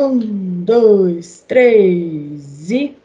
Um, 0.00 0.64
dois, 0.64 1.44
três 1.46 2.70
e. 2.70 2.96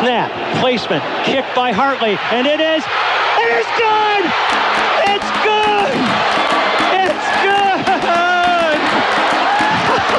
Snap, 0.00 0.30
placement, 0.58 1.04
kick 1.24 1.44
by 1.54 1.70
Hartley, 1.70 2.18
and 2.32 2.48
it 2.48 2.58
is, 2.58 2.84
it 3.38 3.50
is 3.60 3.66
good! 3.78 4.24
It's 5.06 5.30
good! 5.44 5.94
It's 6.98 7.26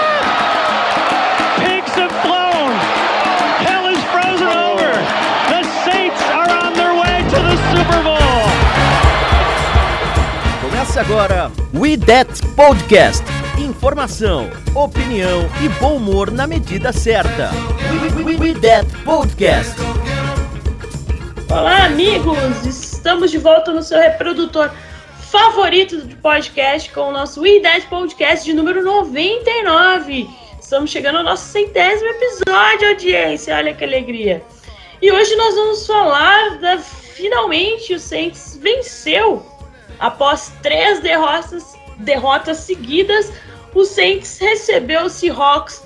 Começa 10.91 11.13
agora 11.13 11.51
We 11.73 11.95
That 11.95 12.45
Podcast. 12.53 13.23
Informação, 13.57 14.49
opinião 14.75 15.49
e 15.63 15.69
bom 15.79 15.95
humor 15.95 16.29
na 16.29 16.45
medida 16.45 16.91
certa. 16.91 17.49
We, 18.13 18.23
we, 18.23 18.35
we 18.35 18.53
That 18.59 18.85
Podcast. 19.05 19.73
Olá, 21.49 21.85
amigos! 21.85 22.65
Estamos 22.65 23.31
de 23.31 23.37
volta 23.37 23.71
no 23.71 23.81
seu 23.81 23.99
reprodutor 23.99 24.69
favorito 25.31 26.01
de 26.05 26.13
podcast 26.17 26.91
com 26.91 27.07
o 27.07 27.11
nosso 27.13 27.47
IDET 27.47 27.87
Podcast 27.87 28.43
de 28.43 28.51
número 28.51 28.83
99. 28.83 30.29
Estamos 30.59 30.91
chegando 30.91 31.19
ao 31.19 31.23
nosso 31.23 31.45
centésimo 31.45 32.09
episódio, 32.09 32.89
audiência. 32.89 33.55
Olha 33.55 33.73
que 33.73 33.85
alegria. 33.85 34.43
E 35.01 35.09
hoje 35.09 35.37
nós 35.37 35.55
vamos 35.55 35.87
falar 35.87 36.57
da. 36.57 36.77
Finalmente 36.79 37.93
o 37.93 37.99
Saints 37.99 38.57
venceu 38.61 39.50
após 40.01 40.51
três 40.61 40.99
derrotas, 40.99 41.73
derrotas 41.97 42.57
seguidas. 42.57 43.31
O 43.73 43.85
Saints 43.85 44.37
recebeu 44.39 45.03
o 45.03 45.09
Seahawks 45.09 45.81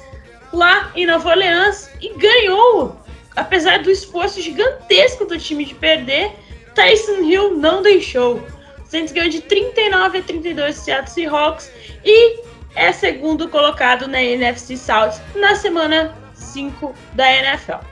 lá 0.51 0.89
em 0.95 1.05
Nova 1.05 1.29
Orleans 1.29 1.91
e 2.01 2.17
ganhou. 2.17 2.99
Apesar 3.35 3.83
do 3.83 3.91
esforço 3.91 4.41
gigantesco 4.41 5.25
do 5.25 5.37
time 5.37 5.65
de 5.65 5.75
perder, 5.75 6.31
Tyson 6.73 7.21
Hill 7.21 7.57
não 7.57 7.81
deixou. 7.81 8.37
O 8.37 8.85
Saints 8.87 9.11
ganhou 9.11 9.29
de 9.29 9.41
39 9.41 10.19
a 10.19 10.23
32 10.23 10.75
do 10.75 10.81
Seattle 10.81 11.11
Seahawks 11.11 11.71
e 12.03 12.39
é 12.75 12.91
segundo 12.91 13.49
colocado 13.49 14.07
na 14.07 14.21
NFC 14.21 14.77
South 14.77 15.19
na 15.35 15.55
semana 15.55 16.15
5 16.33 16.95
da 17.13 17.29
NFL. 17.31 17.85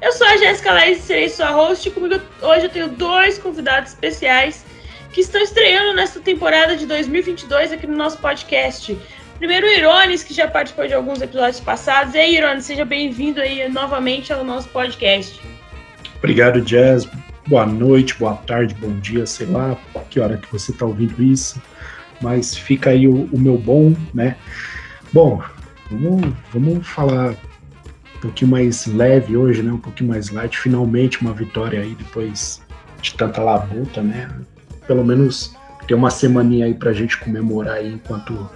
Eu 0.00 0.12
sou 0.12 0.26
a 0.26 0.36
Jéssica 0.36 0.72
Leis 0.72 0.98
e 0.98 1.02
serei 1.02 1.28
sua 1.28 1.50
host. 1.50 1.90
Comigo 1.90 2.20
hoje 2.42 2.66
eu 2.66 2.70
tenho 2.70 2.88
dois 2.88 3.38
convidados 3.38 3.90
especiais 3.90 4.64
que 5.16 5.22
estão 5.22 5.40
estreando 5.40 5.94
nesta 5.94 6.20
temporada 6.20 6.76
de 6.76 6.84
2022 6.84 7.72
aqui 7.72 7.86
no 7.86 7.96
nosso 7.96 8.18
podcast. 8.18 8.98
Primeiro, 9.38 9.66
o 9.66 9.70
Irones, 9.70 10.22
que 10.22 10.34
já 10.34 10.46
participou 10.46 10.86
de 10.86 10.92
alguns 10.92 11.22
episódios 11.22 11.58
passados. 11.58 12.14
E 12.14 12.18
aí, 12.18 12.36
Irones, 12.36 12.66
seja 12.66 12.84
bem-vindo 12.84 13.40
aí 13.40 13.66
novamente 13.70 14.30
ao 14.30 14.44
nosso 14.44 14.68
podcast. 14.68 15.40
Obrigado, 16.18 16.60
Jazz. 16.60 17.08
Boa 17.46 17.64
noite, 17.64 18.12
boa 18.18 18.34
tarde, 18.34 18.74
bom 18.74 18.92
dia, 19.00 19.24
sei 19.24 19.46
lá 19.46 19.74
que 20.10 20.20
hora 20.20 20.36
que 20.36 20.52
você 20.52 20.70
está 20.70 20.84
ouvindo 20.84 21.22
isso. 21.22 21.62
Mas 22.20 22.54
fica 22.54 22.90
aí 22.90 23.08
o, 23.08 23.26
o, 23.32 23.38
meu 23.38 23.56
bom, 23.56 23.96
né? 24.12 24.36
Bom, 25.14 25.42
vamos, 25.90 26.34
vamos 26.52 26.86
falar 26.86 27.30
um 28.16 28.20
pouquinho 28.20 28.50
mais 28.50 28.84
leve 28.86 29.34
hoje, 29.34 29.62
né? 29.62 29.72
Um 29.72 29.78
pouquinho 29.78 30.10
mais 30.10 30.28
light. 30.28 30.58
Finalmente 30.58 31.22
uma 31.22 31.32
vitória 31.32 31.80
aí 31.80 31.94
depois 31.94 32.60
de 33.00 33.14
tanta 33.14 33.40
labuta, 33.40 34.02
né? 34.02 34.28
Pelo 34.86 35.04
menos 35.04 35.54
ter 35.86 35.94
uma 35.94 36.10
semaninha 36.10 36.66
aí 36.66 36.74
pra 36.74 36.92
gente 36.92 37.16
comemorar 37.18 37.76
aí 37.76 37.92
enquanto, 37.92 38.50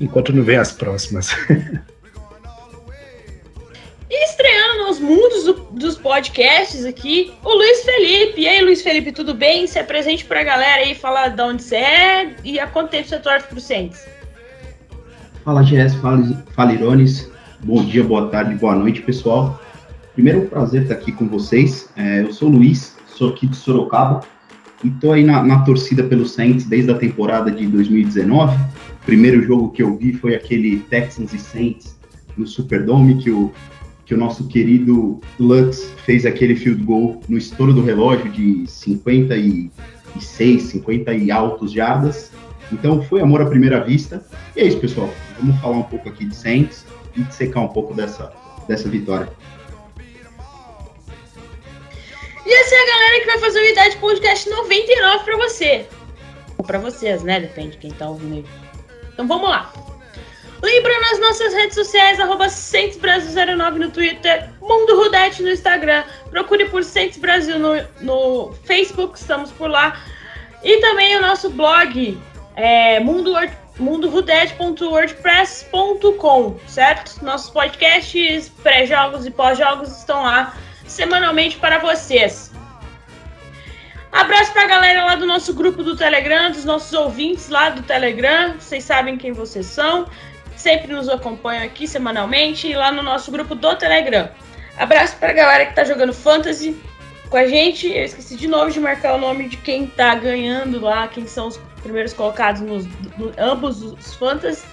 enquanto 0.00 0.32
não 0.32 0.42
vem 0.42 0.56
as 0.56 0.72
próximas. 0.72 1.34
E 4.12 4.24
estreando 4.24 4.88
nos 4.88 4.98
mundos 4.98 5.44
do, 5.44 5.52
dos 5.70 5.96
podcasts 5.96 6.84
aqui, 6.84 7.32
o 7.44 7.54
Luiz 7.54 7.84
Felipe. 7.84 8.40
E 8.40 8.48
aí, 8.48 8.60
Luiz 8.60 8.82
Felipe, 8.82 9.12
tudo 9.12 9.32
bem? 9.32 9.68
Se 9.68 9.78
apresente 9.78 10.24
pra 10.24 10.42
galera 10.42 10.82
aí, 10.82 10.96
falar 10.96 11.28
de 11.28 11.40
onde 11.40 11.62
você 11.62 11.76
é 11.76 12.34
e 12.42 12.58
há 12.58 12.66
quanto 12.66 12.90
tempo 12.90 13.08
você 13.08 13.20
torce 13.20 13.46
pro 13.46 13.60
Saints. 13.60 14.04
Fala, 15.44 15.62
Jess, 15.62 15.94
fala, 15.94 16.44
fala 16.56 16.72
Irones. 16.72 17.30
Bom 17.60 17.84
dia, 17.84 18.02
boa 18.02 18.28
tarde, 18.30 18.56
boa 18.56 18.74
noite, 18.74 19.00
pessoal. 19.00 19.60
Primeiro, 20.14 20.40
é 20.40 20.42
um 20.42 20.46
prazer 20.46 20.82
estar 20.82 20.94
aqui 20.94 21.12
com 21.12 21.28
vocês. 21.28 21.88
É, 21.96 22.22
eu 22.22 22.32
sou 22.32 22.48
o 22.48 22.52
Luiz, 22.52 22.96
sou 23.06 23.30
aqui 23.30 23.46
de 23.46 23.54
Sorocaba 23.54 24.22
e 24.82 24.90
tô 24.90 25.12
aí 25.12 25.24
na, 25.24 25.42
na 25.42 25.62
torcida 25.62 26.02
pelo 26.02 26.26
Saints 26.26 26.64
desde 26.64 26.90
a 26.90 26.94
temporada 26.94 27.50
de 27.50 27.66
2019. 27.66 28.56
O 28.56 29.04
primeiro 29.04 29.42
jogo 29.42 29.70
que 29.70 29.82
eu 29.82 29.96
vi 29.96 30.12
foi 30.12 30.34
aquele 30.34 30.78
Texans 30.90 31.32
e 31.32 31.38
Saints 31.38 31.98
no 32.36 32.46
Superdome, 32.46 33.18
que 33.18 33.30
o 33.30 33.52
que 34.10 34.14
o 34.14 34.18
nosso 34.18 34.48
querido 34.48 35.20
Lux 35.38 35.94
fez 36.04 36.26
aquele 36.26 36.56
field 36.56 36.82
goal 36.82 37.20
no 37.28 37.38
estouro 37.38 37.72
do 37.72 37.80
relógio 37.80 38.28
de 38.28 38.66
56, 38.66 40.62
50 40.64 41.14
e 41.14 41.30
altos 41.30 41.70
jardas. 41.70 42.32
Então 42.72 43.00
foi 43.02 43.20
amor 43.20 43.40
à 43.40 43.46
primeira 43.46 43.78
vista. 43.84 44.26
E 44.56 44.60
é 44.62 44.66
isso, 44.66 44.80
pessoal. 44.80 45.08
Vamos 45.38 45.60
falar 45.60 45.76
um 45.76 45.84
pouco 45.84 46.08
aqui 46.08 46.24
de 46.24 46.34
Saints 46.34 46.84
e 47.16 47.24
secar 47.32 47.60
um 47.60 47.68
pouco 47.68 47.94
dessa, 47.94 48.32
dessa 48.66 48.88
vitória. 48.88 49.28
A 52.80 52.86
galera 52.86 53.20
que 53.20 53.26
vai 53.26 53.38
fazer 53.38 53.60
o 53.60 53.66
Idade 53.66 53.96
Podcast 53.98 54.48
99 54.48 55.24
para 55.24 55.36
você. 55.36 55.86
Ou 56.56 56.64
para 56.64 56.78
vocês, 56.78 57.22
né? 57.22 57.40
Depende 57.40 57.72
de 57.72 57.76
quem 57.76 57.90
tá 57.90 58.08
ouvindo 58.08 58.36
aí. 58.36 58.46
Então 59.12 59.28
vamos 59.28 59.50
lá. 59.50 59.70
Lembra 60.62 61.00
nas 61.00 61.18
nossas 61.20 61.52
redes 61.54 61.74
sociais, 61.74 62.20
arroba 62.20 62.46
Brasil09 62.46 63.76
no 63.76 63.90
Twitter, 63.90 64.50
Mundo 64.60 64.94
Rudete 64.96 65.42
no 65.42 65.50
Instagram. 65.50 66.04
Procure 66.30 66.66
por 66.66 66.84
Saints 66.84 67.16
Brasil 67.18 67.58
no, 67.58 67.82
no 68.00 68.52
Facebook, 68.64 69.18
estamos 69.18 69.50
por 69.52 69.70
lá. 69.70 69.98
E 70.62 70.76
também 70.80 71.16
o 71.16 71.22
nosso 71.22 71.48
blog, 71.50 72.18
é, 72.56 73.00
mundo, 73.00 73.34
mundorudete.wordpress.com, 73.78 76.56
certo? 76.66 77.24
Nossos 77.24 77.48
podcasts, 77.50 78.50
pré-jogos 78.62 79.24
e 79.26 79.30
pós-jogos 79.30 79.98
estão 79.98 80.22
lá 80.22 80.54
semanalmente 80.86 81.56
para 81.56 81.78
vocês. 81.78 82.52
Abraço 84.12 84.52
pra 84.52 84.66
galera 84.66 85.04
lá 85.04 85.14
do 85.14 85.26
nosso 85.26 85.54
grupo 85.54 85.82
do 85.82 85.96
Telegram, 85.96 86.50
dos 86.50 86.64
nossos 86.64 86.92
ouvintes 86.92 87.48
lá 87.48 87.70
do 87.70 87.82
Telegram. 87.82 88.54
Vocês 88.58 88.84
sabem 88.84 89.16
quem 89.16 89.32
vocês 89.32 89.66
são 89.66 90.06
sempre 90.60 90.92
nos 90.92 91.08
acompanham 91.08 91.64
aqui 91.64 91.88
semanalmente 91.88 92.68
e 92.68 92.74
lá 92.74 92.92
no 92.92 93.02
nosso 93.02 93.30
grupo 93.32 93.54
do 93.54 93.74
Telegram. 93.76 94.28
Abraço 94.76 95.16
pra 95.16 95.32
galera 95.32 95.66
que 95.66 95.74
tá 95.74 95.84
jogando 95.84 96.12
Fantasy 96.12 96.76
com 97.28 97.36
a 97.36 97.46
gente. 97.46 97.88
Eu 97.88 98.04
esqueci 98.04 98.36
de 98.36 98.46
novo 98.46 98.70
de 98.70 98.78
marcar 98.78 99.14
o 99.14 99.18
nome 99.18 99.48
de 99.48 99.56
quem 99.56 99.86
tá 99.86 100.14
ganhando 100.14 100.80
lá, 100.80 101.08
quem 101.08 101.26
são 101.26 101.48
os 101.48 101.58
primeiros 101.82 102.12
colocados 102.12 102.60
nos 102.60 102.86
no, 103.16 103.32
ambos 103.38 103.82
os 103.82 104.14
Fantasy. 104.14 104.64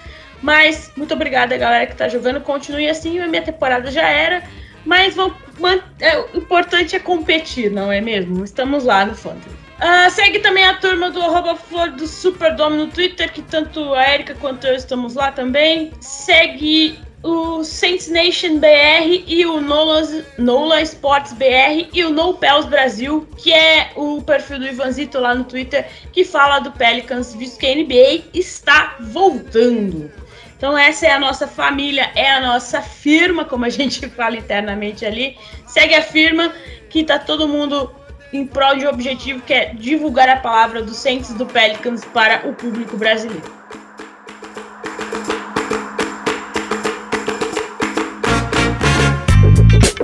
Mas 0.42 0.92
muito 0.96 1.14
obrigada, 1.14 1.56
galera 1.56 1.86
que 1.86 1.96
tá 1.96 2.08
jogando. 2.08 2.40
Continue 2.40 2.88
assim, 2.88 3.18
a 3.18 3.26
minha 3.26 3.42
temporada 3.42 3.90
já 3.90 4.08
era. 4.08 4.42
Mas 4.84 5.14
vou, 5.14 5.34
é, 6.00 6.18
o 6.18 6.38
importante 6.38 6.96
é 6.96 6.98
competir, 6.98 7.70
não 7.70 7.90
é 7.90 8.00
mesmo? 8.00 8.44
Estamos 8.44 8.84
lá 8.84 9.04
no 9.04 9.14
Fantasy. 9.14 9.56
Uh, 9.78 10.10
segue 10.10 10.40
também 10.40 10.64
a 10.64 10.74
turma 10.74 11.08
do 11.08 11.22
arroba 11.22 11.54
Flor 11.54 11.90
do 11.92 12.06
Superdome 12.06 12.76
no 12.76 12.88
Twitter, 12.88 13.32
que 13.32 13.42
tanto 13.42 13.94
a 13.94 14.12
Erika 14.12 14.34
quanto 14.34 14.66
eu 14.66 14.74
estamos 14.74 15.14
lá 15.14 15.30
também. 15.30 15.92
Segue 16.00 16.98
o 17.22 17.62
Saints 17.62 18.08
Nation 18.08 18.58
BR 18.58 19.24
e 19.26 19.44
o 19.46 19.60
Nola, 19.60 20.02
Nola 20.36 20.80
Sports 20.82 21.32
BR 21.32 21.88
e 21.92 22.04
o 22.04 22.10
No 22.10 22.34
Pels 22.34 22.66
Brasil, 22.66 23.26
que 23.36 23.52
é 23.52 23.92
o 23.96 24.22
perfil 24.22 24.58
do 24.58 24.66
Ivanzito 24.66 25.18
lá 25.18 25.34
no 25.34 25.44
Twitter, 25.44 25.88
que 26.12 26.24
fala 26.24 26.58
do 26.58 26.72
Pelicans, 26.72 27.34
visto 27.34 27.58
que 27.58 27.66
a 27.66 27.74
NBA 27.74 28.24
está 28.34 28.96
voltando. 29.00 30.10
Então 30.58 30.76
essa 30.76 31.06
é 31.06 31.12
a 31.12 31.20
nossa 31.20 31.46
família, 31.46 32.10
é 32.16 32.32
a 32.32 32.40
nossa 32.40 32.82
firma, 32.82 33.44
como 33.44 33.64
a 33.64 33.68
gente 33.70 34.06
fala 34.10 34.36
internamente 34.36 35.06
ali. 35.06 35.38
Segue 35.66 35.94
a 35.94 36.02
firma, 36.02 36.52
que 36.90 37.04
tá 37.04 37.18
todo 37.18 37.48
mundo 37.48 37.90
em 38.32 38.44
prol 38.44 38.76
de 38.76 38.84
um 38.84 38.90
objetivo 38.90 39.40
que 39.40 39.54
é 39.54 39.72
divulgar 39.72 40.28
a 40.28 40.36
palavra 40.36 40.82
dos 40.82 40.96
Saints 40.96 41.32
do 41.32 41.46
Pelicans 41.46 42.04
para 42.04 42.46
o 42.46 42.52
público 42.52 42.96
brasileiro. 42.96 43.56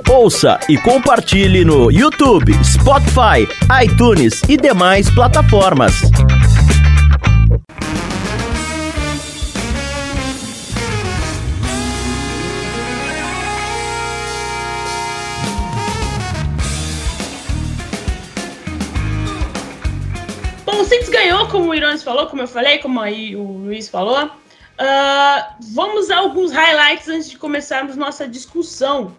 Ouça 0.09 0.57
e 0.69 0.77
compartilhe 0.77 1.65
no 1.65 1.91
YouTube, 1.91 2.53
Spotify, 2.63 3.45
iTunes 3.83 4.41
e 4.47 4.55
demais 4.55 5.09
plataformas. 5.09 5.93
O 21.75 21.77
Irones 21.77 22.03
falou, 22.03 22.27
como 22.27 22.41
eu 22.41 22.47
falei, 22.47 22.77
como 22.79 22.99
aí 22.99 23.35
o 23.35 23.43
Luiz 23.43 23.89
falou. 23.89 24.25
Uh, 24.25 25.55
vamos 25.73 26.09
a 26.09 26.17
alguns 26.17 26.51
highlights 26.51 27.07
antes 27.07 27.29
de 27.29 27.37
começarmos 27.37 27.95
nossa 27.95 28.27
discussão. 28.27 29.15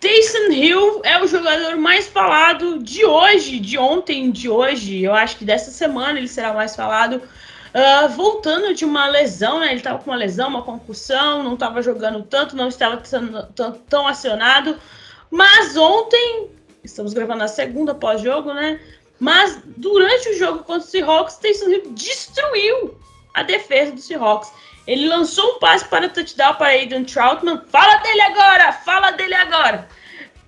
Taysom 0.00 0.52
Hill 0.52 1.00
é 1.04 1.20
o 1.20 1.26
jogador 1.26 1.76
mais 1.76 2.06
falado 2.06 2.78
de 2.78 3.04
hoje, 3.04 3.58
de 3.58 3.76
ontem, 3.76 4.30
de 4.30 4.48
hoje. 4.48 5.02
Eu 5.02 5.14
acho 5.14 5.36
que 5.36 5.44
dessa 5.44 5.70
semana 5.70 6.18
ele 6.18 6.28
será 6.28 6.52
mais 6.52 6.76
falado. 6.76 7.16
Uh, 7.16 8.08
voltando 8.10 8.72
de 8.74 8.84
uma 8.84 9.08
lesão, 9.08 9.60
né? 9.60 9.66
Ele 9.66 9.76
estava 9.76 9.98
com 9.98 10.10
uma 10.10 10.16
lesão, 10.16 10.48
uma 10.48 10.62
concussão, 10.62 11.42
não 11.42 11.54
estava 11.54 11.82
jogando 11.82 12.22
tanto, 12.22 12.56
não 12.56 12.68
estava 12.68 13.02
tão 13.88 14.06
acionado. 14.06 14.78
Mas 15.30 15.76
ontem, 15.76 16.48
estamos 16.82 17.12
gravando 17.12 17.44
a 17.44 17.48
segunda 17.48 17.94
pós-jogo, 17.94 18.54
né? 18.54 18.80
Mas 19.18 19.60
durante 19.76 20.28
o 20.30 20.38
jogo 20.38 20.58
contra 20.60 20.86
o 20.86 20.90
Seahawks, 20.90 21.36
Taysom 21.36 21.70
Hill 21.70 21.92
destruiu 21.92 22.98
a 23.34 23.42
defesa 23.42 23.92
do 23.92 24.00
Seahawks. 24.00 24.52
Ele 24.86 25.06
lançou 25.06 25.56
um 25.56 25.58
passe 25.58 25.84
para 25.86 26.08
touchdown 26.08 26.54
para 26.54 26.68
Aidan 26.68 27.04
Troutman. 27.04 27.62
Fala 27.68 27.96
dele 27.98 28.22
agora! 28.22 28.72
Fala 28.72 29.10
dele 29.10 29.34
agora! 29.34 29.88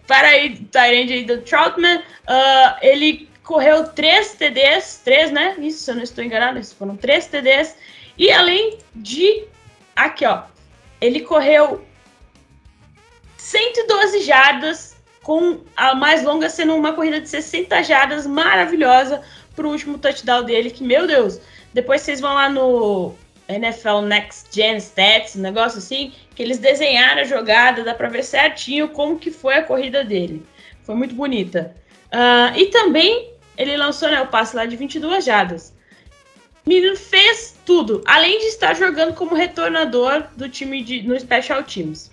Para 0.06 0.28
Aidan 0.28 1.40
Troutman, 1.43 1.99
uh, 1.99 2.76
ele 2.81 3.28
correu 3.43 3.88
três 3.88 4.34
TDs, 4.34 5.02
três, 5.05 5.31
né? 5.31 5.56
Isso, 5.58 5.84
se 5.84 5.90
eu 5.90 5.96
não 5.96 6.02
estou 6.02 6.22
enganado, 6.22 6.64
foram 6.75 6.96
três 6.96 7.26
TDs. 7.26 7.76
E 8.17 8.31
além 8.31 8.78
de, 8.94 9.44
aqui 9.96 10.25
ó, 10.25 10.43
ele 11.00 11.20
correu 11.20 11.84
112 13.37 14.22
jardas, 14.22 14.89
com 15.31 15.61
a 15.77 15.94
mais 15.94 16.25
longa 16.25 16.50
sendo 16.50 16.75
uma 16.75 16.93
corrida 16.93 17.21
de 17.21 17.29
60 17.29 17.85
jardas 17.85 18.27
maravilhosa 18.27 19.23
para 19.55 19.65
o 19.65 19.71
último 19.71 19.97
touchdown 19.97 20.43
dele, 20.43 20.73
que, 20.73 20.82
meu 20.82 21.06
Deus, 21.06 21.41
depois 21.73 22.00
vocês 22.00 22.21
vão 22.21 22.35
lá 22.35 22.49
no 22.49 23.15
NFL 23.49 24.00
Next 24.00 24.49
Gen 24.53 24.79
Stats, 24.79 25.37
um 25.37 25.41
negócio 25.41 25.79
assim, 25.79 26.12
que 26.35 26.43
eles 26.43 26.59
desenharam 26.59 27.21
a 27.23 27.25
jogada, 27.25 27.85
dá 27.85 27.94
para 27.94 28.09
ver 28.09 28.25
certinho 28.25 28.88
como 28.88 29.21
que 29.21 29.31
foi 29.31 29.55
a 29.55 29.62
corrida 29.62 30.03
dele. 30.03 30.44
Foi 30.82 30.97
muito 30.97 31.15
bonita. 31.15 31.77
Uh, 32.06 32.59
e 32.59 32.67
também 32.67 33.31
ele 33.56 33.77
lançou 33.77 34.11
né, 34.11 34.21
o 34.21 34.27
passe 34.27 34.56
lá 34.56 34.67
de 34.67 34.75
22 34.75 35.25
jardas. 35.25 35.73
Menino 36.67 36.97
fez 36.97 37.56
tudo, 37.65 38.03
além 38.05 38.41
de 38.41 38.47
estar 38.47 38.75
jogando 38.75 39.15
como 39.15 39.37
retornador 39.37 40.25
do 40.37 40.49
time 40.49 40.82
de, 40.82 41.03
no 41.03 41.17
Special 41.21 41.62
Teams. 41.62 42.11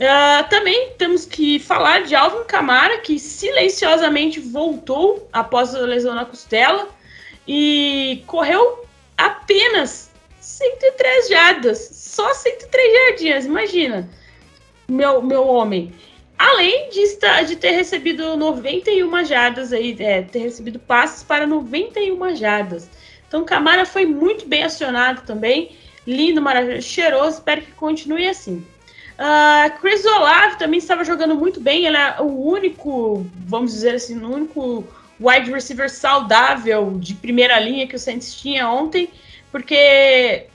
Uh, 0.00 0.48
também 0.48 0.92
temos 0.96 1.26
que 1.26 1.58
falar 1.58 2.04
de 2.04 2.14
Alvin 2.14 2.44
Kamara, 2.44 2.98
que 2.98 3.18
silenciosamente 3.18 4.40
voltou 4.40 5.28
após 5.30 5.74
a 5.74 5.80
lesão 5.80 6.14
na 6.14 6.24
costela 6.24 6.88
e 7.46 8.24
correu 8.26 8.82
apenas 9.18 10.10
103 10.40 11.28
jardas. 11.28 11.78
Só 11.92 12.32
103 12.32 12.92
jardinhas, 12.94 13.44
imagina. 13.44 14.08
Meu, 14.88 15.20
meu 15.20 15.46
homem. 15.46 15.92
Além 16.38 16.88
de, 16.88 17.00
estar, 17.00 17.42
de 17.42 17.56
ter 17.56 17.72
recebido 17.72 18.38
91 18.38 19.24
jardas 19.26 19.70
aí, 19.70 19.94
é, 20.00 20.22
ter 20.22 20.38
recebido 20.38 20.78
passes 20.78 21.22
para 21.22 21.46
91 21.46 22.36
jardas. 22.36 22.88
Então, 23.28 23.44
Camara 23.44 23.84
foi 23.84 24.06
muito 24.06 24.48
bem 24.48 24.62
acionado 24.62 25.26
também. 25.26 25.76
Lindo, 26.06 26.40
maravilhoso, 26.40 26.88
cheiroso. 26.88 27.36
Espero 27.36 27.60
que 27.60 27.72
continue 27.72 28.26
assim. 28.26 28.66
Uh, 29.20 29.78
Chris 29.80 30.02
Olave 30.06 30.56
também 30.56 30.78
estava 30.78 31.04
jogando 31.04 31.36
muito 31.36 31.60
bem. 31.60 31.84
Ele 31.84 31.96
é 31.96 32.16
o 32.20 32.24
único, 32.24 33.26
vamos 33.46 33.72
dizer 33.72 33.94
assim, 33.94 34.18
o 34.18 34.34
único 34.34 34.84
wide 35.20 35.52
receiver 35.52 35.90
saudável 35.90 36.96
de 36.98 37.14
primeira 37.14 37.60
linha 37.60 37.86
que 37.86 37.94
o 37.94 37.98
Saints 37.98 38.34
tinha 38.34 38.66
ontem 38.66 39.10
porque 39.52 40.46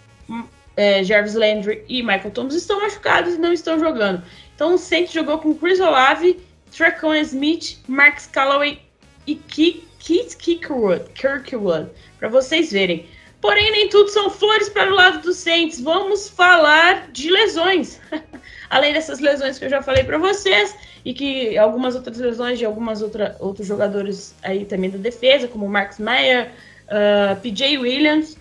é, 0.76 1.04
Jarvis 1.04 1.36
Landry 1.36 1.84
e 1.88 2.02
Michael 2.02 2.32
Thomas 2.32 2.56
estão 2.56 2.82
machucados 2.82 3.36
e 3.36 3.38
não 3.38 3.54
estão 3.54 3.80
jogando. 3.80 4.24
Então 4.56 4.74
o 4.74 4.78
Saints 4.78 5.14
jogou 5.14 5.38
com 5.38 5.54
Chris 5.54 5.80
Olave, 5.80 6.40
Trecon 6.76 7.14
Smith, 7.16 7.78
Mark 7.88 8.20
Callaway 8.32 8.82
e 9.28 9.36
Keith 9.36 10.36
Kirkwood, 10.38 11.06
Kirkwood 11.14 11.90
para 12.20 12.30
vocês 12.30 12.72
verem. 12.72 13.06
Porém, 13.46 13.72
nem 13.72 13.90
tudo 13.90 14.10
são 14.10 14.28
flores 14.28 14.70
para 14.70 14.92
o 14.92 14.96
lado 14.96 15.22
dos 15.22 15.38
Saints. 15.38 15.80
Vamos 15.80 16.28
falar 16.28 17.12
de 17.12 17.30
lesões. 17.30 18.02
Além 18.72 18.92
dessas 18.92 19.20
lesões 19.20 19.60
que 19.60 19.66
eu 19.66 19.70
já 19.70 19.84
falei 19.84 20.04
para 20.04 20.18
vocês, 20.18 20.76
e 21.06 21.14
que 21.14 21.56
algumas 21.56 21.94
outras 21.94 22.18
lesões 22.18 22.58
de 22.58 22.66
algumas 22.66 23.04
outra, 23.04 23.38
outros 23.40 23.68
jogadores 23.68 24.34
aí 24.42 24.66
também 24.66 24.90
da 24.90 24.98
defesa, 24.98 25.48
como 25.48 25.70
Marcus 25.70 26.00
Meyer, 26.00 26.48
uh, 26.88 27.34
ah, 27.34 27.38
PJ 27.40 27.78
Williams, 27.78 28.36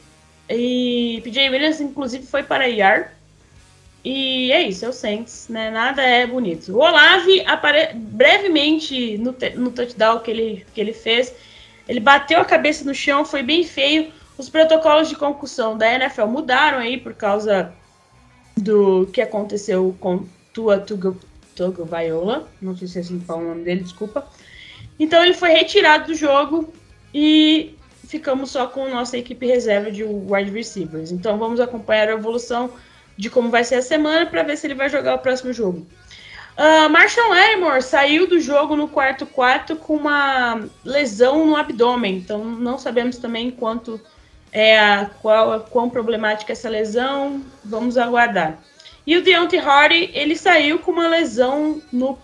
e 0.48 1.20
PJ 1.22 1.50
Williams, 1.50 1.82
inclusive, 1.82 2.26
foi 2.26 2.42
para 2.42 2.66
IAR. 2.66 3.12
E 4.02 4.50
é 4.52 4.62
isso, 4.62 4.86
é 4.86 4.88
o 4.88 4.92
Saints, 4.92 5.48
né? 5.50 5.70
Nada 5.70 6.00
é 6.00 6.26
bonito. 6.26 6.72
O 6.72 6.78
Olave, 6.78 7.42
apare... 7.42 7.94
brevemente 7.94 9.18
no, 9.18 9.36
no 9.56 9.70
touchdown 9.70 10.20
que 10.20 10.30
ele, 10.30 10.66
que 10.74 10.80
ele 10.80 10.94
fez, 10.94 11.34
ele 11.86 12.00
bateu 12.00 12.40
a 12.40 12.44
cabeça 12.46 12.86
no 12.86 12.94
chão, 12.94 13.22
foi 13.22 13.42
bem 13.42 13.64
feio. 13.64 14.10
Os 14.36 14.48
protocolos 14.48 15.08
de 15.08 15.16
concussão 15.16 15.78
da 15.78 15.92
NFL 15.92 16.26
mudaram 16.26 16.78
aí 16.78 16.98
por 16.98 17.14
causa 17.14 17.72
do 18.56 19.06
que 19.12 19.20
aconteceu 19.20 19.94
com 20.00 20.24
Tua 20.52 20.78
Tugo 20.78 21.18
Viola. 21.84 22.48
Não 22.60 22.76
sei 22.76 22.88
se 22.88 22.98
é 22.98 23.00
assim 23.00 23.18
que 23.18 23.24
fala 23.26 23.42
o 23.42 23.48
nome 23.48 23.64
dele, 23.64 23.82
desculpa. 23.82 24.26
Então 24.98 25.22
ele 25.24 25.34
foi 25.34 25.50
retirado 25.50 26.06
do 26.06 26.14
jogo 26.14 26.72
e 27.12 27.76
ficamos 28.06 28.50
só 28.50 28.66
com 28.66 28.88
nossa 28.88 29.16
equipe 29.16 29.46
reserva 29.46 29.90
de 29.90 30.04
wide 30.04 30.50
receivers. 30.50 31.10
Então 31.10 31.38
vamos 31.38 31.60
acompanhar 31.60 32.08
a 32.08 32.12
evolução 32.12 32.70
de 33.16 33.30
como 33.30 33.50
vai 33.50 33.64
ser 33.64 33.76
a 33.76 33.82
semana 33.82 34.26
para 34.26 34.42
ver 34.42 34.56
se 34.56 34.66
ele 34.66 34.74
vai 34.74 34.88
jogar 34.88 35.14
o 35.14 35.18
próximo 35.18 35.52
jogo. 35.52 35.86
Uh, 36.56 36.88
Marshall 36.88 37.30
Lattimore 37.30 37.82
saiu 37.82 38.28
do 38.28 38.38
jogo 38.38 38.76
no 38.76 38.86
quarto 38.86 39.26
quarto 39.26 39.74
com 39.74 39.96
uma 39.96 40.64
lesão 40.84 41.44
no 41.44 41.56
abdômen, 41.56 42.16
então 42.16 42.44
não 42.44 42.78
sabemos 42.78 43.18
também 43.18 43.50
quanto 43.50 44.00
é 44.54 44.78
a, 44.78 45.10
qual, 45.20 45.60
quão 45.64 45.90
problemática 45.90 46.52
essa 46.52 46.68
lesão, 46.68 47.42
vamos 47.64 47.98
aguardar. 47.98 48.56
E 49.04 49.16
o 49.16 49.22
Deontay 49.22 49.58
Hardy, 49.58 50.10
ele 50.14 50.36
saiu 50.36 50.78
com 50.78 50.92
uma 50.92 51.08
lesão 51.08 51.82
no, 51.92 52.16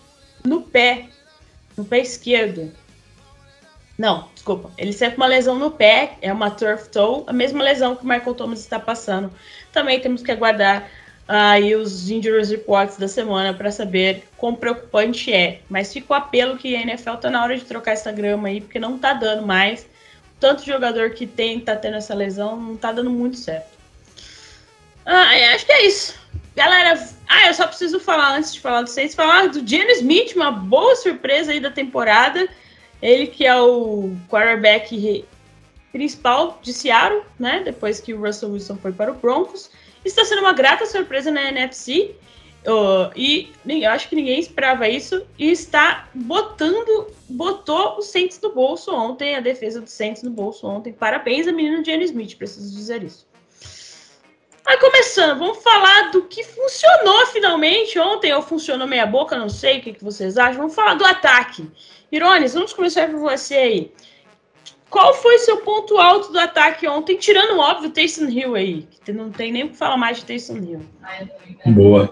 no 0.44 0.62
pé, 0.62 1.08
no 1.76 1.84
pé 1.84 1.98
esquerdo. 1.98 2.72
Não, 3.98 4.28
desculpa. 4.32 4.70
Ele 4.78 4.92
sente 4.92 5.16
uma 5.16 5.26
lesão 5.26 5.58
no 5.58 5.72
pé, 5.72 6.16
é 6.22 6.32
uma 6.32 6.50
turf 6.50 6.88
toe, 6.88 7.24
a 7.26 7.32
mesma 7.32 7.62
lesão 7.62 7.96
que 7.96 8.04
o 8.04 8.08
Michael 8.08 8.34
Thomas 8.34 8.60
está 8.60 8.78
passando. 8.78 9.30
Também 9.72 10.00
temos 10.00 10.22
que 10.22 10.30
aguardar 10.30 10.88
aí 11.26 11.74
os 11.74 12.08
injuries 12.08 12.50
reports 12.50 12.96
da 12.96 13.06
semana 13.06 13.52
para 13.52 13.70
saber 13.70 14.24
quão 14.36 14.54
preocupante 14.54 15.32
é. 15.32 15.60
Mas 15.68 15.92
fica 15.92 16.14
o 16.14 16.16
apelo 16.16 16.56
que 16.56 16.74
a 16.74 16.80
NFL 16.80 17.16
tá 17.16 17.28
na 17.28 17.42
hora 17.42 17.58
de 17.58 17.64
trocar 17.64 17.92
essa 17.92 18.12
grama 18.12 18.48
aí, 18.48 18.60
porque 18.60 18.78
não 18.78 18.96
tá 18.96 19.12
dando 19.12 19.46
mais. 19.46 19.86
Tanto 20.40 20.64
jogador 20.64 21.10
que 21.10 21.26
tem, 21.26 21.60
tá 21.60 21.76
tendo 21.76 21.98
essa 21.98 22.14
lesão, 22.14 22.56
não 22.56 22.76
tá 22.76 22.90
dando 22.90 23.10
muito 23.10 23.36
certo. 23.36 23.78
Ah, 25.04 25.30
acho 25.54 25.66
que 25.66 25.72
é 25.72 25.86
isso. 25.86 26.18
Galera, 26.56 27.08
ah, 27.28 27.46
eu 27.46 27.54
só 27.54 27.66
preciso 27.66 28.00
falar 28.00 28.36
antes 28.36 28.52
de 28.52 28.60
falar 28.60 28.82
do 28.82 28.90
Saints, 28.90 29.14
falar 29.14 29.48
do 29.48 29.66
Geno 29.66 29.90
Smith, 29.90 30.34
uma 30.34 30.50
boa 30.50 30.96
surpresa 30.96 31.52
aí 31.52 31.60
da 31.60 31.70
temporada. 31.70 32.48
Ele 33.00 33.26
que 33.26 33.46
é 33.46 33.56
o 33.60 34.14
quarterback 34.28 35.24
principal 35.92 36.58
de 36.62 36.72
Seattle, 36.72 37.22
né? 37.38 37.62
Depois 37.64 38.00
que 38.00 38.12
o 38.14 38.20
Russell 38.20 38.52
Wilson 38.52 38.76
foi 38.76 38.92
para 38.92 39.12
o 39.12 39.14
Broncos. 39.14 39.70
Está 40.04 40.24
sendo 40.24 40.40
uma 40.40 40.52
grata 40.52 40.86
surpresa 40.86 41.30
na 41.30 41.48
NFC. 41.48 42.14
Uh, 42.66 43.10
e 43.16 43.50
eu 43.66 43.90
acho 43.90 44.08
que 44.08 44.16
ninguém 44.16 44.38
esperava 44.38 44.88
isso. 44.88 45.26
E 45.38 45.50
está 45.50 46.08
botando, 46.14 47.08
botou 47.28 47.96
o 47.96 48.02
Saints 48.02 48.40
no 48.40 48.52
bolso 48.52 48.94
ontem, 48.94 49.34
a 49.34 49.40
defesa 49.40 49.80
do 49.80 49.88
Saints 49.88 50.22
no 50.22 50.30
bolso 50.30 50.66
ontem. 50.66 50.92
Parabéns 50.92 51.48
a 51.48 51.52
menina 51.52 51.82
Jenny 51.84 52.04
Smith, 52.04 52.36
preciso 52.36 52.74
dizer 52.74 53.02
isso. 53.02 53.26
Mas 54.64 54.78
começando, 54.78 55.38
vamos 55.38 55.62
falar 55.62 56.10
do 56.10 56.22
que 56.22 56.44
funcionou 56.44 57.26
finalmente 57.26 57.98
ontem, 57.98 58.32
ou 58.32 58.42
funcionou 58.42 58.86
meia 58.86 59.06
boca, 59.06 59.36
não 59.36 59.48
sei 59.48 59.78
o 59.78 59.82
que, 59.82 59.94
que 59.94 60.04
vocês 60.04 60.36
acham. 60.36 60.58
Vamos 60.58 60.74
falar 60.74 60.94
do 60.94 61.04
ataque. 61.04 61.68
Irones, 62.12 62.54
vamos 62.54 62.72
começar 62.72 63.08
por 63.08 63.18
você 63.18 63.54
aí. 63.54 63.92
Qual 64.90 65.14
foi 65.14 65.38
seu 65.38 65.58
ponto 65.58 65.98
alto 65.98 66.32
do 66.32 66.38
ataque 66.38 66.86
ontem, 66.88 67.16
tirando 67.16 67.60
óbvio 67.60 67.88
o 67.88 67.92
Taysom 67.92 68.28
Hill 68.28 68.56
aí, 68.56 68.88
que 69.04 69.12
não 69.12 69.30
tem 69.30 69.52
nem 69.52 69.64
o 69.64 69.68
que 69.68 69.76
falar 69.76 69.96
mais 69.96 70.18
de 70.18 70.24
Taysom 70.24 70.56
Hill. 70.56 70.80
Boa. 71.66 72.10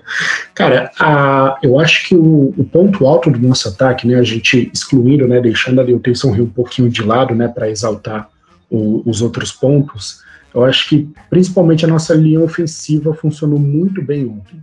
Cara, 0.54 0.90
a, 0.98 1.58
eu 1.60 1.80
acho 1.80 2.06
que 2.06 2.14
o, 2.14 2.54
o, 2.56 2.64
ponto 2.64 3.04
alto 3.04 3.30
do 3.30 3.38
nosso 3.40 3.68
ataque, 3.68 4.06
né, 4.06 4.14
a 4.14 4.22
gente 4.22 4.70
excluindo, 4.72 5.26
né, 5.26 5.40
deixando 5.40 5.80
ali 5.80 5.92
o 5.92 5.98
Taysom 5.98 6.36
Hill 6.36 6.44
um 6.44 6.50
pouquinho 6.50 6.88
de 6.88 7.02
lado, 7.02 7.34
né, 7.34 7.48
para 7.48 7.68
exaltar 7.68 8.30
o, 8.70 9.02
os 9.04 9.22
outros 9.22 9.50
pontos, 9.50 10.22
eu 10.54 10.64
acho 10.64 10.88
que 10.88 11.10
principalmente 11.28 11.84
a 11.84 11.88
nossa 11.88 12.14
linha 12.14 12.40
ofensiva 12.40 13.12
funcionou 13.12 13.58
muito 13.58 14.00
bem 14.00 14.24
ontem, 14.24 14.62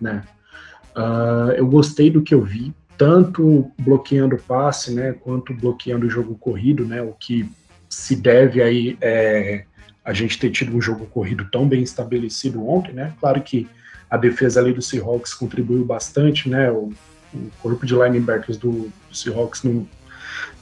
né. 0.00 0.22
Uh, 0.96 1.50
eu 1.56 1.66
gostei 1.66 2.10
do 2.10 2.22
que 2.22 2.32
eu 2.32 2.42
vi, 2.42 2.72
tanto 2.96 3.70
bloqueando 3.78 4.36
passe, 4.36 4.92
né, 4.92 5.12
quanto 5.12 5.52
bloqueando 5.54 6.06
o 6.06 6.10
jogo 6.10 6.34
corrido, 6.36 6.84
né, 6.84 7.02
o 7.02 7.12
que 7.12 7.48
se 7.88 8.16
deve 8.16 8.62
aí 8.62 8.96
é, 9.00 9.64
a 10.04 10.12
gente 10.12 10.38
ter 10.38 10.50
tido 10.50 10.76
um 10.76 10.80
jogo 10.80 11.06
corrido 11.06 11.48
tão 11.50 11.66
bem 11.66 11.82
estabelecido 11.82 12.66
ontem, 12.68 12.92
né? 12.92 13.12
Claro 13.18 13.40
que 13.40 13.68
a 14.08 14.16
defesa 14.16 14.60
ali 14.60 14.72
do 14.72 14.80
Seahawks 14.80 15.34
contribuiu 15.34 15.84
bastante, 15.84 16.48
né? 16.48 16.70
O, 16.70 16.92
o 17.34 17.50
corpo 17.60 17.84
de 17.84 17.92
linebackers 17.92 18.56
do, 18.56 18.92
do, 19.08 19.16
Seahawks 19.16 19.64
não, 19.64 19.86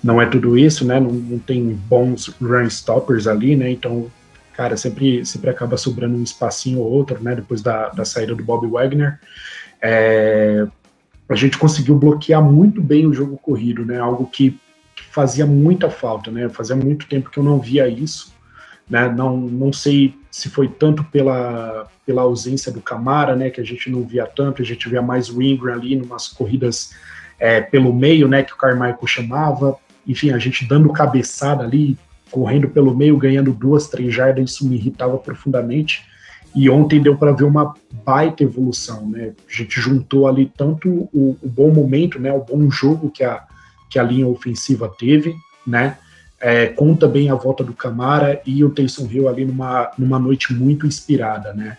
não 0.02 0.22
é 0.22 0.26
tudo 0.26 0.56
isso, 0.56 0.86
né? 0.86 0.98
Não, 0.98 1.10
não, 1.10 1.38
tem 1.38 1.74
bons 1.74 2.28
run 2.40 2.66
stoppers 2.68 3.26
ali, 3.26 3.54
né? 3.54 3.70
Então, 3.70 4.10
cara, 4.54 4.78
sempre, 4.78 5.26
sempre 5.26 5.50
acaba 5.50 5.76
sobrando 5.76 6.16
um 6.16 6.22
espacinho 6.22 6.78
ou 6.78 6.90
outro, 6.90 7.22
né? 7.22 7.34
Depois 7.34 7.60
da, 7.60 7.90
da 7.90 8.04
saída 8.04 8.34
do 8.34 8.42
Bob 8.42 8.66
Wagner. 8.66 9.20
É, 9.82 10.66
a 11.28 11.34
gente 11.34 11.58
conseguiu 11.58 11.96
bloquear 11.96 12.42
muito 12.42 12.82
bem 12.82 13.06
o 13.06 13.12
jogo 13.12 13.36
corrido, 13.38 13.84
né? 13.84 13.98
Algo 13.98 14.26
que 14.26 14.58
fazia 15.10 15.46
muita 15.46 15.90
falta, 15.90 16.30
né? 16.30 16.48
Fazia 16.48 16.76
muito 16.76 17.06
tempo 17.06 17.30
que 17.30 17.38
eu 17.38 17.44
não 17.44 17.58
via 17.58 17.88
isso, 17.88 18.34
né? 18.88 19.08
Não, 19.08 19.36
não 19.36 19.72
sei 19.72 20.14
se 20.30 20.48
foi 20.50 20.68
tanto 20.68 21.04
pela, 21.04 21.88
pela 22.04 22.22
ausência 22.22 22.70
do 22.70 22.80
Camara, 22.80 23.34
né? 23.34 23.48
Que 23.48 23.60
a 23.60 23.64
gente 23.64 23.88
não 23.90 24.02
via 24.02 24.26
tanto, 24.26 24.60
a 24.60 24.64
gente 24.64 24.88
via 24.88 25.00
mais 25.00 25.30
o 25.30 25.40
Ingram 25.40 25.72
ali, 25.72 25.96
numas 25.96 26.28
corridas 26.28 26.90
é, 27.38 27.60
pelo 27.60 27.92
meio, 27.92 28.28
né? 28.28 28.42
Que 28.42 28.52
o 28.52 28.56
Carmichael 28.56 29.06
chamava. 29.06 29.76
Enfim, 30.06 30.30
a 30.30 30.38
gente 30.38 30.66
dando 30.66 30.92
cabeçada 30.92 31.64
ali, 31.64 31.96
correndo 32.30 32.68
pelo 32.68 32.94
meio, 32.94 33.16
ganhando 33.16 33.52
duas, 33.52 33.88
três 33.88 34.12
jardas, 34.12 34.50
isso 34.50 34.68
me 34.68 34.76
irritava 34.76 35.16
profundamente. 35.16 36.04
E 36.54 36.70
ontem 36.70 37.02
deu 37.02 37.16
para 37.16 37.32
ver 37.32 37.44
uma 37.44 37.74
baita 38.04 38.44
evolução, 38.44 39.08
né? 39.08 39.32
A 39.48 39.52
gente 39.52 39.80
juntou 39.80 40.28
ali 40.28 40.50
tanto 40.56 40.88
o, 41.12 41.36
o 41.42 41.48
bom 41.48 41.72
momento, 41.72 42.18
né? 42.18 42.32
O 42.32 42.44
bom 42.44 42.70
jogo 42.70 43.10
que 43.10 43.24
a 43.24 43.44
que 43.94 43.98
a 44.00 44.02
linha 44.02 44.26
ofensiva 44.26 44.92
teve, 44.98 45.36
né? 45.64 45.96
É, 46.40 46.74
bem 47.10 47.30
a 47.30 47.34
volta 47.36 47.62
do 47.62 47.72
Camara 47.72 48.42
e 48.44 48.64
o 48.64 48.70
Taysom 48.70 49.06
Hill 49.06 49.28
ali 49.28 49.44
numa, 49.44 49.88
numa 49.96 50.18
noite 50.18 50.52
muito 50.52 50.84
inspirada, 50.84 51.54
né? 51.54 51.78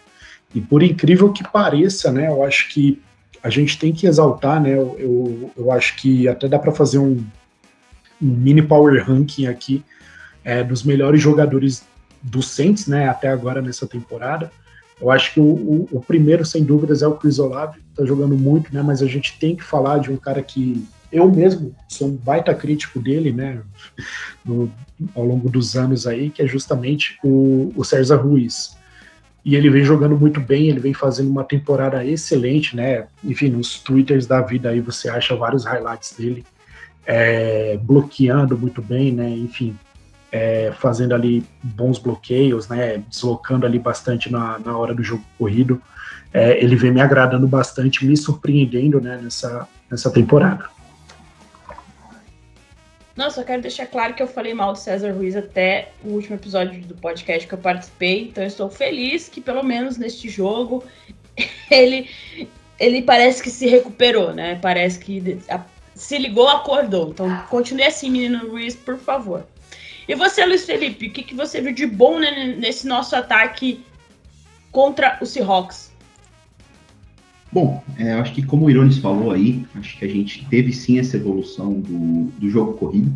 E 0.53 0.61
por 0.61 0.81
incrível 0.81 1.33
que 1.33 1.43
pareça, 1.43 2.13
né? 2.13 2.27
Eu 2.27 2.41
acho 2.41 2.69
que 2.69 3.01
a 3.43 3.49
gente 3.49 3.77
tem 3.77 3.91
que 3.91 4.07
exaltar, 4.07 4.61
né? 4.61 4.71
Eu, 4.71 4.95
eu, 4.97 5.51
eu 5.57 5.71
acho 5.73 5.97
que 5.97 6.25
até 6.29 6.47
dá 6.47 6.57
para 6.57 6.71
fazer 6.71 6.99
um, 6.99 7.17
um, 8.21 8.27
mini 8.27 8.61
power 8.61 9.05
ranking 9.05 9.47
aqui 9.47 9.83
é, 10.41 10.63
dos 10.63 10.83
melhores 10.83 11.21
jogadores 11.21 11.85
do 12.23 12.41
Saints, 12.41 12.87
né? 12.87 13.09
Até 13.09 13.27
agora 13.27 13.61
nessa 13.61 13.85
temporada. 13.85 14.49
Eu 14.99 15.11
acho 15.11 15.33
que 15.33 15.39
o, 15.39 15.43
o, 15.43 15.87
o 15.91 16.01
primeiro, 16.01 16.45
sem 16.45 16.63
dúvidas, 16.63 17.01
é 17.01 17.07
o 17.07 17.15
Chris 17.15 17.39
Olave, 17.39 17.79
tá 17.95 18.05
jogando 18.05 18.37
muito, 18.37 18.73
né? 18.73 18.81
Mas 18.81 19.01
a 19.01 19.05
gente 19.05 19.37
tem 19.39 19.55
que 19.55 19.63
falar 19.63 19.99
de 19.99 20.11
um 20.11 20.17
cara 20.17 20.41
que 20.41 20.85
eu 21.11 21.31
mesmo 21.31 21.73
sou 21.87 22.09
um 22.09 22.15
baita 22.15 22.53
crítico 22.53 22.99
dele, 22.99 23.31
né, 23.31 23.61
no, 24.43 24.71
ao 25.15 25.23
longo 25.23 25.49
dos 25.49 25.75
anos 25.75 26.05
aí, 26.05 26.29
que 26.29 26.41
é 26.41 26.47
justamente 26.47 27.17
o, 27.23 27.71
o 27.75 27.83
César 27.83 28.17
Ruiz. 28.17 28.75
E 29.43 29.55
ele 29.55 29.69
vem 29.69 29.83
jogando 29.83 30.17
muito 30.17 30.41
bem, 30.41 30.69
ele 30.69 30.79
vem 30.79 30.93
fazendo 30.93 31.29
uma 31.29 31.43
temporada 31.43 32.03
excelente, 32.03 32.75
né? 32.75 33.05
Enfim, 33.23 33.49
nos 33.49 33.79
twitters 33.79 34.25
da 34.25 34.41
vida 34.41 34.69
aí 34.69 34.81
você 34.81 35.07
acha 35.07 35.35
vários 35.35 35.65
highlights 35.65 36.15
dele, 36.17 36.43
é, 37.05 37.77
bloqueando 37.77 38.57
muito 38.57 38.81
bem, 38.81 39.11
né? 39.11 39.29
Enfim, 39.29 39.77
é, 40.31 40.71
fazendo 40.79 41.13
ali 41.13 41.45
bons 41.63 41.97
bloqueios, 41.99 42.67
né? 42.67 42.97
Deslocando 43.09 43.65
ali 43.65 43.79
bastante 43.79 44.31
na, 44.31 44.59
na 44.59 44.77
hora 44.77 44.93
do 44.93 45.03
jogo 45.03 45.23
corrido. 45.37 45.81
É, 46.33 46.61
ele 46.61 46.75
vem 46.75 46.91
me 46.91 47.01
agradando 47.01 47.47
bastante, 47.47 48.05
me 48.05 48.17
surpreendendo, 48.17 48.99
né? 48.99 49.19
Nessa, 49.21 49.67
nessa 49.89 50.11
temporada. 50.11 50.65
Não, 53.15 53.31
só 53.31 53.43
quero 53.43 53.61
deixar 53.61 53.85
claro 53.85 54.13
que 54.13 54.21
eu 54.21 54.27
falei 54.27 54.53
mal 54.53 54.73
do 54.73 54.77
César 54.77 55.13
Ruiz 55.13 55.37
até 55.37 55.91
o 56.03 56.09
último 56.09 56.35
episódio 56.35 56.81
do 56.81 56.95
podcast 56.95 57.47
que 57.47 57.53
eu 57.53 57.57
participei, 57.57 58.23
então 58.23 58.43
eu 58.43 58.47
estou 58.47 58.69
feliz 58.69 59.29
que 59.29 59.39
pelo 59.39 59.63
menos 59.63 59.97
neste 59.97 60.27
jogo 60.27 60.83
ele, 61.71 62.09
ele 62.77 63.01
parece 63.01 63.41
que 63.41 63.49
se 63.49 63.67
recuperou, 63.67 64.33
né? 64.33 64.59
Parece 64.61 64.99
que 64.99 65.39
se 65.93 66.17
ligou, 66.17 66.49
acordou. 66.49 67.09
Então 67.11 67.43
continue 67.49 67.85
assim, 67.85 68.09
menino 68.09 68.49
Ruiz, 68.49 68.75
por 68.75 68.97
favor. 68.97 69.47
E 70.07 70.13
você, 70.13 70.45
Luiz 70.45 70.65
Felipe, 70.65 71.07
o 71.07 71.11
que, 71.11 71.23
que 71.23 71.35
você 71.35 71.59
viu 71.59 71.73
de 71.73 71.87
bom 71.87 72.19
né, 72.19 72.55
nesse 72.59 72.87
nosso 72.87 73.15
ataque 73.15 73.83
contra 74.71 75.17
o 75.21 75.25
Seahawks? 75.25 75.91
Bom, 77.51 77.81
é, 77.97 78.13
acho 78.13 78.33
que 78.33 78.45
como 78.45 78.65
o 78.65 78.69
Irones 78.69 78.97
falou 78.97 79.31
aí, 79.31 79.65
acho 79.75 79.97
que 79.97 80.05
a 80.05 80.07
gente 80.07 80.45
teve 80.45 80.73
sim 80.73 80.99
essa 80.99 81.15
evolução 81.15 81.79
do, 81.79 82.25
do 82.37 82.49
jogo 82.49 82.73
corrido. 82.73 83.11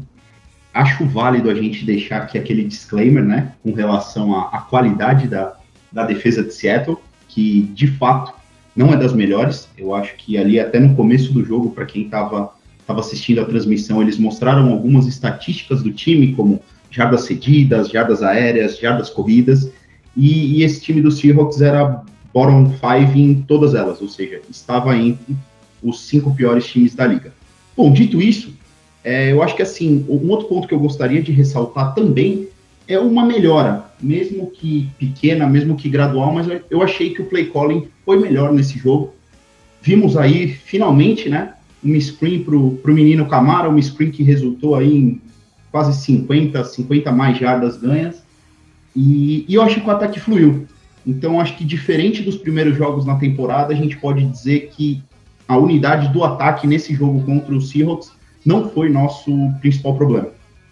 Acho 0.74 1.06
válido 1.06 1.50
a 1.50 1.54
gente 1.54 1.86
deixar 1.86 2.24
aqui 2.24 2.38
aquele 2.38 2.64
disclaimer, 2.64 3.24
né, 3.24 3.54
com 3.62 3.74
relação 3.74 4.34
à, 4.34 4.50
à 4.50 4.62
qualidade 4.62 5.28
da, 5.28 5.58
da 5.92 6.06
defesa 6.06 6.44
de 6.44 6.54
Seattle, 6.54 6.98
que 7.28 7.64
de 7.74 7.88
fato 7.88 8.34
não 8.76 8.94
é 8.94 8.98
das 8.98 9.14
melhores. 9.14 9.68
Eu 9.78 9.94
acho 9.94 10.16
que 10.16 10.38
ali 10.38 10.60
até 10.60 10.80
no 10.80 10.96
começo 10.96 11.34
do 11.34 11.44
jogo, 11.44 11.72
para 11.72 11.86
quem 11.86 12.04
estava 12.04 12.58
tava 12.88 13.02
assistindo 13.02 13.42
a 13.42 13.46
transmissão, 13.46 14.02
eles 14.02 14.18
mostraram 14.18 14.72
algumas 14.72 15.06
estatísticas 15.06 15.84
do 15.84 15.92
time, 15.92 16.34
como 16.34 16.60
jardas 16.90 17.22
cedidas, 17.22 17.90
jardas 17.90 18.24
aéreas, 18.24 18.80
jardas 18.80 19.10
corridas, 19.10 19.70
e, 20.16 20.58
e 20.58 20.64
esse 20.64 20.82
time 20.82 21.02
do 21.02 21.12
Seahawks 21.12 21.62
era 21.62 22.04
bottom 22.34 22.72
five 22.72 23.20
em 23.20 23.42
todas 23.42 23.74
elas, 23.74 24.02
ou 24.02 24.08
seja, 24.08 24.42
estava 24.50 24.96
entre 24.96 25.36
os 25.82 26.02
cinco 26.02 26.34
piores 26.36 26.66
times 26.66 26.96
da 26.96 27.08
liga. 27.08 27.34
Bom, 27.76 27.92
dito 27.92 28.22
isso, 28.22 28.54
é, 29.04 29.32
eu 29.32 29.42
acho 29.42 29.56
que 29.56 29.62
assim, 29.62 30.06
um 30.10 30.30
outro 30.30 30.48
ponto 30.48 30.68
que 30.68 30.74
eu 30.74 30.80
gostaria 30.80 31.22
de 31.22 31.32
ressaltar 31.32 31.94
também 31.96 32.48
é 32.88 33.00
uma 33.00 33.26
melhora, 33.26 33.86
mesmo 34.02 34.50
que 34.50 34.90
pequena, 34.98 35.48
mesmo 35.48 35.76
que 35.76 35.88
gradual, 35.88 36.34
mas 36.34 36.48
eu 36.70 36.82
achei 36.82 37.12
que 37.12 37.22
o 37.22 37.26
play 37.26 37.46
calling 37.46 37.88
foi 38.04 38.20
melhor 38.20 38.52
nesse 38.52 38.78
jogo. 38.78 39.14
Vimos 39.82 40.18
aí, 40.18 40.48
finalmente, 40.48 41.30
né, 41.30 41.54
uma 41.84 42.00
screen 42.00 42.44
para 42.44 42.56
o 42.56 42.80
menino 42.88 43.28
Camara, 43.28 43.70
uma 43.70 43.82
screen 43.82 44.12
que 44.12 44.24
resultou 44.24 44.76
aí 44.76 44.98
em 44.98 45.22
quase 45.72 45.94
50, 46.02 46.64
50 46.64 47.12
mais 47.12 47.38
jardas 47.38 47.78
ganhas. 47.78 48.24
E, 48.96 49.46
e 49.48 49.54
eu 49.54 49.62
acho 49.62 49.80
que 49.80 49.88
o 49.88 49.92
ataque 49.92 50.20
fluiu. 50.20 50.68
Então, 51.06 51.40
acho 51.40 51.58
que 51.58 51.64
diferente 51.64 52.22
dos 52.22 52.38
primeiros 52.38 52.78
jogos 52.78 53.06
na 53.06 53.16
temporada, 53.16 53.74
a 53.74 53.76
gente 53.76 53.98
pode 53.98 54.24
dizer 54.26 54.72
que 54.76 55.02
a 55.48 55.58
unidade 55.58 56.10
do 56.10 56.24
ataque 56.24 56.68
nesse 56.68 56.94
jogo 56.94 57.24
contra 57.24 57.56
o 57.56 57.62
Seahawks 57.62 58.12
não 58.46 58.70
foi 58.70 58.90
nosso 58.90 59.32
principal 59.60 59.96
problema. 59.96 60.30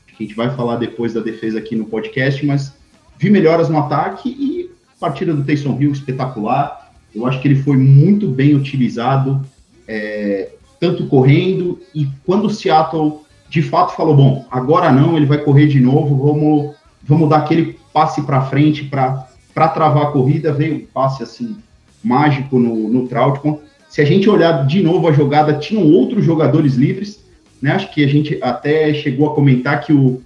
A 0.07 0.23
gente 0.23 0.35
vai 0.35 0.49
falar 0.55 0.77
depois 0.77 1.13
da 1.13 1.21
defesa 1.21 1.59
aqui 1.59 1.75
no 1.75 1.85
podcast, 1.85 2.45
mas 2.45 2.73
vi 3.17 3.29
melhoras 3.29 3.69
no 3.69 3.77
ataque 3.77 4.29
e 4.29 4.69
partida 4.99 5.33
do 5.33 5.43
Taysom 5.43 5.79
Hill 5.79 5.91
espetacular. 5.91 6.91
Eu 7.13 7.25
acho 7.25 7.41
que 7.41 7.47
ele 7.47 7.61
foi 7.61 7.77
muito 7.77 8.27
bem 8.27 8.55
utilizado, 8.55 9.43
é, 9.87 10.51
tanto 10.79 11.07
correndo 11.07 11.79
e 11.93 12.07
quando 12.25 12.45
o 12.45 12.49
Seattle 12.49 13.21
de 13.49 13.61
fato 13.61 13.95
falou: 13.95 14.15
bom, 14.15 14.45
agora 14.51 14.91
não, 14.91 15.15
ele 15.15 15.25
vai 15.25 15.37
correr 15.37 15.67
de 15.67 15.79
novo, 15.79 16.15
vamos, 16.17 16.75
vamos 17.03 17.29
dar 17.29 17.37
aquele 17.37 17.79
passe 17.93 18.21
para 18.21 18.41
frente 18.41 18.83
para 18.83 19.67
travar 19.69 20.03
a 20.03 20.11
corrida, 20.11 20.53
veio 20.53 20.75
um 20.75 20.85
passe 20.85 21.23
assim 21.23 21.57
mágico 22.03 22.59
no, 22.59 22.87
no 22.89 23.07
Trautmann. 23.07 23.59
Se 23.89 24.01
a 24.01 24.05
gente 24.05 24.29
olhar 24.29 24.65
de 24.65 24.83
novo 24.83 25.07
a 25.07 25.11
jogada, 25.11 25.53
tinham 25.53 25.83
outros 25.83 26.23
jogadores 26.23 26.75
livres, 26.75 27.23
né? 27.61 27.71
Acho 27.71 27.91
que 27.93 28.03
a 28.03 28.07
gente 28.07 28.37
até 28.41 28.93
chegou 28.93 29.29
a 29.29 29.33
comentar 29.33 29.81
que 29.81 29.93
o, 29.93 30.21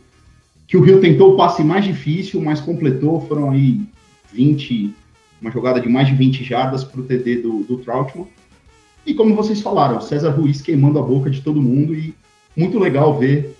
que 0.67 0.75
o 0.75 0.81
Rio 0.81 0.99
tentou 0.99 1.33
o 1.33 1.37
passe 1.37 1.63
mais 1.63 1.85
difícil, 1.85 2.41
mas 2.41 2.59
completou, 2.59 3.25
foram 3.27 3.51
aí 3.51 3.81
20, 4.33 4.93
uma 5.39 5.51
jogada 5.51 5.79
de 5.79 5.87
mais 5.87 6.07
de 6.07 6.15
20 6.15 6.43
jardas 6.43 6.83
para 6.83 6.99
o 6.99 7.03
TD 7.03 7.37
do, 7.37 7.63
do 7.63 7.77
Trautmann. 7.77 8.27
E 9.05 9.13
como 9.13 9.35
vocês 9.35 9.61
falaram, 9.61 10.01
César 10.01 10.31
Ruiz 10.31 10.61
queimando 10.61 10.99
a 10.99 11.01
boca 11.01 11.29
de 11.29 11.41
todo 11.41 11.61
mundo 11.61 11.95
e 11.95 12.13
muito 12.55 12.79
legal 12.79 13.17
ver, 13.17 13.55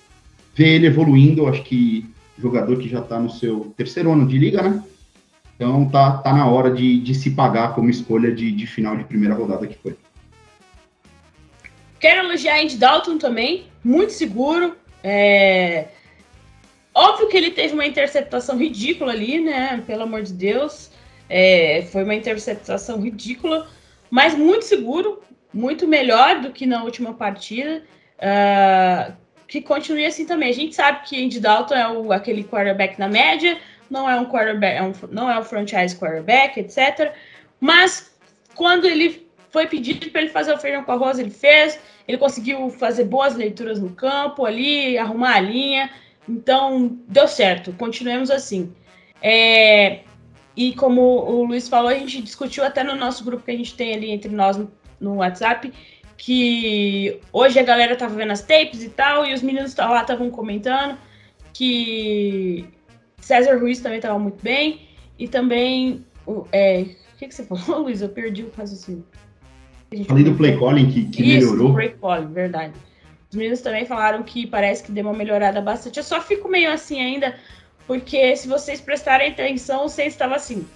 ver 0.53 0.67
ele 0.67 0.88
evoluindo. 0.88 1.48
Acho 1.48 1.63
que 1.63 2.10
jogador 2.38 2.77
que 2.79 2.89
já 2.89 3.00
está 3.00 3.19
no 3.19 3.29
seu 3.29 3.74
terceiro 3.77 4.12
ano 4.12 4.27
de 4.27 4.38
liga, 4.38 4.62
né? 4.62 4.83
Então 5.55 5.88
tá, 5.88 6.17
tá 6.17 6.33
na 6.33 6.48
hora 6.48 6.71
de, 6.71 7.00
de 7.00 7.13
se 7.13 7.31
pagar 7.31 7.75
como 7.75 7.89
escolha 7.89 8.33
de, 8.33 8.51
de 8.51 8.65
final 8.65 8.98
de 8.98 9.03
primeira 9.03 9.36
rodada 9.36 9.67
que 9.67 9.77
foi. 9.77 9.95
Quero 12.00 12.25
elogiar 12.25 12.60
Andy 12.60 12.77
Dalton 12.77 13.19
também, 13.19 13.67
muito 13.83 14.12
seguro. 14.12 14.75
É... 15.03 15.89
Óbvio 16.93 17.29
que 17.29 17.38
ele 17.38 17.51
teve 17.51 17.75
uma 17.75 17.86
interceptação 17.86 18.57
ridícula 18.57 19.12
ali, 19.12 19.39
né? 19.39 19.83
Pelo 19.86 20.01
amor 20.01 20.24
de 20.24 20.33
Deus. 20.33 20.89
É... 21.29 21.83
Foi 21.91 22.03
uma 22.03 22.15
interceptação 22.15 23.00
ridícula, 23.00 23.69
mas 24.10 24.36
muito 24.36 24.65
seguro, 24.65 25.21
muito 25.53 25.88
melhor 25.88 26.41
do 26.41 26.51
que 26.51 26.65
na 26.65 26.83
última 26.83 27.13
partida. 27.13 27.83
Uh... 28.22 29.22
Que 29.48 29.62
continue 29.62 30.06
assim 30.06 30.25
também. 30.25 30.50
A 30.50 30.54
gente 30.54 30.74
sabe 30.74 31.01
que 31.06 31.22
Andy 31.22 31.42
Dalton 31.42 31.75
é 31.75 31.86
o, 31.90 32.13
aquele 32.13 32.42
quarterback 32.42 32.98
na 32.98 33.10
média, 33.10 33.58
não 33.90 34.10
é 34.10 34.18
um 34.18 34.25
quarterback, 34.25 34.78
é 34.78 34.82
um, 34.82 34.94
não 35.12 35.30
é 35.30 35.38
um 35.38 35.44
franchise 35.44 35.94
quarterback, 35.94 36.58
etc. 36.58 37.13
Mas 37.60 38.16
quando 38.56 38.86
ele 38.86 39.28
foi 39.50 39.68
pedido 39.68 40.10
para 40.10 40.22
ele 40.22 40.30
fazer 40.30 40.54
o 40.54 40.58
feijão 40.58 40.86
com 40.86 40.94
arroz, 40.94 41.20
ele 41.20 41.30
fez. 41.30 41.78
Ele 42.08 42.18
conseguiu 42.18 42.70
fazer 42.70 43.04
boas 43.04 43.36
leituras 43.36 43.80
no 43.80 43.90
campo 43.90 44.46
ali, 44.46 44.98
arrumar 44.98 45.36
a 45.36 45.40
linha. 45.42 45.92
Então, 46.28 46.98
deu 47.08 47.28
certo, 47.28 47.74
continuemos 47.74 48.32
assim. 48.32 48.74
É, 49.22 50.00
e 50.56 50.74
como 50.75 51.01
o 51.01 51.44
Luiz 51.44 51.68
falou, 51.68 51.90
a 51.90 51.94
gente 51.94 52.22
discutiu 52.22 52.63
até 52.63 52.84
no 52.84 52.96
nosso 52.96 53.24
grupo 53.24 53.44
que 53.44 53.51
a 53.51 53.58
gente 53.58 53.75
tem 53.75 53.94
ali 53.94 54.12
entre 54.12 54.32
nós 54.32 54.58
no, 54.58 54.72
no 55.00 55.16
WhatsApp, 55.16 55.72
que 56.22 57.20
hoje 57.34 57.58
a 57.58 57.63
galera 57.63 57.96
tava 57.96 58.13
vendo 58.13 58.30
as 58.30 58.44
tapes 58.44 58.84
e 58.84 58.90
tal, 58.90 59.25
e 59.25 59.34
os 59.34 59.42
meninos 59.42 59.75
lá 59.75 60.01
estavam 60.01 60.30
comentando 60.30 60.96
que 61.51 62.63
César 63.20 63.58
Ruiz 63.58 63.80
também 63.80 63.98
estava 63.98 64.20
muito 64.20 64.40
bem, 64.44 64.82
e 65.18 65.28
também. 65.28 66.06
É, 66.51 66.82
o 67.16 67.18
que, 67.18 67.28
que 67.28 67.34
você 67.34 67.44
falou, 67.44 67.82
Luiz? 67.90 68.04
Eu 68.04 68.10
perdi 68.10 68.44
o 68.44 68.51
raciocínio. 68.56 69.04
Falei 70.08 70.24
do 70.24 70.36
play 70.36 70.60
calling 70.60 70.92
que, 70.92 71.06
que 71.06 71.24
Isso, 71.24 71.54
melhorou. 71.54 71.74
play 71.74 71.96
calling, 72.00 72.32
verdade. 72.32 72.74
Os 73.32 73.36
meninos 73.36 73.62
também 73.62 73.86
falaram 73.88 74.22
que 74.22 74.46
parece 74.46 74.84
que 74.84 74.92
deu 74.92 75.06
uma 75.06 75.18
melhorada 75.18 75.60
bastante. 75.60 75.98
Eu 75.98 76.04
só 76.04 76.22
fico 76.22 76.48
meio 76.48 76.72
assim 76.72 77.01
ainda, 77.01 77.36
porque 77.88 78.36
se 78.36 78.48
vocês 78.48 78.80
prestarem 78.80 79.32
atenção, 79.32 79.90
você 79.90 80.04
estava 80.04 80.36
assim. 80.36 80.68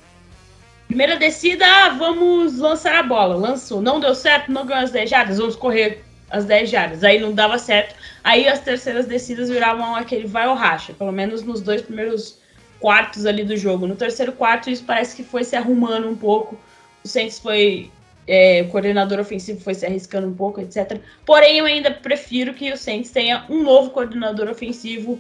Primeira 0.87 1.17
descida, 1.17 1.65
vamos 1.97 2.57
lançar 2.59 2.95
a 2.95 3.03
bola. 3.03 3.35
Lançou, 3.35 3.81
não 3.81 3.99
deu 3.99 4.13
certo, 4.13 4.51
não 4.51 4.65
ganhou 4.65 4.83
as 4.83 4.91
10 4.91 5.09
jardas, 5.09 5.37
vamos 5.37 5.55
correr 5.55 6.03
as 6.29 6.45
10 6.45 6.69
jardas. 6.69 7.03
Aí 7.03 7.19
não 7.19 7.33
dava 7.33 7.57
certo. 7.57 7.95
Aí 8.23 8.47
as 8.47 8.59
terceiras 8.59 9.05
descidas 9.05 9.49
viravam 9.49 9.95
aquele 9.95 10.27
vai 10.27 10.47
ou 10.47 10.55
racha, 10.55 10.93
pelo 10.93 11.11
menos 11.11 11.43
nos 11.43 11.61
dois 11.61 11.81
primeiros 11.81 12.39
quartos 12.79 13.25
ali 13.25 13.43
do 13.43 13.57
jogo. 13.57 13.87
No 13.87 13.95
terceiro 13.95 14.31
quarto, 14.31 14.69
isso 14.69 14.83
parece 14.83 15.15
que 15.15 15.23
foi 15.23 15.43
se 15.43 15.55
arrumando 15.55 16.07
um 16.07 16.15
pouco. 16.15 16.57
O 17.03 17.07
Saints 17.07 17.39
foi 17.39 17.91
é, 18.27 18.63
o 18.67 18.69
coordenador 18.69 19.19
ofensivo 19.19 19.59
foi 19.59 19.73
se 19.73 19.85
arriscando 19.85 20.27
um 20.27 20.33
pouco, 20.33 20.59
etc. 20.61 20.99
Porém, 21.25 21.57
eu 21.57 21.65
ainda 21.65 21.91
prefiro 21.91 22.53
que 22.53 22.71
o 22.71 22.77
Saints 22.77 23.11
tenha 23.11 23.45
um 23.49 23.63
novo 23.63 23.91
coordenador 23.91 24.49
ofensivo, 24.49 25.19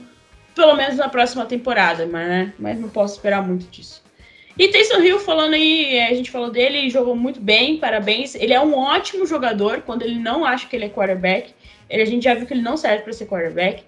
pelo 0.53 0.75
menos 0.75 0.95
na 0.95 1.09
próxima 1.09 1.45
temporada, 1.45 2.05
mas, 2.05 2.27
né? 2.27 2.53
mas 2.57 2.79
não 2.79 2.89
posso 2.89 3.15
esperar 3.15 3.45
muito 3.45 3.67
disso. 3.67 4.04
E 4.57 4.69
Taysom 4.69 5.01
Hill, 5.01 5.19
falando 5.19 5.53
aí, 5.53 5.97
é, 5.97 6.07
a 6.07 6.13
gente 6.13 6.31
falou 6.31 6.49
dele, 6.49 6.89
jogou 6.89 7.15
muito 7.15 7.41
bem, 7.41 7.77
parabéns. 7.77 8.35
Ele 8.35 8.53
é 8.53 8.61
um 8.61 8.73
ótimo 8.73 9.25
jogador 9.25 9.81
quando 9.81 10.03
ele 10.03 10.17
não 10.17 10.45
acha 10.45 10.67
que 10.67 10.75
ele 10.75 10.85
é 10.85 10.89
quarterback. 10.89 11.53
Ele, 11.89 12.01
a 12.01 12.05
gente 12.05 12.23
já 12.23 12.33
viu 12.33 12.47
que 12.47 12.53
ele 12.53 12.61
não 12.61 12.77
serve 12.77 13.03
para 13.03 13.11
ser 13.11 13.25
quarterback. 13.25 13.83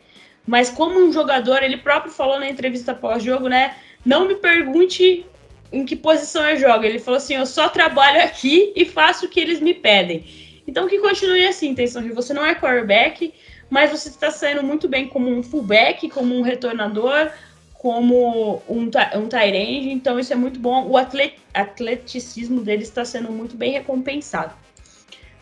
Mas 0.45 0.69
como 0.69 0.99
um 0.99 1.11
jogador, 1.11 1.63
ele 1.63 1.77
próprio 1.77 2.11
falou 2.11 2.39
na 2.39 2.49
entrevista 2.49 2.93
pós-jogo, 2.93 3.47
né? 3.47 3.75
Não 4.05 4.27
me 4.27 4.35
pergunte 4.35 5.25
em 5.71 5.85
que 5.85 5.95
posição 5.95 6.47
eu 6.49 6.57
jogo. 6.57 6.83
Ele 6.83 6.99
falou 6.99 7.17
assim: 7.17 7.35
eu 7.35 7.45
só 7.45 7.69
trabalho 7.69 8.21
aqui 8.21 8.73
e 8.75 8.83
faço 8.83 9.25
o 9.25 9.29
que 9.29 9.39
eles 9.39 9.61
me 9.61 9.73
pedem. 9.73 10.25
Então 10.67 10.87
que 10.87 10.99
continue 10.99 11.47
assim, 11.47 11.73
Taysom 11.73 12.01
Hill. 12.01 12.15
Você 12.15 12.33
não 12.33 12.45
é 12.45 12.53
quarterback, 12.55 13.33
mas 13.69 13.89
você 13.89 14.09
está 14.09 14.31
saindo 14.31 14.63
muito 14.63 14.87
bem 14.87 15.07
como 15.07 15.29
um 15.29 15.41
fullback, 15.41 16.09
como 16.09 16.35
um 16.35 16.41
retornador, 16.41 17.31
como 17.77 18.61
um, 18.67 18.89
um 19.15 19.29
end. 19.41 19.89
Então 19.91 20.19
isso 20.19 20.33
é 20.33 20.35
muito 20.35 20.59
bom. 20.59 20.87
O 20.87 20.97
atlet, 20.97 21.35
atleticismo 21.53 22.61
dele 22.61 22.83
está 22.83 23.05
sendo 23.05 23.31
muito 23.31 23.55
bem 23.55 23.71
recompensado. 23.71 24.53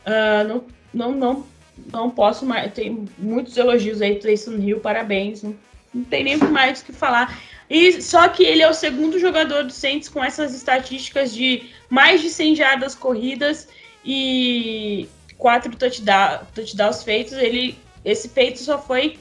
Uh, 0.06 0.48
não, 0.48 0.63
não, 0.94 1.12
não, 1.12 1.48
não 1.92 2.10
posso 2.10 2.46
mais. 2.46 2.74
Tem 2.74 3.06
muitos 3.18 3.58
elogios 3.58 4.01
aí, 4.01 4.15
Taysom 4.20 4.58
Hill. 4.58 4.80
Parabéns. 4.80 5.44
Não, 5.44 5.56
não 5.94 6.04
tem 6.04 6.24
nem 6.24 6.38
mais 6.38 6.82
o 6.82 6.86
que 6.86 6.94
falar. 6.94 7.39
E 7.70 8.01
só 8.01 8.27
que 8.27 8.44
ele 8.44 8.62
é 8.62 8.70
o 8.70 8.74
segundo 8.74 9.18
jogador 9.18 9.63
do 9.63 9.72
Saints 9.72 10.10
com 10.10 10.24
essas 10.24 10.54
estatísticas 10.54 11.34
de 11.34 11.70
mais 11.89 12.22
de 12.22 12.30
100 12.30 12.56
jardas 12.56 12.94
corridas 12.94 13.68
e 14.04 15.08
quatro 15.38 15.75
touchdown, 15.75 16.42
touchdowns 16.54 17.01
feitos. 17.01 17.34
Ele 17.34 17.77
esse 18.04 18.30
feito 18.30 18.60
só 18.60 18.77
foi 18.77 19.18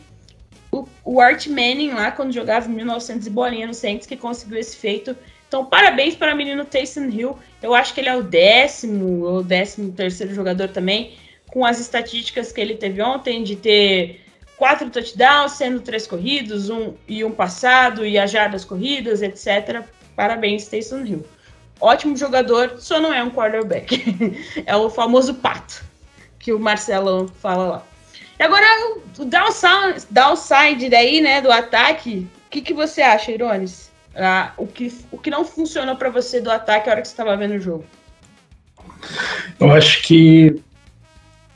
o, 0.74 0.88
o 1.04 1.20
Art 1.20 1.46
Manning 1.46 1.92
lá 1.92 2.10
quando 2.10 2.32
jogava 2.32 2.68
em 2.68 2.74
1900 2.74 3.26
e 3.26 3.30
bolinha 3.30 3.66
no 3.66 3.74
Saints 3.74 4.06
que 4.06 4.16
conseguiu 4.16 4.58
esse 4.58 4.76
feito. 4.76 5.16
Então, 5.46 5.64
parabéns 5.64 6.16
para 6.16 6.34
o 6.34 6.36
menino 6.36 6.64
Taysom 6.64 7.08
Hill. 7.08 7.38
Eu 7.62 7.74
acho 7.74 7.94
que 7.94 8.00
ele 8.00 8.08
é 8.08 8.16
o 8.16 8.22
décimo 8.22 9.24
ou 9.24 9.42
décimo 9.42 9.92
terceiro 9.92 10.34
jogador 10.34 10.68
também, 10.68 11.14
com 11.46 11.64
as 11.64 11.78
estatísticas 11.78 12.50
que 12.50 12.60
ele 12.60 12.74
teve 12.74 13.00
ontem 13.00 13.44
de 13.44 13.54
ter 13.54 14.20
quatro 14.56 14.90
touchdowns, 14.90 15.52
sendo 15.52 15.80
três 15.80 16.06
corridos, 16.06 16.70
um 16.70 16.94
e 17.06 17.24
um 17.24 17.30
passado, 17.30 18.04
e 18.04 18.18
as 18.18 18.30
jardas 18.30 18.64
corridas, 18.64 19.22
etc. 19.22 19.84
Parabéns, 20.16 20.66
Taysom 20.66 21.04
Hill. 21.04 21.24
Ótimo 21.80 22.16
jogador, 22.16 22.76
só 22.78 23.00
não 23.00 23.12
é 23.12 23.22
um 23.22 23.30
quarterback. 23.30 24.02
é 24.66 24.74
o 24.74 24.90
famoso 24.90 25.34
pato 25.34 25.84
que 26.38 26.52
o 26.52 26.58
Marcelo 26.58 27.28
fala 27.40 27.68
lá. 27.68 27.93
E 28.38 28.42
agora, 28.42 28.66
o 29.18 29.24
downside, 29.24 30.06
downside 30.10 30.88
daí, 30.88 31.20
né, 31.20 31.40
do 31.40 31.50
ataque, 31.52 32.26
o 32.46 32.50
que, 32.50 32.60
que 32.60 32.74
você 32.74 33.00
acha, 33.00 33.30
Irones? 33.30 33.92
Ah, 34.16 34.52
o, 34.56 34.66
que, 34.66 34.92
o 35.10 35.18
que 35.18 35.30
não 35.30 35.44
funcionou 35.44 35.96
para 35.96 36.10
você 36.10 36.40
do 36.40 36.50
ataque 36.50 36.88
a 36.88 36.92
hora 36.92 37.02
que 37.02 37.08
você 37.08 37.14
estava 37.14 37.36
vendo 37.36 37.54
o 37.54 37.60
jogo? 37.60 37.84
Eu 39.58 39.72
acho 39.72 40.02
que 40.02 40.62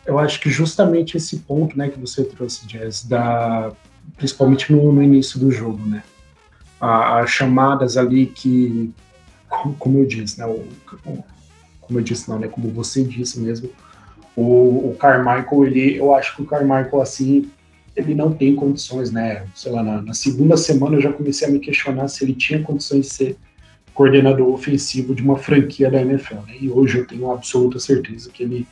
eu 0.09 0.19
acho 0.19 0.41
que 0.41 0.49
justamente 0.49 1.19
esse 1.19 1.41
ponto, 1.41 1.77
né, 1.77 1.91
que 1.91 1.99
você 1.99 2.25
trouxe, 2.25 2.67
Jazz, 2.67 3.05
da, 3.05 3.71
principalmente 4.17 4.73
no, 4.73 4.91
no 4.91 5.03
início 5.03 5.39
do 5.39 5.53
jogo, 5.53 5.85
né, 5.85 6.03
as 6.81 7.31
chamadas 7.31 7.99
ali 7.99 8.27
que, 8.27 8.91
como 9.79 9.99
eu 9.99 10.07
disse, 10.07 10.39
né, 10.39 10.47
o, 10.47 10.67
como 11.83 11.99
eu 11.99 12.03
disse 12.03 12.29
não, 12.29 12.39
né, 12.39 12.49
como 12.49 12.71
você 12.71 13.05
disse 13.05 13.39
mesmo, 13.39 13.71
o, 14.41 14.91
o 14.91 14.97
Carmichael, 14.97 15.65
ele, 15.65 15.97
eu 15.97 16.15
acho 16.15 16.37
que 16.37 16.43
o 16.43 16.45
Carmichael, 16.45 17.03
assim, 17.03 17.51
ele 17.97 18.15
não 18.15 18.33
tem 18.33 18.55
condições, 18.55 19.11
né, 19.11 19.45
sei 19.53 19.73
lá, 19.73 19.83
na, 19.83 20.01
na 20.01 20.15
segunda 20.15 20.57
semana 20.57 20.97
eu 20.97 21.01
já 21.01 21.13
comecei 21.13 21.49
a 21.49 21.51
me 21.51 21.59
questionar 21.59 22.07
se 22.07 22.23
ele 22.23 22.35
tinha 22.35 22.63
condições 22.63 23.07
de 23.07 23.13
ser 23.13 23.37
coordenador 23.93 24.49
ofensivo 24.55 25.13
de 25.13 25.23
uma 25.23 25.37
franquia 25.37 25.91
da 25.91 26.01
NFL, 26.01 26.37
né, 26.47 26.55
e 26.61 26.71
hoje 26.71 26.99
eu 26.99 27.07
tenho 27.07 27.29
absoluta 27.33 27.81
certeza 27.81 28.31
que 28.31 28.45
ele 28.45 28.67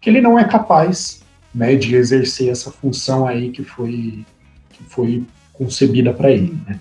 que 0.00 0.10
ele 0.10 0.20
não 0.20 0.38
é 0.38 0.44
capaz 0.44 1.24
né, 1.52 1.74
de 1.74 1.96
exercer 1.96 2.50
essa 2.50 2.70
função 2.70 3.26
aí 3.26 3.50
que 3.50 3.64
foi, 3.64 4.24
que 4.70 4.84
foi 4.84 5.24
concebida 5.54 6.12
para 6.12 6.30
ele. 6.30 6.56
Né. 6.66 6.78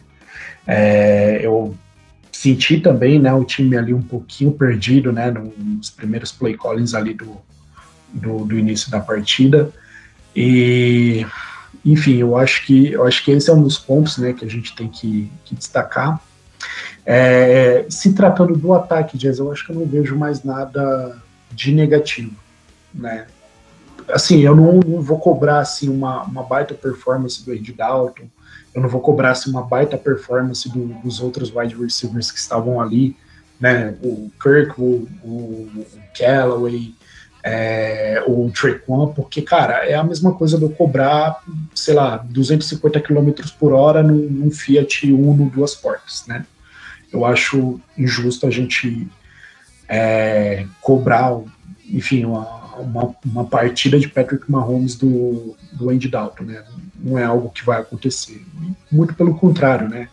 É, 0.68 1.40
eu 1.42 1.74
senti 2.32 2.82
também 2.82 3.18
né, 3.18 3.34
o 3.34 3.46
time 3.46 3.78
ali 3.78 3.94
um 3.94 4.02
pouquinho 4.02 4.52
perdido 4.52 5.14
né, 5.14 5.32
nos 5.32 5.90
primeiros 5.90 6.34
play 6.34 6.58
callings 6.58 6.94
ali 6.94 7.14
do, 7.14 7.38
do, 8.14 8.46
do 8.46 8.58
início 8.58 8.92
da 8.92 9.00
partida. 9.00 9.72
E, 10.36 11.26
enfim, 11.84 12.18
eu 12.18 12.38
acho 12.38 12.66
que 12.66 12.92
eu 12.92 13.06
acho 13.06 13.24
que 13.24 13.32
esse 13.32 13.50
é 13.50 13.54
um 13.54 13.62
dos 13.62 13.78
pontos 13.78 14.18
né, 14.18 14.34
que 14.34 14.46
a 14.46 14.50
gente 14.50 14.76
tem 14.76 14.88
que, 14.88 15.32
que 15.44 15.56
destacar. 15.56 16.22
É, 17.06 17.86
se 17.90 18.14
tratando 18.14 18.56
do 18.56 18.74
ataque, 18.74 19.18
Jazz, 19.18 19.40
eu 19.40 19.52
acho 19.52 19.66
que 19.66 19.72
eu 19.72 19.76
não 19.76 19.86
vejo 19.86 20.16
mais 20.16 20.44
nada 20.44 21.18
de 21.52 21.74
negativo 21.74 22.44
né? 22.94 23.26
Assim, 24.10 24.42
eu 24.42 24.56
não, 24.56 24.80
não 24.80 25.02
vou 25.02 25.18
cobrar 25.18 25.60
assim 25.60 25.90
uma, 25.90 26.24
uma 26.24 26.44
baita 26.44 26.74
performance 26.74 27.44
do 27.44 27.52
Andy 27.52 27.74
Dalton, 27.74 28.28
eu 28.74 28.82
não 28.82 28.90
vou 28.90 29.02
cobrar 29.02 29.32
assim, 29.32 29.50
uma 29.50 29.64
baita 29.64 29.98
performance 29.98 30.70
do, 30.70 30.88
dos 31.02 31.22
outros 31.22 31.54
wide 31.56 31.76
receivers 31.76 32.30
que 32.30 32.38
estavam 32.38 32.82
ali, 32.82 33.16
né? 33.60 33.96
O 34.04 34.30
Kirk, 34.42 34.80
o, 34.80 35.08
o, 35.24 35.28
o 35.28 35.86
Callaway, 36.18 36.94
é, 37.44 38.24
o 38.26 38.50
Trequan, 38.52 39.08
porque, 39.08 39.42
cara, 39.42 39.86
é 39.86 39.96
a 39.96 40.04
mesma 40.04 40.34
coisa 40.34 40.58
de 40.58 40.64
eu 40.64 40.70
cobrar, 40.70 41.44
sei 41.76 41.94
lá, 41.94 42.18
250 42.18 43.02
km 43.02 43.32
por 43.60 43.74
hora 43.74 44.02
num, 44.02 44.30
num 44.30 44.50
Fiat 44.50 45.12
Uno 45.12 45.50
duas 45.50 45.76
portas, 45.76 46.24
né? 46.26 46.46
Eu 47.12 47.26
acho 47.26 47.80
injusto 47.98 48.48
a 48.48 48.50
gente 48.50 49.08
é, 49.90 50.66
cobrar, 50.82 51.38
enfim, 51.86 52.24
uma, 52.24 52.80
uma, 52.80 53.16
uma 53.26 53.46
partida 53.46 54.00
de 54.00 54.08
Patrick 54.08 54.50
Mahomes 54.50 54.96
do, 54.96 55.56
do 55.74 55.90
Andy 55.90 56.08
Dalton, 56.08 56.46
né? 56.46 56.64
Não 56.96 57.20
é 57.20 57.26
algo 57.26 57.50
que 57.50 57.64
vai 57.66 57.82
acontecer. 57.82 58.42
Muito 58.90 59.14
pelo 59.16 59.36
contrário, 59.36 59.90
né? 59.90 60.08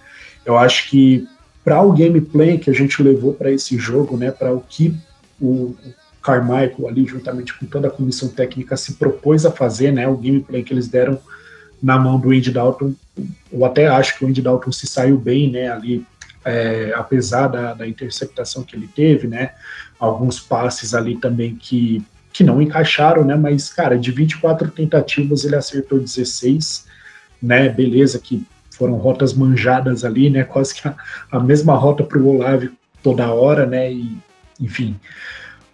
Eu 0.44 0.58
acho 0.58 0.90
que 0.90 1.26
para 1.64 1.80
o 1.80 1.92
gameplay 1.92 2.58
que 2.58 2.68
a 2.68 2.74
gente 2.74 3.00
levou 3.02 3.32
para 3.32 3.52
esse 3.52 3.78
jogo, 3.78 4.16
né? 4.16 4.32
Para 4.32 4.52
o 4.52 4.60
que 4.60 4.96
o 5.40 5.76
Carmichael 6.22 6.88
ali, 6.88 7.06
juntamente 7.06 7.56
com 7.58 7.66
toda 7.66 7.88
a 7.88 7.90
comissão 7.90 8.28
técnica, 8.28 8.76
se 8.76 8.94
propôs 8.94 9.46
a 9.46 9.50
fazer, 9.50 9.92
né? 9.92 10.06
O 10.06 10.16
gameplay 10.16 10.62
que 10.62 10.72
eles 10.72 10.88
deram 10.88 11.18
na 11.82 11.98
mão 11.98 12.18
do 12.18 12.30
Andy 12.30 12.50
Dalton, 12.50 12.94
eu 13.50 13.64
até 13.64 13.86
acho 13.86 14.18
que 14.18 14.24
o 14.24 14.28
Andy 14.28 14.42
Dalton 14.42 14.70
se 14.70 14.86
saiu 14.86 15.18
bem, 15.18 15.50
né? 15.50 15.70
Ali, 15.70 16.04
é, 16.44 16.92
apesar 16.94 17.48
da, 17.48 17.74
da 17.74 17.86
interceptação 17.86 18.62
que 18.62 18.76
ele 18.76 18.88
teve, 18.88 19.26
né? 19.26 19.52
Alguns 19.98 20.38
passes 20.38 20.94
ali 20.94 21.16
também 21.16 21.56
que 21.56 22.04
que 22.32 22.44
não 22.44 22.62
encaixaram, 22.62 23.24
né? 23.24 23.34
Mas, 23.34 23.70
cara, 23.70 23.98
de 23.98 24.10
24 24.10 24.70
tentativas 24.70 25.44
ele 25.44 25.56
acertou 25.56 25.98
16, 25.98 26.86
né? 27.42 27.68
Beleza, 27.68 28.18
que 28.18 28.46
foram 28.70 28.94
rotas 28.94 29.34
manjadas 29.34 30.04
ali, 30.04 30.30
né? 30.30 30.44
Quase 30.48 30.74
que 30.74 30.86
a, 30.86 30.94
a 31.30 31.40
mesma 31.40 31.74
rota 31.74 32.04
para 32.04 32.18
o 32.18 32.28
Olave 32.28 32.70
toda 33.02 33.32
hora, 33.32 33.66
né? 33.66 33.92
E, 33.92 34.16
enfim. 34.60 34.98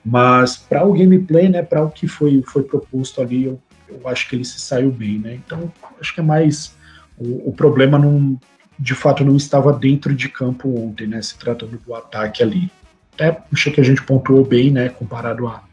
Mas 0.08 0.56
para 0.56 0.86
o 0.86 0.92
gameplay, 0.92 1.48
né? 1.48 1.62
Para 1.62 1.82
o 1.82 1.90
que 1.90 2.06
foi, 2.06 2.40
foi 2.46 2.62
proposto 2.62 3.20
ali, 3.20 3.46
eu, 3.46 3.60
eu 3.88 4.06
acho 4.06 4.28
que 4.28 4.36
ele 4.36 4.44
se 4.44 4.60
saiu 4.60 4.92
bem, 4.92 5.18
né? 5.18 5.34
Então, 5.34 5.72
acho 6.00 6.14
que 6.14 6.20
é 6.20 6.22
mais 6.22 6.76
o, 7.18 7.48
o 7.48 7.52
problema 7.52 7.98
não, 7.98 8.38
de 8.78 8.94
fato 8.94 9.24
não 9.24 9.36
estava 9.36 9.72
dentro 9.72 10.14
de 10.14 10.28
campo 10.28 10.68
ontem, 10.78 11.08
né? 11.08 11.20
Se 11.20 11.36
tratando 11.36 11.76
do 11.76 11.92
ataque 11.92 12.40
ali. 12.40 12.70
Até 13.14 13.42
achei 13.52 13.72
que 13.72 13.80
a 13.80 13.84
gente 13.84 14.00
pontuou 14.00 14.44
bem, 14.44 14.70
né? 14.70 14.90
Comparado 14.90 15.48
a, 15.48 15.64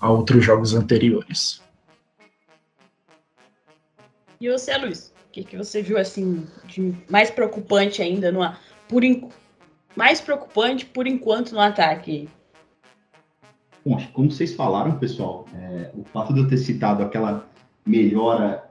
a 0.00 0.10
outros 0.10 0.44
jogos 0.44 0.74
anteriores. 0.74 1.62
E 4.40 4.50
você, 4.50 4.76
Luiz? 4.76 5.14
O 5.28 5.30
que, 5.30 5.44
que 5.44 5.56
você 5.56 5.82
viu 5.82 5.98
assim 5.98 6.44
de 6.66 6.92
mais 7.08 7.30
preocupante 7.30 8.02
ainda 8.02 8.32
no 8.32 8.40
por 8.88 9.02
mais 9.94 10.20
preocupante 10.20 10.84
por 10.84 11.06
enquanto 11.06 11.52
no 11.52 11.60
ataque? 11.60 12.28
Bom, 13.88 13.98
como 14.12 14.30
vocês 14.30 14.54
falaram, 14.54 14.98
pessoal, 14.98 15.46
é, 15.54 15.90
o 15.94 16.04
fato 16.04 16.34
de 16.34 16.40
eu 16.40 16.46
ter 16.46 16.58
citado 16.58 17.02
aquela 17.02 17.48
melhora, 17.86 18.62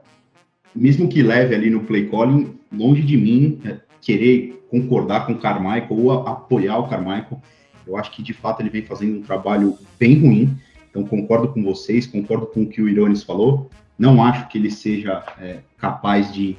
mesmo 0.72 1.08
que 1.08 1.24
leve 1.24 1.56
ali 1.56 1.68
no 1.68 1.80
play 1.80 2.08
calling, 2.08 2.56
longe 2.72 3.02
de 3.02 3.16
mim 3.16 3.58
é, 3.64 3.80
querer 4.00 4.64
concordar 4.70 5.26
com 5.26 5.32
o 5.32 5.38
Carmichael 5.40 5.88
ou 5.90 6.12
a, 6.12 6.30
apoiar 6.30 6.78
o 6.78 6.86
Carmichael. 6.86 7.42
Eu 7.84 7.96
acho 7.96 8.12
que 8.12 8.22
de 8.22 8.32
fato 8.32 8.62
ele 8.62 8.70
vem 8.70 8.82
fazendo 8.82 9.18
um 9.18 9.22
trabalho 9.22 9.76
bem 9.98 10.20
ruim. 10.20 10.56
Então 10.88 11.02
concordo 11.02 11.48
com 11.48 11.64
vocês, 11.64 12.06
concordo 12.06 12.46
com 12.46 12.62
o 12.62 12.68
que 12.68 12.80
o 12.80 12.88
Irones 12.88 13.24
falou. 13.24 13.68
Não 13.98 14.22
acho 14.22 14.46
que 14.46 14.56
ele 14.56 14.70
seja 14.70 15.24
é, 15.40 15.58
capaz 15.78 16.32
de, 16.32 16.56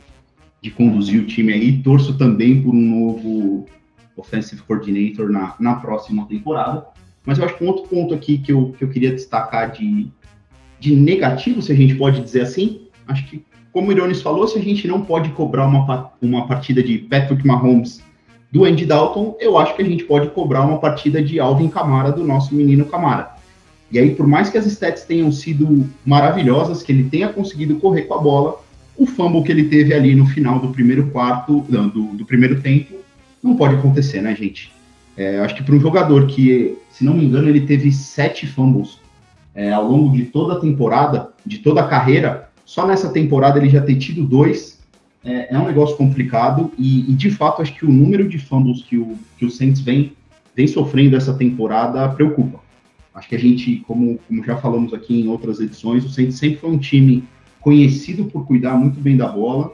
de 0.62 0.70
conduzir 0.70 1.22
o 1.22 1.26
time 1.26 1.54
aí. 1.54 1.82
Torço 1.82 2.18
também 2.18 2.62
por 2.62 2.76
um 2.76 2.82
novo 2.82 3.66
offensive 4.18 4.62
coordinator 4.64 5.30
na, 5.30 5.56
na 5.58 5.76
próxima 5.76 6.28
temporada. 6.28 6.86
Mas 7.30 7.38
eu 7.38 7.46
acho 7.46 7.56
que 7.60 7.64
um 7.64 7.68
outro 7.68 7.88
ponto 7.88 8.12
aqui 8.12 8.40
que 8.40 8.52
eu, 8.52 8.74
que 8.76 8.84
eu 8.84 8.90
queria 8.90 9.12
destacar 9.12 9.72
de, 9.72 10.08
de 10.80 10.96
negativo, 10.96 11.62
se 11.62 11.72
a 11.72 11.76
gente 11.76 11.94
pode 11.94 12.22
dizer 12.22 12.42
assim, 12.42 12.88
acho 13.08 13.24
que 13.28 13.46
como 13.72 13.90
o 13.90 13.92
Irones 13.92 14.20
falou, 14.20 14.48
se 14.48 14.58
a 14.58 14.62
gente 14.64 14.88
não 14.88 15.02
pode 15.02 15.30
cobrar 15.34 15.68
uma, 15.68 16.12
uma 16.20 16.48
partida 16.48 16.82
de 16.82 16.98
Patrick 16.98 17.46
Mahomes 17.46 18.02
do 18.52 18.66
Andy 18.66 18.84
Dalton, 18.84 19.38
eu 19.40 19.60
acho 19.60 19.76
que 19.76 19.84
a 19.84 19.86
gente 19.86 20.06
pode 20.06 20.30
cobrar 20.30 20.64
uma 20.64 20.80
partida 20.80 21.22
de 21.22 21.40
Alvin 21.40 21.70
Kamara 21.70 22.12
do 22.12 22.24
nosso 22.24 22.56
menino 22.56 22.86
Kamara. 22.86 23.36
E 23.92 24.00
aí, 24.00 24.16
por 24.16 24.26
mais 24.26 24.50
que 24.50 24.58
as 24.58 24.66
stats 24.66 25.04
tenham 25.04 25.32
sido 25.32 25.88
maravilhosas, 26.04 26.82
que 26.82 26.92
ele 26.92 27.12
tenha 27.12 27.30
conseguido 27.30 27.76
correr 27.76 28.06
com 28.06 28.16
a 28.16 28.18
bola, 28.18 28.60
o 28.98 29.06
fumble 29.06 29.44
que 29.44 29.52
ele 29.52 29.66
teve 29.66 29.94
ali 29.94 30.16
no 30.16 30.26
final 30.26 30.58
do 30.58 30.70
primeiro 30.70 31.12
quarto, 31.12 31.64
do, 31.70 31.90
do 31.90 32.26
primeiro 32.26 32.60
tempo, 32.60 32.96
não 33.44 33.56
pode 33.56 33.76
acontecer, 33.76 34.20
né, 34.20 34.36
gente? 34.36 34.79
É, 35.20 35.38
acho 35.40 35.54
que 35.54 35.64
para 35.64 35.76
um 35.76 35.82
jogador 35.82 36.28
que, 36.28 36.78
se 36.90 37.04
não 37.04 37.14
me 37.14 37.26
engano, 37.26 37.50
ele 37.50 37.68
teve 37.68 37.92
sete 37.92 38.48
fumbles 38.48 39.02
é, 39.54 39.70
ao 39.70 39.86
longo 39.86 40.16
de 40.16 40.24
toda 40.24 40.54
a 40.54 40.60
temporada, 40.62 41.34
de 41.46 41.58
toda 41.58 41.82
a 41.82 41.88
carreira, 41.90 42.50
só 42.64 42.88
nessa 42.88 43.10
temporada 43.10 43.60
ele 43.60 43.68
já 43.68 43.82
ter 43.82 43.98
tido 43.98 44.26
dois 44.26 44.80
é, 45.22 45.54
é 45.54 45.60
um 45.60 45.68
negócio 45.68 45.98
complicado 45.98 46.72
e, 46.78 47.12
e, 47.12 47.14
de 47.14 47.30
fato 47.32 47.62
acho 47.62 47.76
que 47.76 47.86
o 47.86 47.92
número 47.92 48.30
de 48.30 48.38
fumbles 48.38 48.82
que 48.82 48.98
o, 48.98 49.18
que 49.38 49.44
o 49.44 49.52
Saints 49.52 49.82
vem, 49.82 50.14
vem 50.56 50.68
sofrendo 50.68 51.18
essa 51.18 51.34
temporada 51.34 52.08
preocupa. 52.08 52.62
Acho 53.14 53.28
que 53.28 53.36
a 53.36 53.40
gente, 53.40 53.84
como, 53.86 54.18
como 54.26 54.42
já 54.46 54.56
falamos 54.56 54.94
aqui 54.94 55.20
em 55.20 55.28
outras 55.28 55.60
edições, 55.60 56.06
o 56.06 56.10
Saints 56.10 56.38
sempre 56.38 56.60
foi 56.60 56.70
um 56.70 56.78
time 56.78 57.26
conhecido 57.60 58.24
por 58.24 58.48
cuidar 58.48 58.76
muito 58.76 59.02
bem 59.02 59.18
da 59.18 59.28
bola 59.28 59.74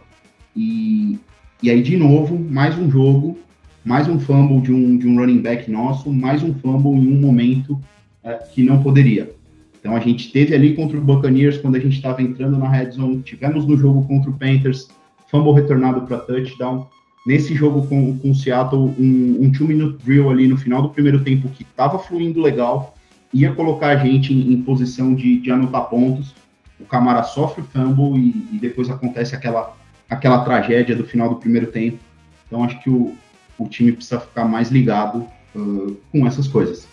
e, 0.56 1.20
e 1.62 1.70
aí 1.70 1.84
de 1.84 1.96
novo 1.96 2.36
mais 2.36 2.76
um 2.80 2.90
jogo, 2.90 3.38
mais 3.86 4.08
um 4.08 4.19
fumble 4.19 4.60
de 4.62 4.74
um, 4.74 4.98
de 4.98 5.08
um 5.08 5.15
running 5.15 5.41
back 5.41 5.69
nosso, 5.69 6.12
mais 6.12 6.41
um 6.41 6.52
fumble 6.56 6.93
em 6.93 7.15
um 7.15 7.21
momento 7.21 7.80
é, 8.24 8.34
que 8.34 8.63
não 8.63 8.82
poderia. 8.82 9.32
Então 9.80 9.95
a 9.95 10.00
gente 10.00 10.32
teve 10.32 10.56
ali 10.56 10.76
contra 10.76 10.98
o 10.98 11.02
Buccaneers 11.02 11.60
quando 11.60 11.76
a 11.76 11.80
gente 11.80 11.95
estava 11.95 12.19
entrando 12.24 12.58
na 12.58 12.67
red 12.67 12.89
zone, 12.89 13.21
tivemos 13.21 13.67
no 13.67 13.78
jogo 13.78 14.04
contra 14.08 14.32
o 14.32 14.34
Panthers, 14.34 14.88
fumble 15.30 15.54
retornado 15.54 16.02
para 16.02 16.17
touchdown. 16.17 16.88
Nesse 17.28 17.54
jogo 17.54 17.86
com, 17.88 18.17
com 18.17 18.32
o 18.32 18.36
Seattle, 18.36 18.93
um, 19.00 19.38
um 19.41 19.52
two-minute 19.52 20.04
drill 20.04 20.32
ali 20.32 20.48
no 20.48 20.58
final 20.58 20.82
do 20.82 20.89
primeiro 20.89 21.24
tempo 21.24 21.48
que 21.50 21.62
estava 21.62 22.00
fluindo 22.00 22.41
legal, 22.41 22.95
ia 23.32 23.54
colocar 23.54 23.89
a 23.89 23.98
gente 23.98 24.34
em, 24.34 24.54
em 24.54 24.62
posição 24.63 25.13
de, 25.13 25.39
de, 25.39 25.52
anotar 25.52 25.86
pontos. 25.86 26.34
O 26.80 26.86
Camara 26.86 27.21
sofre 27.21 27.62
o 27.62 27.65
fumble 27.65 28.19
e, 28.19 28.56
e, 28.56 28.60
depois 28.60 28.89
acontece 28.89 29.36
aquela, 29.36 29.76
aquela 30.10 30.43
tragédia 30.43 30.95
do 30.95 31.04
final 31.04 31.30
do 31.30 31.36
primeiro 31.36 31.67
tempo. 31.67 32.00
Então 32.48 32.63
acho 32.63 32.80
que 32.82 32.89
o, 32.89 33.15
o 33.58 33.68
time 33.68 33.91
precisa 33.91 34.20
ficar 34.20 34.46
mais 34.46 34.70
ligado 34.70 35.26
uh, 35.56 35.96
com 36.12 36.26
essas 36.26 36.48
coisas. 36.48 36.88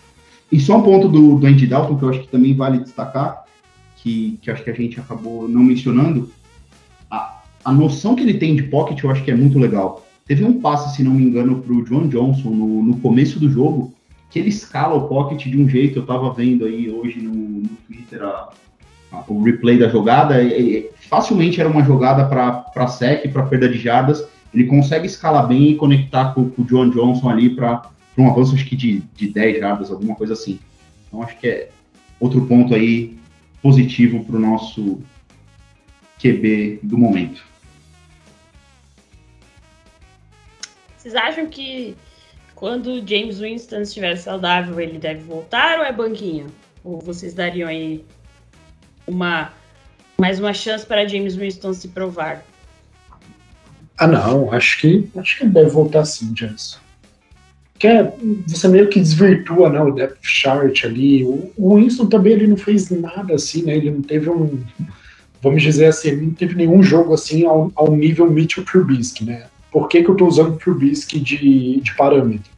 E 0.51 0.59
só 0.59 0.77
um 0.77 0.83
ponto 0.83 1.07
do, 1.07 1.39
do 1.39 1.47
Andy 1.47 1.67
Dalton 1.67 1.97
que 1.97 2.03
eu 2.03 2.09
acho 2.09 2.21
que 2.21 2.27
também 2.27 2.55
vale 2.55 2.79
destacar, 2.79 3.43
que, 3.97 4.37
que 4.41 4.51
acho 4.51 4.63
que 4.63 4.69
a 4.69 4.73
gente 4.73 4.99
acabou 4.99 5.47
não 5.47 5.63
mencionando, 5.63 6.31
a, 7.09 7.41
a 7.65 7.71
noção 7.71 8.15
que 8.15 8.21
ele 8.21 8.35
tem 8.35 8.55
de 8.55 8.63
pocket 8.63 9.01
eu 9.01 9.09
acho 9.09 9.23
que 9.23 9.31
é 9.31 9.35
muito 9.35 9.57
legal. 9.57 10.05
Teve 10.25 10.43
um 10.43 10.61
passe, 10.61 10.95
se 10.95 11.03
não 11.03 11.13
me 11.13 11.23
engano, 11.23 11.61
para 11.61 11.73
o 11.73 11.83
John 11.83 12.07
Johnson 12.07 12.49
no, 12.49 12.83
no 12.83 12.97
começo 12.99 13.39
do 13.39 13.49
jogo, 13.49 13.93
que 14.29 14.39
ele 14.39 14.49
escala 14.49 14.95
o 14.95 15.07
pocket 15.07 15.45
de 15.45 15.57
um 15.57 15.67
jeito, 15.67 15.99
eu 15.99 16.01
estava 16.03 16.33
vendo 16.33 16.65
aí 16.65 16.89
hoje 16.89 17.19
no, 17.19 17.33
no 17.33 17.69
Twitter 17.87 18.23
a, 18.23 18.49
a, 19.11 19.23
o 19.27 19.43
replay 19.43 19.77
da 19.77 19.89
jogada, 19.89 20.41
e, 20.41 20.77
e, 20.77 20.89
facilmente 21.09 21.59
era 21.59 21.69
uma 21.69 21.83
jogada 21.83 22.25
para 22.25 22.87
sec, 22.87 23.31
para 23.31 23.43
perda 23.43 23.69
de 23.69 23.77
jardas, 23.77 24.25
ele 24.53 24.65
consegue 24.65 25.07
escalar 25.07 25.47
bem 25.47 25.71
e 25.71 25.75
conectar 25.75 26.33
com, 26.33 26.49
com 26.49 26.61
o 26.61 26.65
John 26.65 26.89
Johnson 26.89 27.29
ali 27.29 27.49
para 27.49 27.89
um 28.17 28.29
avanço 28.29 28.53
acho 28.53 28.65
que 28.65 28.75
de, 28.75 28.99
de 29.15 29.29
10 29.29 29.59
jardas, 29.59 29.91
alguma 29.91 30.15
coisa 30.15 30.33
assim. 30.33 30.59
Então 31.07 31.23
acho 31.23 31.37
que 31.37 31.47
é 31.47 31.69
outro 32.19 32.45
ponto 32.45 32.75
aí 32.75 33.17
positivo 33.61 34.23
para 34.23 34.35
o 34.35 34.39
nosso 34.39 35.01
QB 36.19 36.79
do 36.83 36.97
momento. 36.97 37.43
Vocês 40.97 41.15
acham 41.15 41.47
que 41.47 41.95
quando 42.55 43.05
James 43.05 43.39
Winston 43.39 43.81
estiver 43.81 44.15
saudável, 44.15 44.79
ele 44.79 44.97
deve 44.97 45.21
voltar 45.21 45.79
ou 45.79 45.85
é 45.85 45.91
banquinho? 45.91 46.47
Ou 46.83 46.99
vocês 46.99 47.33
dariam 47.33 47.67
aí 47.67 48.05
uma 49.07 49.51
mais 50.17 50.39
uma 50.39 50.53
chance 50.53 50.85
para 50.85 51.07
James 51.07 51.35
Winston 51.35 51.73
se 51.73 51.87
provar? 51.89 52.45
Ah, 54.03 54.07
não, 54.07 54.51
acho 54.51 54.79
que 54.79 55.09
acho 55.15 55.37
que 55.37 55.43
ele 55.43 55.51
deve 55.51 55.69
voltar 55.69 56.03
sim, 56.05 56.33
James 56.35 56.81
que 57.83 57.87
é, 57.87 58.13
você 58.47 58.69
meio 58.69 58.87
que 58.87 58.97
desvirtua 58.97 59.69
né, 59.69 59.81
o 59.81 59.91
depth 59.91 60.19
chart 60.21 60.85
ali. 60.85 61.25
O, 61.25 61.51
o 61.57 61.75
Winston 61.75 62.05
também 62.05 62.31
ele 62.31 62.47
não 62.47 62.55
fez 62.55 62.89
nada 62.89 63.35
assim, 63.35 63.63
né? 63.63 63.75
Ele 63.75 63.91
não 63.91 64.01
teve 64.01 64.29
um, 64.29 64.63
vamos 65.41 65.61
dizer 65.61 65.87
assim, 65.87 66.07
ele 66.07 66.27
não 66.27 66.33
teve 66.33 66.55
nenhum 66.55 66.81
jogo 66.81 67.13
assim 67.13 67.45
ao, 67.45 67.69
ao 67.75 67.93
nível 67.93 68.31
Mitchell 68.31 68.63
Trubisky, 68.63 69.25
né? 69.25 69.47
Por 69.69 69.89
que, 69.89 70.01
que 70.01 70.09
eu 70.09 70.13
estou 70.13 70.29
usando 70.29 70.53
o 70.53 70.57
Trubisky 70.57 71.19
de, 71.19 71.81
de 71.81 71.95
parâmetro? 71.95 72.49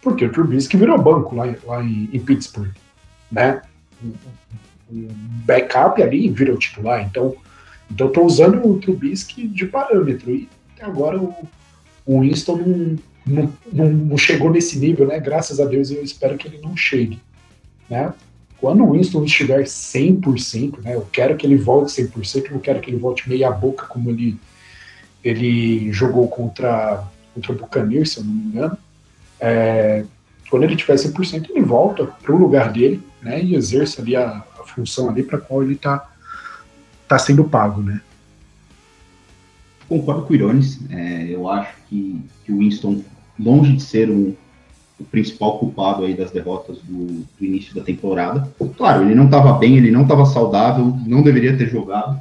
Porque 0.00 0.24
o 0.24 0.32
Trubisky 0.32 0.76
virou 0.76 1.00
banco 1.00 1.36
lá, 1.36 1.54
lá 1.64 1.80
em, 1.80 2.10
em 2.12 2.18
Pittsburgh, 2.18 2.72
né? 3.30 3.62
Um 4.92 5.06
backup 5.46 6.02
ali 6.02 6.28
virou 6.28 6.56
titular, 6.56 7.04
então, 7.04 7.36
então 7.88 8.10
tô 8.10 8.24
usando 8.24 8.66
o 8.66 8.80
Trubisky 8.80 9.46
de 9.46 9.64
parâmetro 9.66 10.28
e 10.28 10.48
agora 10.82 11.18
o, 11.18 11.34
o 12.04 12.20
Winston 12.20 12.98
não, 13.26 13.52
não, 13.72 13.90
não, 13.90 14.18
chegou 14.18 14.50
nesse 14.50 14.78
nível, 14.78 15.06
né? 15.06 15.18
Graças 15.20 15.60
a 15.60 15.64
Deus 15.64 15.90
eu 15.90 16.02
espero 16.02 16.36
que 16.36 16.48
ele 16.48 16.60
não 16.62 16.76
chegue, 16.76 17.20
né? 17.88 18.12
Quando 18.58 18.84
o 18.84 18.92
Winston 18.92 19.24
estiver 19.24 19.62
100%, 19.64 20.82
né? 20.82 20.94
Eu 20.94 21.06
quero 21.10 21.36
que 21.36 21.46
ele 21.46 21.56
volte 21.56 21.92
100%, 22.02 22.46
eu 22.46 22.52
não 22.52 22.60
quero 22.60 22.80
que 22.80 22.90
ele 22.90 22.98
volte 22.98 23.28
meia 23.28 23.50
boca 23.50 23.86
como 23.86 24.10
ele 24.10 24.38
ele 25.24 25.92
jogou 25.92 26.26
contra 26.28 27.04
contra 27.34 27.52
o 27.52 27.56
Buccaneers, 27.56 28.12
se 28.12 28.18
eu 28.18 28.24
não 28.24 28.32
me 28.32 28.44
engano. 28.44 28.78
É, 29.40 30.04
quando 30.50 30.64
ele 30.64 30.76
tiver 30.76 30.94
100%, 30.94 31.50
ele 31.50 31.62
volta 31.62 32.04
para 32.04 32.32
o 32.32 32.36
lugar 32.36 32.70
dele, 32.72 33.02
né? 33.22 33.42
E 33.42 33.54
exerce 33.54 34.00
ali 34.00 34.14
a, 34.14 34.44
a 34.60 34.64
função 34.66 35.08
ali 35.08 35.22
para 35.22 35.38
qual 35.38 35.62
ele 35.62 35.74
está 35.74 36.10
tá 37.08 37.18
sendo 37.18 37.44
pago, 37.44 37.82
né? 37.82 38.00
Concordo 39.92 40.22
com 40.22 40.32
o 40.32 40.36
Irones. 40.36 40.80
É, 40.88 41.26
eu 41.28 41.46
acho 41.50 41.74
que, 41.86 42.18
que 42.46 42.50
o 42.50 42.60
Winston 42.60 43.02
longe 43.38 43.74
de 43.74 43.82
ser 43.82 44.10
um, 44.10 44.32
o 44.98 45.04
principal 45.04 45.58
culpado 45.58 46.06
aí 46.06 46.14
das 46.14 46.30
derrotas 46.30 46.78
do, 46.78 47.26
do 47.38 47.44
início 47.44 47.74
da 47.74 47.82
temporada. 47.82 48.50
Claro, 48.78 49.04
ele 49.04 49.14
não 49.14 49.26
estava 49.26 49.52
bem, 49.52 49.76
ele 49.76 49.90
não 49.90 50.04
estava 50.04 50.24
saudável, 50.24 50.96
não 51.06 51.20
deveria 51.20 51.54
ter 51.58 51.68
jogado, 51.68 52.18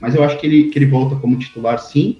mas 0.00 0.14
eu 0.14 0.24
acho 0.24 0.38
que 0.38 0.46
ele, 0.46 0.70
que 0.70 0.78
ele 0.78 0.86
volta 0.86 1.14
como 1.16 1.36
titular 1.36 1.78
sim, 1.78 2.16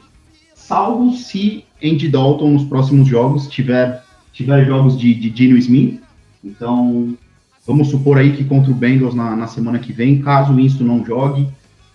salvo 0.55 1.17
se 1.17 1.65
Andy 1.83 2.11
Dalton 2.11 2.51
nos 2.51 2.65
próximos 2.65 3.09
jogos 3.09 3.49
tiver, 3.49 4.05
tiver 4.35 4.67
jogos 4.67 4.99
de, 4.99 5.15
de 5.15 5.31
Dino 5.31 5.57
Smith. 5.57 6.03
Então, 6.45 7.17
vamos 7.67 7.89
supor 7.89 8.19
aí 8.19 8.37
que 8.37 8.45
contra 8.45 8.71
o 8.71 8.75
Bengals 8.75 9.15
na, 9.15 9.35
na 9.35 9.47
semana 9.47 9.79
que 9.79 9.95
vem, 9.95 10.21
caso 10.21 10.53
o 10.53 10.57
Winston 10.57 10.85
não 10.85 11.03
jogue, 11.07 11.49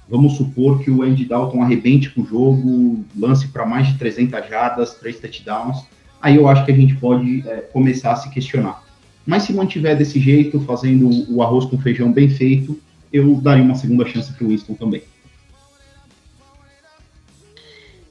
vamos 0.09 0.37
supor 0.37 0.79
que 0.79 0.89
o 0.89 1.03
Andy 1.03 1.25
Dalton 1.25 1.61
arrebente 1.61 2.09
com 2.09 2.21
o 2.21 2.25
jogo, 2.25 3.05
lance 3.17 3.47
para 3.49 3.65
mais 3.65 3.87
de 3.87 3.97
300 3.97 4.49
jardas, 4.49 4.95
três 4.95 5.19
touchdowns, 5.19 5.85
aí 6.21 6.35
eu 6.35 6.47
acho 6.47 6.65
que 6.65 6.71
a 6.71 6.75
gente 6.75 6.95
pode 6.95 7.47
é, 7.47 7.57
começar 7.57 8.13
a 8.13 8.15
se 8.15 8.29
questionar. 8.29 8.83
Mas 9.25 9.43
se 9.43 9.53
mantiver 9.53 9.95
desse 9.95 10.19
jeito, 10.19 10.59
fazendo 10.61 11.09
o 11.31 11.43
arroz 11.43 11.65
com 11.65 11.77
feijão 11.77 12.11
bem 12.11 12.29
feito, 12.29 12.79
eu 13.13 13.35
daria 13.35 13.63
uma 13.63 13.75
segunda 13.75 14.05
chance 14.05 14.33
para 14.33 14.45
o 14.45 14.49
Winston 14.49 14.73
também. 14.73 15.03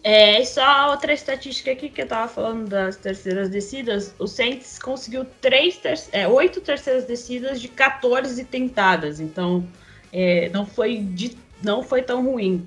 É, 0.04 0.42
só 0.44 0.90
outra 0.90 1.12
estatística 1.12 1.72
aqui 1.72 1.88
que 1.88 2.00
eu 2.00 2.06
tava 2.06 2.28
falando 2.28 2.68
das 2.68 2.96
terceiras 2.96 3.50
descidas. 3.50 4.14
O 4.18 4.26
Saints 4.26 4.78
conseguiu 4.78 5.26
três 5.40 5.76
ter 5.76 6.00
é, 6.12 6.26
oito 6.26 6.60
terceiras 6.60 7.04
descidas 7.04 7.60
de 7.60 7.68
14 7.68 8.42
tentadas. 8.44 9.20
Então, 9.20 9.66
é, 10.12 10.48
não, 10.50 10.64
foi 10.64 10.98
de, 10.98 11.36
não 11.62 11.82
foi 11.82 12.02
tão 12.02 12.24
ruim. 12.24 12.66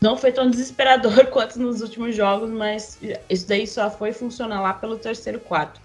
Não 0.00 0.16
foi 0.16 0.32
tão 0.32 0.50
desesperador 0.50 1.26
quanto 1.32 1.58
nos 1.58 1.80
últimos 1.80 2.14
jogos, 2.14 2.50
mas 2.50 2.98
isso 3.28 3.48
daí 3.48 3.66
só 3.66 3.90
foi 3.90 4.12
funcionar 4.12 4.60
lá 4.60 4.74
pelo 4.74 4.98
terceiro 4.98 5.40
quarto. 5.40 5.80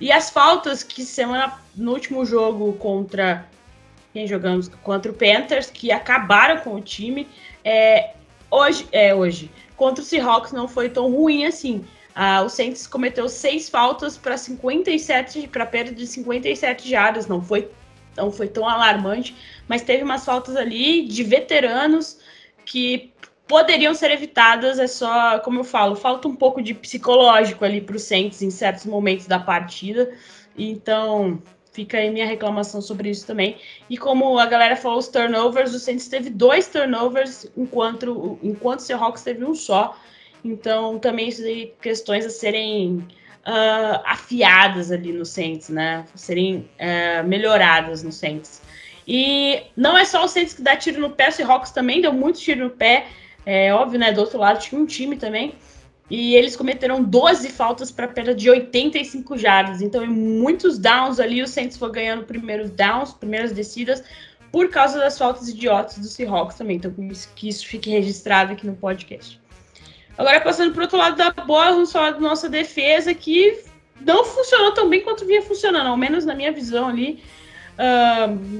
E 0.00 0.10
as 0.10 0.30
faltas 0.30 0.82
que 0.82 1.04
semana 1.04 1.58
no 1.76 1.92
último 1.92 2.24
jogo 2.24 2.72
contra 2.74 3.46
quem 4.12 4.26
jogamos 4.26 4.68
contra 4.82 5.12
o 5.12 5.14
Panthers, 5.14 5.70
que 5.70 5.92
acabaram 5.92 6.58
com 6.58 6.74
o 6.74 6.80
time, 6.80 7.28
é, 7.64 8.14
hoje 8.50 8.88
é 8.90 9.14
hoje 9.14 9.50
contra 9.80 10.02
o 10.02 10.06
Seahawks 10.06 10.52
não 10.52 10.68
foi 10.68 10.90
tão 10.90 11.10
ruim 11.10 11.46
assim. 11.46 11.82
Ah, 12.14 12.42
o 12.42 12.50
Saints 12.50 12.86
cometeu 12.86 13.30
seis 13.30 13.70
faltas 13.70 14.18
para 14.18 14.36
57 14.36 15.48
para 15.48 15.64
perda 15.64 15.90
de 15.90 16.06
57 16.06 16.86
jardas, 16.86 17.26
não 17.26 17.40
foi 17.40 17.70
não 18.14 18.30
foi 18.30 18.48
tão 18.48 18.68
alarmante, 18.68 19.34
mas 19.70 19.82
teve 19.82 20.02
umas 20.02 20.24
faltas 20.24 20.56
ali 20.56 21.06
de 21.06 21.22
veteranos 21.22 22.18
que 22.66 23.12
poderiam 23.46 23.94
ser 23.94 24.10
evitadas, 24.10 24.80
é 24.80 24.88
só, 24.88 25.38
como 25.38 25.60
eu 25.60 25.64
falo, 25.64 25.94
falta 25.94 26.26
um 26.26 26.34
pouco 26.34 26.60
de 26.60 26.74
psicológico 26.74 27.64
ali 27.64 27.80
para 27.80 27.94
o 27.94 27.98
Saints 28.00 28.42
em 28.42 28.50
certos 28.50 28.84
momentos 28.84 29.26
da 29.26 29.38
partida. 29.38 30.12
Então, 30.58 31.40
Fica 31.72 31.98
aí 31.98 32.10
minha 32.10 32.26
reclamação 32.26 32.82
sobre 32.82 33.10
isso 33.10 33.24
também. 33.24 33.56
E 33.88 33.96
como 33.96 34.40
a 34.40 34.46
galera 34.46 34.74
falou, 34.74 34.98
os 34.98 35.06
turnovers, 35.06 35.72
o 35.72 35.78
Saints 35.78 36.08
teve 36.08 36.28
dois 36.28 36.66
turnovers, 36.66 37.46
enquanto, 37.56 38.40
enquanto 38.42 38.80
o 38.80 38.82
Seahawks 38.82 39.22
teve 39.22 39.44
um 39.44 39.54
só. 39.54 39.96
Então, 40.44 40.98
também 40.98 41.28
isso 41.28 41.44
aí, 41.44 41.72
questões 41.80 42.26
a 42.26 42.30
serem 42.30 43.06
uh, 43.46 44.02
afiadas 44.04 44.90
ali 44.90 45.12
no 45.12 45.24
Saints, 45.24 45.68
né? 45.68 46.04
Serem 46.16 46.68
uh, 46.80 47.24
melhoradas 47.28 48.02
no 48.02 48.10
Saints. 48.10 48.60
E 49.06 49.62
não 49.76 49.96
é 49.96 50.04
só 50.04 50.24
o 50.24 50.28
Saints 50.28 50.54
que 50.54 50.62
dá 50.62 50.76
tiro 50.76 51.00
no 51.00 51.10
pé, 51.10 51.28
o 51.28 51.32
Seahawks 51.32 51.70
também 51.70 52.00
deu 52.00 52.12
muito 52.12 52.38
tiro 52.38 52.64
no 52.64 52.70
pé. 52.70 53.06
É 53.44 53.72
óbvio, 53.72 53.98
né? 53.98 54.12
Do 54.12 54.20
outro 54.20 54.38
lado 54.38 54.60
tinha 54.60 54.80
um 54.80 54.86
time 54.86 55.16
também. 55.16 55.54
E 56.10 56.34
eles 56.34 56.56
cometeram 56.56 57.02
12 57.02 57.48
faltas 57.50 57.92
para 57.92 58.08
perda 58.08 58.34
de 58.34 58.50
85 58.50 59.38
jardas. 59.38 59.80
Então, 59.80 60.04
em 60.04 60.08
muitos 60.08 60.76
downs 60.76 61.20
ali, 61.20 61.40
o 61.40 61.46
Saints 61.46 61.76
foi 61.76 61.90
ganhando 61.92 62.24
primeiros 62.24 62.70
downs, 62.70 63.12
primeiras 63.12 63.52
descidas, 63.52 64.02
por 64.50 64.68
causa 64.68 64.98
das 64.98 65.16
faltas 65.16 65.48
idiotas 65.48 65.98
do 65.98 66.06
Seahawks 66.06 66.56
também. 66.56 66.76
Então, 66.76 66.92
que 67.36 67.48
isso 67.48 67.64
fique 67.64 67.90
registrado 67.90 68.52
aqui 68.52 68.66
no 68.66 68.74
podcast. 68.74 69.40
Agora, 70.18 70.40
passando 70.40 70.74
para 70.74 70.82
outro 70.82 70.98
lado 70.98 71.16
da 71.16 71.30
bola, 71.30 71.72
vamos 71.72 71.92
falar 71.92 72.10
da 72.10 72.20
nossa 72.20 72.48
defesa, 72.48 73.14
que 73.14 73.62
não 74.00 74.24
funcionou 74.24 74.72
tão 74.72 74.88
bem 74.88 75.02
quanto 75.02 75.24
vinha 75.24 75.42
funcionando, 75.42 75.86
ao 75.86 75.96
menos 75.96 76.24
na 76.24 76.34
minha 76.34 76.50
visão 76.50 76.88
ali. 76.88 77.22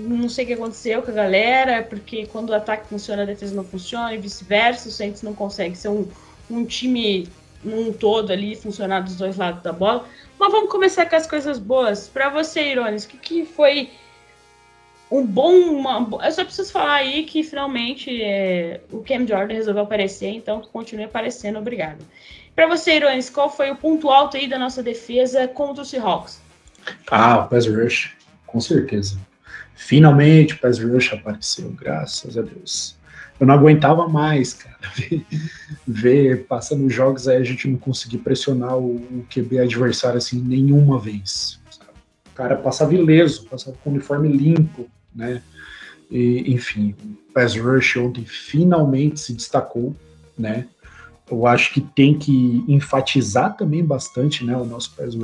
Não 0.09 0.29
sei 0.29 0.45
o 0.45 0.49
que 0.49 0.55
aconteceu 0.55 1.03
com 1.03 1.11
a 1.11 1.15
galera, 1.15 1.83
porque 1.83 2.27
quando 2.27 2.51
o 2.51 2.55
ataque 2.55 2.89
funciona, 2.89 3.23
a 3.23 3.27
defesa 3.27 3.55
não 3.55 3.65
funciona, 3.65 4.15
e 4.15 4.19
vice-versa. 4.19 4.89
O 4.89 4.93
Saints 4.93 5.23
não 5.23 5.35
consegue 5.35 5.77
ser 5.77 5.89
um, 5.89 6.07
um 6.51 6.65
time 6.65 7.29
num 7.63 7.93
todo 7.93 8.33
ali, 8.33 8.57
funcionar 8.57 9.01
dos 9.01 9.17
dois 9.17 9.37
lados 9.37 9.63
da 9.63 9.73
bola. 9.73 10.07
Mas 10.39 10.51
vamos 10.51 10.71
começar 10.71 11.07
com 11.07 11.17
as 11.17 11.27
coisas 11.27 11.59
boas. 11.59 12.09
Para 12.09 12.31
você, 12.31 12.71
Irones, 12.71 13.05
o 13.05 13.09
que, 13.09 13.19
que 13.19 13.45
foi 13.45 13.91
um 15.11 15.27
bom. 15.27 15.53
Uma, 15.53 16.25
eu 16.25 16.33
só 16.33 16.45
preciso 16.45 16.73
falar 16.73 16.95
aí 16.95 17.25
que 17.25 17.43
finalmente 17.43 18.23
é, 18.23 18.81
o 18.91 19.03
Cam 19.03 19.27
Jordan 19.27 19.55
resolveu 19.55 19.83
aparecer, 19.83 20.29
então 20.29 20.61
continue 20.61 21.05
aparecendo, 21.05 21.59
obrigado. 21.59 21.99
Para 22.55 22.67
você, 22.67 22.97
Irones, 22.97 23.29
qual 23.29 23.51
foi 23.51 23.71
o 23.71 23.77
ponto 23.77 24.09
alto 24.11 24.37
aí 24.37 24.47
da 24.47 24.59
nossa 24.59 24.83
defesa 24.83 25.49
contra 25.49 25.83
o 25.83 25.87
Seahawks? 25.87 26.41
Ah, 27.11 27.45
o 27.45 27.49
Pass 27.49 27.67
Rush, 27.67 28.17
com 28.51 28.61
certeza. 28.61 29.19
Finalmente 29.75 30.55
o 30.55 30.59
Pass 30.59 30.79
Rush 30.79 31.13
apareceu, 31.13 31.71
graças 31.71 32.37
a 32.37 32.43
Deus 32.43 33.01
eu 33.41 33.47
não 33.47 33.55
aguentava 33.55 34.07
mais, 34.07 34.53
cara, 34.53 34.77
ver, 34.95 35.27
ver 35.89 36.47
passando 36.47 36.91
jogos 36.91 37.27
aí 37.27 37.39
a 37.39 37.43
gente 37.43 37.67
não 37.67 37.79
conseguir 37.79 38.19
pressionar 38.19 38.77
o, 38.77 38.97
o 38.97 39.27
QB 39.31 39.61
adversário 39.61 40.19
assim 40.19 40.39
nenhuma 40.39 41.01
vez. 41.01 41.59
Sabe? 41.71 41.91
O 42.31 42.35
cara 42.35 42.57
passava 42.57 42.95
ileso, 42.95 43.47
passava 43.47 43.77
com 43.83 43.89
o 43.89 43.93
uniforme 43.95 44.29
limpo, 44.29 44.87
né? 45.15 45.43
E, 46.11 46.53
enfim, 46.53 46.95
o 47.03 47.33
Pass 47.33 47.57
Rush 47.57 47.97
ontem 47.97 48.25
finalmente 48.27 49.19
se 49.19 49.33
destacou, 49.33 49.97
né? 50.37 50.67
Eu 51.31 51.47
acho 51.47 51.73
que 51.73 51.81
tem 51.81 52.19
que 52.19 52.65
enfatizar 52.69 53.57
também 53.57 53.85
bastante, 53.85 54.45
né, 54.45 54.57
o 54.57 54.65
nosso 54.65 54.95
Pass 54.97 55.15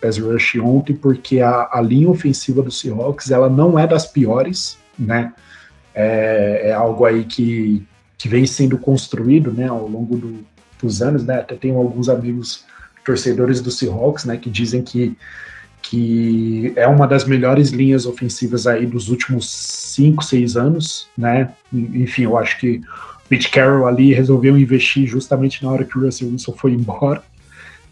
pass 0.00 0.18
rush 0.18 0.56
ontem, 0.56 0.94
porque 0.94 1.40
a, 1.40 1.68
a 1.72 1.80
linha 1.80 2.08
ofensiva 2.08 2.62
do 2.62 2.70
Seahawks, 2.70 3.30
ela 3.30 3.48
não 3.48 3.78
é 3.78 3.86
das 3.86 4.06
piores, 4.06 4.78
né? 4.98 5.32
é, 5.98 6.68
é 6.68 6.72
algo 6.72 7.04
aí 7.04 7.24
que, 7.24 7.84
que 8.16 8.28
vem 8.28 8.46
sendo 8.46 8.78
construído 8.78 9.52
né, 9.52 9.66
ao 9.66 9.88
longo 9.88 10.16
do, 10.16 10.46
dos 10.80 11.02
anos. 11.02 11.24
Né? 11.24 11.40
Até 11.40 11.56
tenho 11.56 11.76
alguns 11.76 12.08
amigos 12.08 12.64
torcedores 13.04 13.60
do 13.60 13.72
Seahawks 13.72 14.24
né, 14.24 14.36
que 14.36 14.48
dizem 14.48 14.80
que, 14.80 15.16
que 15.82 16.72
é 16.76 16.86
uma 16.86 17.04
das 17.08 17.24
melhores 17.24 17.70
linhas 17.70 18.06
ofensivas 18.06 18.68
aí 18.68 18.86
dos 18.86 19.08
últimos 19.08 19.50
5, 19.50 20.24
6 20.24 20.56
anos. 20.56 21.08
Né? 21.18 21.50
Enfim, 21.72 22.22
eu 22.22 22.38
acho 22.38 22.60
que 22.60 22.80
Pete 23.28 23.50
Carroll 23.50 23.88
ali 23.88 24.14
resolveu 24.14 24.56
investir 24.56 25.04
justamente 25.04 25.64
na 25.64 25.70
hora 25.72 25.84
que 25.84 25.98
o 25.98 26.02
Russell 26.02 26.28
Wilson 26.28 26.52
foi 26.52 26.72
embora. 26.72 27.24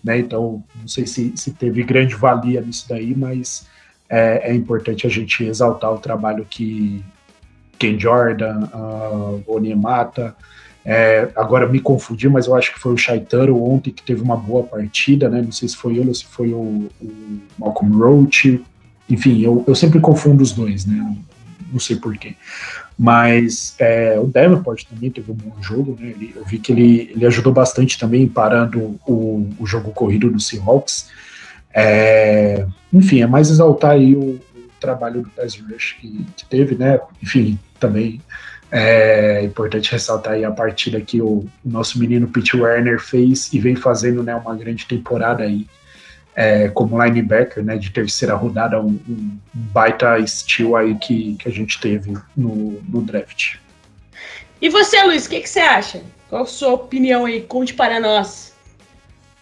Né? 0.07 0.21
Então, 0.21 0.63
não 0.81 0.87
sei 0.87 1.05
se, 1.05 1.33
se 1.35 1.51
teve 1.51 1.83
grande 1.83 2.15
valia 2.15 2.61
nisso 2.61 2.87
daí, 2.89 3.13
mas 3.13 3.67
é, 4.09 4.53
é 4.53 4.55
importante 4.55 5.05
a 5.05 5.11
gente 5.11 5.43
exaltar 5.43 5.93
o 5.93 5.99
trabalho 5.99 6.47
que, 6.49 7.05
Ken 7.77 7.99
Jordan, 7.99 8.69
uh, 8.73 9.43
Onyemata. 9.49 10.37
É, 10.85 11.29
agora 11.35 11.67
me 11.67 11.81
confundi, 11.81 12.29
mas 12.29 12.47
eu 12.47 12.55
acho 12.55 12.73
que 12.73 12.79
foi 12.79 12.93
o 12.93 12.97
Shaitaro 12.97 13.61
ontem 13.61 13.91
que 13.91 14.05
teve 14.05 14.23
uma 14.23 14.37
boa 14.37 14.63
partida, 14.63 15.29
né? 15.29 15.43
Não 15.43 15.51
sei 15.51 15.69
se 15.69 15.77
foi 15.77 15.97
ele 15.97 16.09
ou 16.09 16.15
se 16.15 16.25
foi 16.25 16.53
o, 16.53 16.89
o 17.03 17.41
Malcolm 17.59 17.99
Roach. 17.99 18.63
Enfim, 19.11 19.41
eu, 19.41 19.65
eu 19.67 19.75
sempre 19.75 19.99
confundo 19.99 20.41
os 20.41 20.53
dois, 20.53 20.87
né? 20.87 21.17
Não, 21.73 21.81
sei 21.81 21.97
porquê. 21.97 22.35
Mas 22.99 23.75
é, 23.79 24.19
o 24.19 24.27
Davenport 24.27 24.85
também 24.85 25.11
teve 25.11 25.31
um 25.31 25.35
bom 25.35 25.63
jogo, 25.63 25.97
né? 26.01 26.09
Ele, 26.09 26.33
eu 26.35 26.45
vi 26.45 26.59
que 26.59 26.73
ele, 26.73 27.11
ele 27.15 27.27
ajudou 27.27 27.53
bastante 27.53 27.99
também 27.99 28.27
parando 28.27 28.99
o, 29.07 29.49
o 29.59 29.67
jogo 29.67 29.91
corrido 29.91 30.31
do 30.31 30.41
Seahawks. 30.41 31.11
É, 31.75 32.67
enfim, 32.93 33.21
é 33.21 33.27
mais 33.27 33.51
exaltar 33.51 33.93
aí 33.93 34.15
o, 34.15 34.41
trabalho 34.81 35.23
do 35.23 35.31
pass 35.31 35.59
rush 35.59 35.97
que, 36.01 36.25
que, 36.37 36.47
teve, 36.47 36.75
né? 36.75 37.01
Enfim, 37.23 37.59
também 37.81 38.21
é 38.71 39.43
importante 39.45 39.93
ressaltar 39.93 40.35
aí 40.35 40.45
a 40.45 40.51
partida 40.51 41.01
que 41.01 41.21
o, 41.21 41.39
o 41.39 41.49
nosso 41.65 41.99
menino 41.99 42.29
Pete 42.29 42.57
Werner 42.57 43.01
fez 43.01 43.53
e 43.53 43.59
vem 43.59 43.77
fazendo, 43.77 44.23
né, 44.23 44.35
uma 44.35 44.55
grande 44.57 44.87
temporada 44.87 45.45
aí 45.45 45.67
é, 46.37 46.69
como 46.69 47.03
linebacker, 47.03 47.65
né, 47.65 47.79
de 47.79 47.91
terceira 47.91 48.35
rodada, 48.35 48.79
um, 48.79 49.01
um 49.09 49.39
baita 49.55 50.19
estilo 50.19 50.77
aí 50.77 50.95
que, 50.97 51.35
que 51.37 51.49
a 51.49 51.53
gente 51.53 51.81
teve 51.81 52.13
no, 52.37 52.79
no 52.87 53.01
draft. 53.01 53.57
E 54.61 54.69
você, 54.69 55.03
Luiz, 55.03 55.25
o 55.25 55.31
que, 55.31 55.41
que 55.41 55.49
você 55.49 55.61
acha? 55.61 56.03
Qual 56.29 56.43
a 56.43 56.47
sua 56.47 56.75
opinião 56.75 57.25
aí? 57.25 57.41
Conte 57.41 57.73
para 57.73 57.99
nós. 57.99 58.55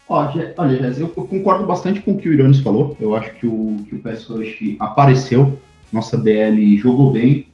Olha, 0.09 0.55
eu 0.99 1.09
concordo 1.09 1.67
bastante 1.67 2.01
com 2.01 2.13
o 2.13 2.19
que 2.19 2.29
o 2.29 2.33
Iranes 2.33 2.61
falou. 2.61 2.97
Eu 3.01 3.17
acho 3.17 3.33
que 3.35 3.47
o, 3.47 3.85
que 3.89 3.97
o 3.97 3.99
Pass 3.99 4.25
Rush 4.27 4.77
apareceu. 4.79 5.59
Nossa 5.93 6.17
DL 6.17 6.77
jogou 6.79 7.11
bem. 7.11 7.47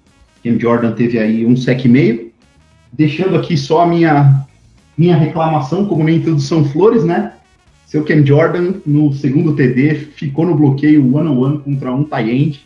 Cam 0.43 0.59
Jordan 0.59 0.93
teve 0.93 1.19
aí 1.19 1.47
um 1.47 1.57
sec 1.57 1.85
e 1.85 1.89
meio. 1.89 2.33
Deixando 2.93 3.37
aqui 3.37 3.57
só 3.57 3.83
a 3.83 3.87
minha, 3.87 4.45
minha 4.99 5.17
reclamação, 5.17 5.87
como 5.87 6.03
nem 6.03 6.21
tudo 6.21 6.41
são 6.41 6.65
flores, 6.65 7.05
né? 7.05 7.35
Seu 7.91 8.05
Cam 8.05 8.25
Jordan, 8.25 8.75
no 8.87 9.13
segundo 9.13 9.57
TD, 9.57 9.97
ficou 10.15 10.47
no 10.47 10.55
bloqueio 10.55 11.13
one-on-one 11.13 11.59
contra 11.59 11.93
um 11.93 12.05
tie 12.05 12.31
end. 12.31 12.65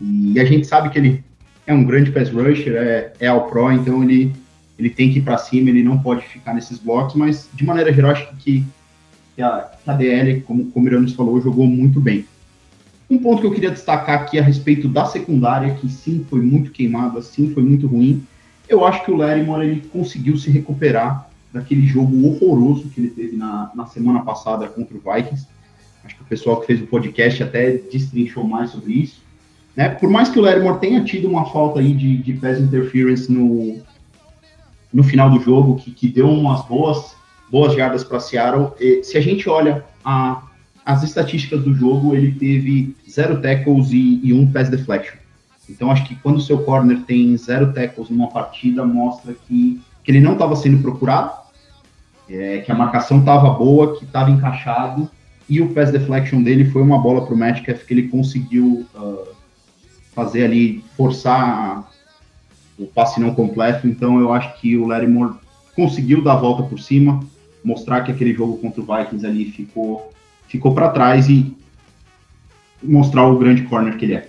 E 0.00 0.40
a 0.40 0.44
gente 0.44 0.66
sabe 0.66 0.90
que 0.90 0.98
ele 0.98 1.22
é 1.64 1.72
um 1.72 1.84
grande 1.84 2.10
pass 2.10 2.28
rusher, 2.30 2.74
é, 2.74 3.12
é 3.20 3.28
ao 3.28 3.48
pro, 3.48 3.70
então 3.70 4.02
ele, 4.02 4.32
ele 4.76 4.90
tem 4.90 5.12
que 5.12 5.20
ir 5.20 5.22
para 5.22 5.38
cima, 5.38 5.70
ele 5.70 5.84
não 5.84 5.96
pode 6.00 6.26
ficar 6.26 6.52
nesses 6.52 6.78
blocos, 6.78 7.14
mas 7.14 7.48
de 7.54 7.64
maneira 7.64 7.92
geral, 7.92 8.10
acho 8.10 8.28
que 8.38 8.64
que 9.36 9.42
a, 9.42 9.70
que 9.84 9.88
a 9.88 9.92
DL, 9.92 10.40
como, 10.40 10.64
como 10.72 10.84
o 10.84 10.88
Iranos 10.88 11.12
falou, 11.12 11.40
jogou 11.40 11.68
muito 11.68 12.00
bem. 12.00 12.24
Um 13.08 13.18
ponto 13.18 13.42
que 13.42 13.46
eu 13.46 13.52
queria 13.52 13.70
destacar 13.70 14.22
aqui 14.22 14.36
a 14.36 14.42
respeito 14.42 14.88
da 14.88 15.04
secundária, 15.04 15.74
que 15.74 15.88
sim 15.88 16.26
foi 16.28 16.40
muito 16.40 16.72
queimada, 16.72 17.22
sim 17.22 17.52
foi 17.54 17.62
muito 17.62 17.86
ruim. 17.86 18.24
Eu 18.68 18.84
acho 18.84 19.04
que 19.04 19.12
o 19.12 19.16
Larimore 19.16 19.64
ele 19.64 19.82
conseguiu 19.92 20.36
se 20.36 20.50
recuperar 20.50 21.30
daquele 21.56 21.86
jogo 21.86 22.26
horroroso 22.26 22.88
que 22.90 23.00
ele 23.00 23.10
teve 23.10 23.36
na, 23.36 23.70
na 23.74 23.86
semana 23.86 24.20
passada 24.20 24.68
contra 24.68 24.96
o 24.96 25.00
Vikings. 25.00 25.46
Acho 26.04 26.16
que 26.16 26.22
o 26.22 26.26
pessoal 26.26 26.60
que 26.60 26.66
fez 26.66 26.82
o 26.82 26.86
podcast 26.86 27.42
até 27.42 27.72
destrinchou 27.72 28.44
mais 28.44 28.70
sobre 28.70 28.92
isso. 28.92 29.22
Né? 29.74 29.88
Por 29.88 30.10
mais 30.10 30.28
que 30.28 30.38
o 30.38 30.42
Larimore 30.42 30.78
tenha 30.78 31.02
tido 31.02 31.28
uma 31.28 31.46
falta 31.46 31.80
aí 31.80 31.94
de, 31.94 32.18
de 32.18 32.34
pass 32.34 32.60
interference 32.60 33.30
no, 33.32 33.80
no 34.92 35.02
final 35.02 35.30
do 35.30 35.40
jogo, 35.40 35.76
que, 35.76 35.90
que 35.90 36.08
deu 36.08 36.28
umas 36.28 36.64
boas 36.66 37.16
boas 37.50 37.74
jardas 37.74 38.04
para 38.04 38.20
Seattle. 38.20 38.72
E, 38.78 39.02
se 39.02 39.16
a 39.16 39.20
gente 39.20 39.48
olha 39.48 39.84
a, 40.04 40.42
as 40.84 41.02
estatísticas 41.02 41.62
do 41.62 41.74
jogo, 41.74 42.14
ele 42.14 42.32
teve 42.32 42.94
zero 43.08 43.40
tackles 43.40 43.90
e, 43.92 44.20
e 44.22 44.32
um 44.32 44.50
pass 44.50 44.68
deflection. 44.68 45.16
Então, 45.68 45.90
acho 45.90 46.04
que 46.04 46.14
quando 46.16 46.36
o 46.36 46.40
seu 46.40 46.58
corner 46.58 47.00
tem 47.06 47.36
zero 47.36 47.72
tackles 47.72 48.10
numa 48.10 48.28
partida, 48.28 48.84
mostra 48.84 49.34
que, 49.46 49.80
que 50.04 50.10
ele 50.12 50.20
não 50.20 50.34
estava 50.34 50.54
sendo 50.54 50.82
procurado, 50.82 51.45
é, 52.28 52.58
que 52.58 52.70
a 52.70 52.74
marcação 52.74 53.20
estava 53.20 53.50
boa, 53.50 53.96
que 53.96 54.04
estava 54.04 54.30
encaixado, 54.30 55.10
e 55.48 55.60
o 55.60 55.72
pass 55.72 55.92
deflection 55.92 56.42
dele 56.42 56.70
foi 56.70 56.82
uma 56.82 56.98
bola 56.98 57.24
para 57.24 57.34
o 57.34 57.38
Metcalf 57.38 57.84
que 57.84 57.94
ele 57.94 58.08
conseguiu 58.08 58.86
uh, 58.94 59.28
fazer 60.12 60.44
ali, 60.44 60.84
forçar 60.96 61.88
o 62.78 62.86
passe 62.86 63.20
não 63.20 63.34
completo. 63.34 63.86
Então, 63.86 64.18
eu 64.18 64.32
acho 64.32 64.60
que 64.60 64.76
o 64.76 64.88
Moore 65.08 65.34
conseguiu 65.74 66.22
dar 66.22 66.32
a 66.32 66.36
volta 66.36 66.64
por 66.64 66.80
cima, 66.80 67.20
mostrar 67.62 68.02
que 68.02 68.10
aquele 68.10 68.32
jogo 68.34 68.58
contra 68.58 68.80
o 68.80 68.84
Vikings 68.84 69.24
ali 69.24 69.52
ficou, 69.52 70.12
ficou 70.48 70.74
para 70.74 70.90
trás 70.90 71.28
e 71.28 71.56
mostrar 72.82 73.26
o 73.26 73.38
grande 73.38 73.62
corner 73.62 73.96
que 73.96 74.04
ele 74.04 74.14
é. 74.14 74.28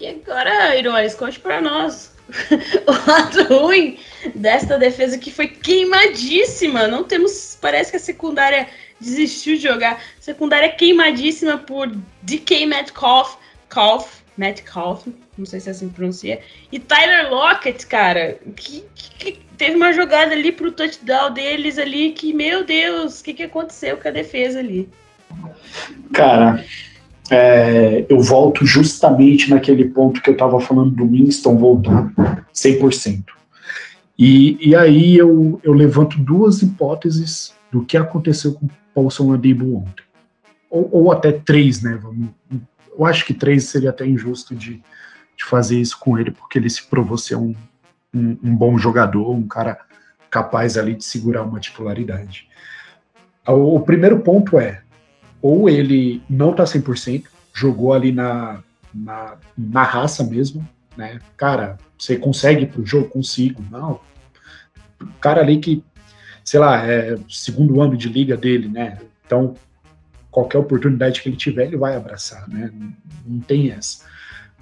E 0.00 0.06
agora, 0.06 0.76
Irones, 0.76 1.14
conte 1.14 1.40
para 1.40 1.60
nós 1.60 2.13
o 2.86 3.10
lado 3.10 3.58
ruim 3.58 3.98
desta 4.34 4.78
defesa 4.78 5.18
que 5.18 5.30
foi 5.30 5.48
queimadíssima. 5.48 6.86
Não 6.86 7.04
temos. 7.04 7.58
Parece 7.60 7.90
que 7.90 7.96
a 7.96 8.00
secundária 8.00 8.68
desistiu 9.00 9.56
de 9.56 9.62
jogar. 9.62 10.02
Secundária 10.20 10.70
queimadíssima 10.70 11.58
por 11.58 11.88
DK 12.22 12.66
Metcalf. 12.66 13.36
Metcalf, 13.74 14.22
Metcalf, 14.36 15.06
não 15.36 15.44
sei 15.44 15.58
se 15.58 15.68
é 15.68 15.72
assim 15.72 15.88
pronuncia. 15.88 16.40
E 16.70 16.78
Tyler 16.78 17.28
Lockett, 17.30 17.86
cara, 17.86 18.38
que, 18.56 18.84
que, 18.94 19.32
que, 19.32 19.46
teve 19.56 19.76
uma 19.76 19.92
jogada 19.92 20.32
ali 20.32 20.52
pro 20.52 20.70
touchdown 20.70 21.32
deles 21.32 21.78
ali 21.78 22.12
que, 22.12 22.32
meu 22.32 22.64
Deus, 22.64 23.20
o 23.20 23.24
que, 23.24 23.34
que 23.34 23.42
aconteceu 23.42 23.96
com 23.96 24.08
a 24.08 24.12
defesa 24.12 24.60
ali? 24.60 24.88
Cara, 26.12 26.64
é, 27.30 28.04
eu 28.08 28.20
volto 28.20 28.66
justamente 28.66 29.50
naquele 29.50 29.86
ponto 29.86 30.20
que 30.20 30.30
eu 30.30 30.34
estava 30.34 30.60
falando 30.60 30.90
do 30.90 31.06
Winston 31.06 31.56
voltar 31.56 32.12
100%. 32.54 33.24
E, 34.18 34.68
e 34.68 34.76
aí 34.76 35.16
eu, 35.16 35.60
eu 35.62 35.72
levanto 35.72 36.18
duas 36.18 36.62
hipóteses 36.62 37.54
do 37.72 37.84
que 37.84 37.96
aconteceu 37.96 38.54
com 38.54 38.68
Paulson 38.94 39.32
Adibo 39.32 39.76
ontem. 39.76 40.04
Ou, 40.70 40.88
ou 40.92 41.12
até 41.12 41.32
três, 41.32 41.82
né? 41.82 41.98
Eu 42.96 43.04
acho 43.04 43.24
que 43.24 43.34
três 43.34 43.64
seria 43.64 43.90
até 43.90 44.06
injusto 44.06 44.54
de, 44.54 44.74
de 45.36 45.44
fazer 45.44 45.80
isso 45.80 45.98
com 45.98 46.18
ele, 46.18 46.30
porque 46.30 46.58
ele 46.58 46.70
se 46.70 46.84
provou 46.86 47.18
ser 47.18 47.36
um, 47.36 47.54
um, 48.14 48.36
um 48.42 48.54
bom 48.54 48.78
jogador, 48.78 49.30
um 49.30 49.48
cara 49.48 49.78
capaz 50.30 50.76
ali 50.76 50.94
de 50.94 51.04
segurar 51.04 51.42
uma 51.42 51.58
titularidade. 51.58 52.48
O, 53.46 53.76
o 53.76 53.80
primeiro 53.80 54.20
ponto 54.20 54.58
é, 54.58 54.82
ou 55.44 55.68
ele 55.68 56.22
não 56.26 56.54
tá 56.54 56.64
100%, 56.64 57.24
jogou 57.52 57.92
ali 57.92 58.10
na, 58.10 58.62
na, 58.94 59.36
na 59.54 59.82
raça 59.82 60.24
mesmo, 60.24 60.66
né? 60.96 61.20
Cara, 61.36 61.76
você 61.98 62.16
consegue 62.16 62.64
pro 62.64 62.86
jogo? 62.86 63.10
Consigo. 63.10 63.62
Não. 63.70 64.00
O 64.98 65.06
cara 65.20 65.42
ali 65.42 65.58
que, 65.58 65.84
sei 66.42 66.58
lá, 66.58 66.82
é 66.86 67.18
segundo 67.28 67.82
ano 67.82 67.94
de 67.94 68.08
liga 68.08 68.38
dele, 68.38 68.68
né? 68.68 68.96
Então, 69.26 69.54
qualquer 70.30 70.56
oportunidade 70.56 71.20
que 71.20 71.28
ele 71.28 71.36
tiver, 71.36 71.66
ele 71.66 71.76
vai 71.76 71.94
abraçar, 71.94 72.48
né? 72.48 72.72
Não 73.26 73.40
tem 73.40 73.70
essa. 73.70 74.02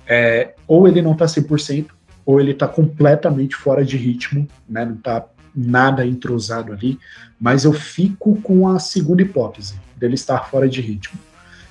É, 0.04 0.52
ou 0.66 0.88
ele 0.88 1.00
não 1.00 1.14
tá 1.14 1.26
100%, 1.26 1.90
ou 2.26 2.40
ele 2.40 2.54
tá 2.54 2.66
completamente 2.66 3.54
fora 3.54 3.84
de 3.84 3.96
ritmo, 3.96 4.48
né? 4.68 4.84
Não 4.84 4.96
tá 4.96 5.26
nada 5.54 6.04
entrosado 6.04 6.72
ali, 6.72 6.98
mas 7.40 7.62
eu 7.62 7.72
fico 7.72 8.34
com 8.42 8.66
a 8.66 8.80
segunda 8.80 9.22
hipótese, 9.22 9.76
dele 10.02 10.14
estar 10.14 10.50
fora 10.50 10.68
de 10.68 10.80
ritmo. 10.80 11.18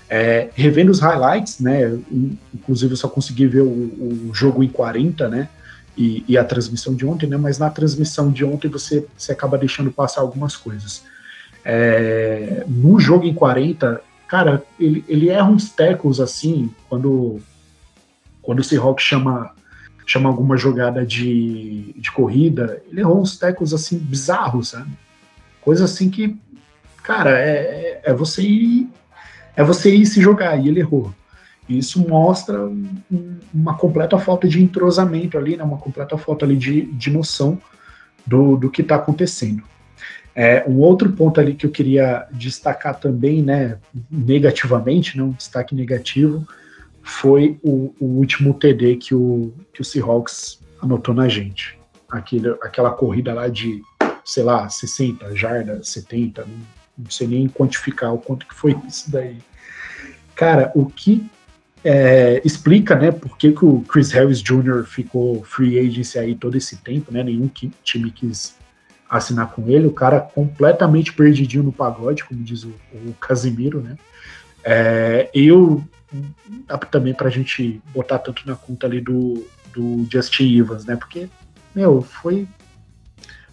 É, 0.10 0.50
revendo 0.56 0.92
os 0.92 1.00
highlights, 1.00 1.60
né? 1.60 1.98
Inclusive 2.54 2.94
eu 2.94 2.98
só 2.98 3.08
consegui 3.08 3.48
ver 3.48 3.62
o, 3.62 3.70
o 3.70 4.32
jogo 4.34 4.64
em 4.64 4.68
40, 4.68 5.30
né? 5.30 5.50
E, 5.98 6.24
e, 6.28 6.38
a 6.38 6.44
transmissão 6.44 6.96
de 6.96 7.06
ontem, 7.06 7.28
né? 7.28 7.38
Mas 7.38 7.58
na 7.58 7.70
transmissão 7.70 8.32
de 8.32 8.44
ontem 8.44 8.70
você, 8.70 9.06
você 9.18 9.32
acaba 9.32 9.58
deixando 9.58 9.92
passar 9.92 10.22
algumas 10.22 10.56
coisas. 10.56 11.04
É, 11.64 12.64
no 12.68 13.00
jogo 13.00 13.26
em 13.26 13.34
40, 13.34 14.02
cara, 14.28 14.64
ele, 14.80 15.04
ele 15.08 15.30
erra 15.30 15.50
uns 15.50 15.70
tackles 15.70 16.20
assim, 16.20 16.70
quando, 16.90 17.40
quando 18.42 18.60
o 18.60 18.64
Seahawks 18.64 19.06
chama 19.06 19.54
chama 20.06 20.28
alguma 20.28 20.58
jogada 20.58 21.06
de, 21.06 21.94
de 21.96 22.12
corrida, 22.12 22.82
ele 22.92 23.00
errou 23.00 23.22
uns 23.22 23.38
tecos 23.38 23.74
assim 23.74 23.98
bizarros, 23.98 24.70
sabe? 24.70 24.92
Coisa 25.62 25.86
assim 25.86 26.10
que, 26.10 26.38
cara, 27.04 27.40
é, 27.40 28.02
é 28.04 28.14
você 28.14 28.42
ir 28.42 28.90
é 29.56 29.64
você 29.64 29.94
ir 29.94 30.06
se 30.06 30.22
jogar 30.22 30.58
e 30.58 30.68
ele 30.68 30.80
errou. 30.80 31.14
Isso 31.68 32.06
mostra 32.08 32.66
um, 32.66 33.40
uma 33.54 33.78
completa 33.78 34.18
falta 34.18 34.48
de 34.48 34.62
entrosamento 34.62 35.38
ali, 35.38 35.56
né? 35.56 35.64
Uma 35.64 35.78
completa 35.78 36.18
falta 36.18 36.46
ali 36.46 36.56
de, 36.56 36.84
de 36.84 37.10
noção 37.10 37.62
do, 38.26 38.58
do 38.58 38.70
que 38.70 38.82
está 38.82 38.96
acontecendo. 38.96 39.64
É, 40.34 40.64
um 40.68 40.80
outro 40.80 41.12
ponto 41.12 41.40
ali 41.40 41.54
que 41.54 41.66
eu 41.66 41.72
queria 41.72 42.26
destacar 42.32 42.98
também, 42.98 43.42
né, 43.42 43.78
negativamente, 44.10 45.18
né, 45.18 45.24
um 45.24 45.32
destaque 45.32 45.76
negativo, 45.76 46.48
foi 47.04 47.60
o, 47.62 47.94
o, 48.00 48.06
último 48.06 48.54
TD 48.54 48.96
que 48.96 49.14
o, 49.14 49.54
que 49.74 49.82
o 49.82 49.84
Seahawks 49.84 50.62
anotou 50.82 51.14
na 51.14 51.28
gente. 51.28 51.78
Aquele, 52.10 52.50
aquela 52.62 52.92
corrida 52.92 53.34
lá 53.34 53.50
de, 53.50 53.82
sei 54.24 54.44
lá, 54.44 54.70
60 54.70 55.36
jardas, 55.36 55.90
70, 55.90 56.46
não, 56.46 56.81
não 56.98 57.10
sei 57.10 57.28
nem 57.28 57.48
quantificar 57.48 58.14
o 58.14 58.18
quanto 58.18 58.46
que 58.46 58.54
foi 58.54 58.76
isso 58.88 59.12
daí. 59.12 59.38
Cara, 60.36 60.72
o 60.76 60.86
que 60.86 61.26
é, 61.84 62.42
explica, 62.46 62.96
né, 62.96 63.12
por 63.12 63.38
que, 63.38 63.52
que 63.52 63.66
o 63.66 63.82
Chris 63.82 64.12
Harris 64.12 64.42
Jr. 64.42 64.84
ficou 64.86 65.44
free 65.44 65.80
agency 65.80 66.20
aí 66.20 66.36
todo 66.36 66.56
esse 66.56 66.78
tempo, 66.78 67.12
né, 67.12 67.24
nenhum 67.24 67.50
time 67.84 68.12
quis 68.12 68.56
assinar 69.10 69.52
com 69.52 69.68
ele, 69.68 69.88
o 69.88 69.94
cara 69.94 70.22
completamente 70.22 71.12
perdidinho 71.12 71.64
no 71.64 71.72
pagode, 71.72 72.24
como 72.24 72.42
diz 72.44 72.64
o, 72.64 72.74
o 72.94 73.14
Casimiro, 73.20 73.82
né, 73.82 73.98
é, 74.64 75.30
eu 75.34 75.84
também 76.90 77.14
pra 77.14 77.30
gente 77.30 77.82
botar 77.94 78.20
tanto 78.20 78.46
na 78.46 78.56
conta 78.56 78.86
ali 78.86 79.02
do, 79.02 79.46
do 79.74 80.08
Justin 80.12 80.58
Evans, 80.58 80.86
né? 80.86 80.96
Porque, 80.96 81.30
meu, 81.74 82.02
foi, 82.02 82.48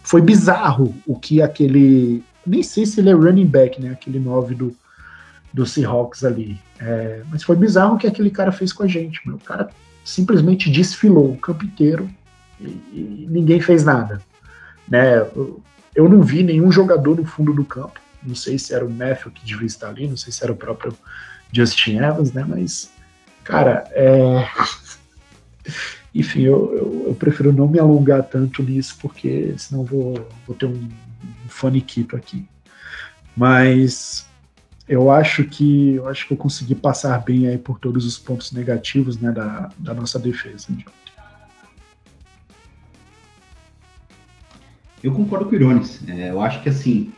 foi 0.03 0.21
bizarro 0.21 0.95
o 1.05 1.17
que 1.17 1.41
aquele. 1.41 2.23
Nem 2.45 2.63
sei 2.63 2.85
se 2.85 2.99
ele 2.99 3.09
é 3.09 3.13
running 3.13 3.45
back, 3.45 3.81
né? 3.81 3.91
Aquele 3.91 4.19
9 4.19 4.55
do, 4.55 4.75
do 5.53 5.65
Seahawks 5.65 6.23
ali. 6.23 6.59
É, 6.79 7.21
mas 7.29 7.43
foi 7.43 7.55
bizarro 7.55 7.95
o 7.95 7.97
que 7.97 8.07
aquele 8.07 8.29
cara 8.29 8.51
fez 8.51 8.71
com 8.71 8.83
a 8.83 8.87
gente. 8.87 9.21
Meu. 9.25 9.35
O 9.35 9.39
cara 9.39 9.69
simplesmente 10.03 10.69
desfilou 10.69 11.33
o 11.33 11.37
campo 11.37 11.65
inteiro 11.65 12.09
e, 12.59 12.65
e 12.65 13.27
ninguém 13.29 13.59
fez 13.59 13.83
nada. 13.83 14.21
Né? 14.87 15.19
Eu, 15.95 16.09
não 16.09 16.21
vi 16.21 16.43
nenhum 16.43 16.71
jogador 16.71 17.15
no 17.15 17.25
fundo 17.25 17.53
do 17.53 17.63
campo. 17.63 17.99
Não 18.23 18.35
sei 18.35 18.57
se 18.57 18.73
era 18.73 18.85
o 18.85 18.89
Matthew 18.89 19.31
que 19.31 19.45
devia 19.45 19.67
estar 19.67 19.89
ali, 19.89 20.07
não 20.07 20.17
sei 20.17 20.31
se 20.31 20.43
era 20.43 20.51
o 20.51 20.55
próprio 20.55 20.93
Justin 21.51 21.97
Evans, 21.97 22.33
né? 22.33 22.45
Mas, 22.47 22.91
cara, 23.43 23.85
é... 23.91 24.47
enfim, 26.13 26.41
eu, 26.41 26.75
eu, 26.75 27.05
eu, 27.07 27.15
prefiro 27.15 27.53
não 27.53 27.67
me 27.67 27.79
alongar 27.79 28.23
tanto 28.23 28.63
nisso, 28.63 28.97
porque 29.01 29.53
senão 29.57 29.85
vou, 29.85 30.27
vou 30.45 30.55
ter 30.55 30.65
um, 30.65 30.89
faniquito 31.47 32.15
aqui. 32.15 32.47
Mas 33.35 34.27
eu 34.87 35.11
acho 35.11 35.43
que 35.43 35.95
eu 35.95 36.07
acho 36.07 36.27
que 36.27 36.33
eu 36.33 36.37
consegui 36.37 36.75
passar 36.75 37.17
bem 37.19 37.47
aí 37.47 37.57
por 37.57 37.79
todos 37.79 38.05
os 38.05 38.17
pontos 38.17 38.51
negativos 38.51 39.19
né, 39.19 39.31
da, 39.31 39.69
da 39.77 39.93
nossa 39.93 40.17
defesa. 40.17 40.67
Eu 45.01 45.13
concordo 45.13 45.45
com 45.45 45.51
o 45.51 45.55
Irones. 45.55 46.01
É, 46.07 46.29
eu 46.29 46.41
acho 46.41 46.61
que 46.61 46.69
assim, 46.69 47.13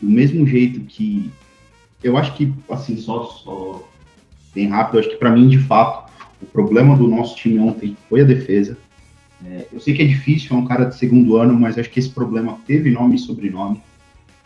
do 0.00 0.08
mesmo 0.08 0.46
jeito 0.46 0.80
que 0.80 1.32
eu 2.02 2.16
acho 2.16 2.34
que, 2.34 2.52
assim, 2.68 2.96
só, 2.96 3.24
só 3.24 3.88
bem 4.54 4.68
rápido, 4.68 4.98
acho 4.98 5.10
que 5.10 5.16
para 5.16 5.30
mim, 5.30 5.48
de 5.48 5.58
fato, 5.58 6.10
o 6.42 6.46
problema 6.46 6.96
do 6.96 7.06
nosso 7.06 7.36
time 7.36 7.58
ontem 7.60 7.96
foi 8.08 8.22
a 8.22 8.24
defesa. 8.24 8.76
É, 9.44 9.66
eu 9.72 9.80
sei 9.80 9.94
que 9.94 10.02
é 10.02 10.06
difícil, 10.06 10.56
é 10.56 10.58
um 10.58 10.64
cara 10.64 10.84
de 10.84 10.96
segundo 10.96 11.36
ano, 11.36 11.58
mas 11.58 11.78
acho 11.78 11.90
que 11.90 11.98
esse 11.98 12.10
problema 12.10 12.58
teve 12.66 12.90
nome 12.90 13.16
e 13.16 13.18
sobrenome. 13.18 13.80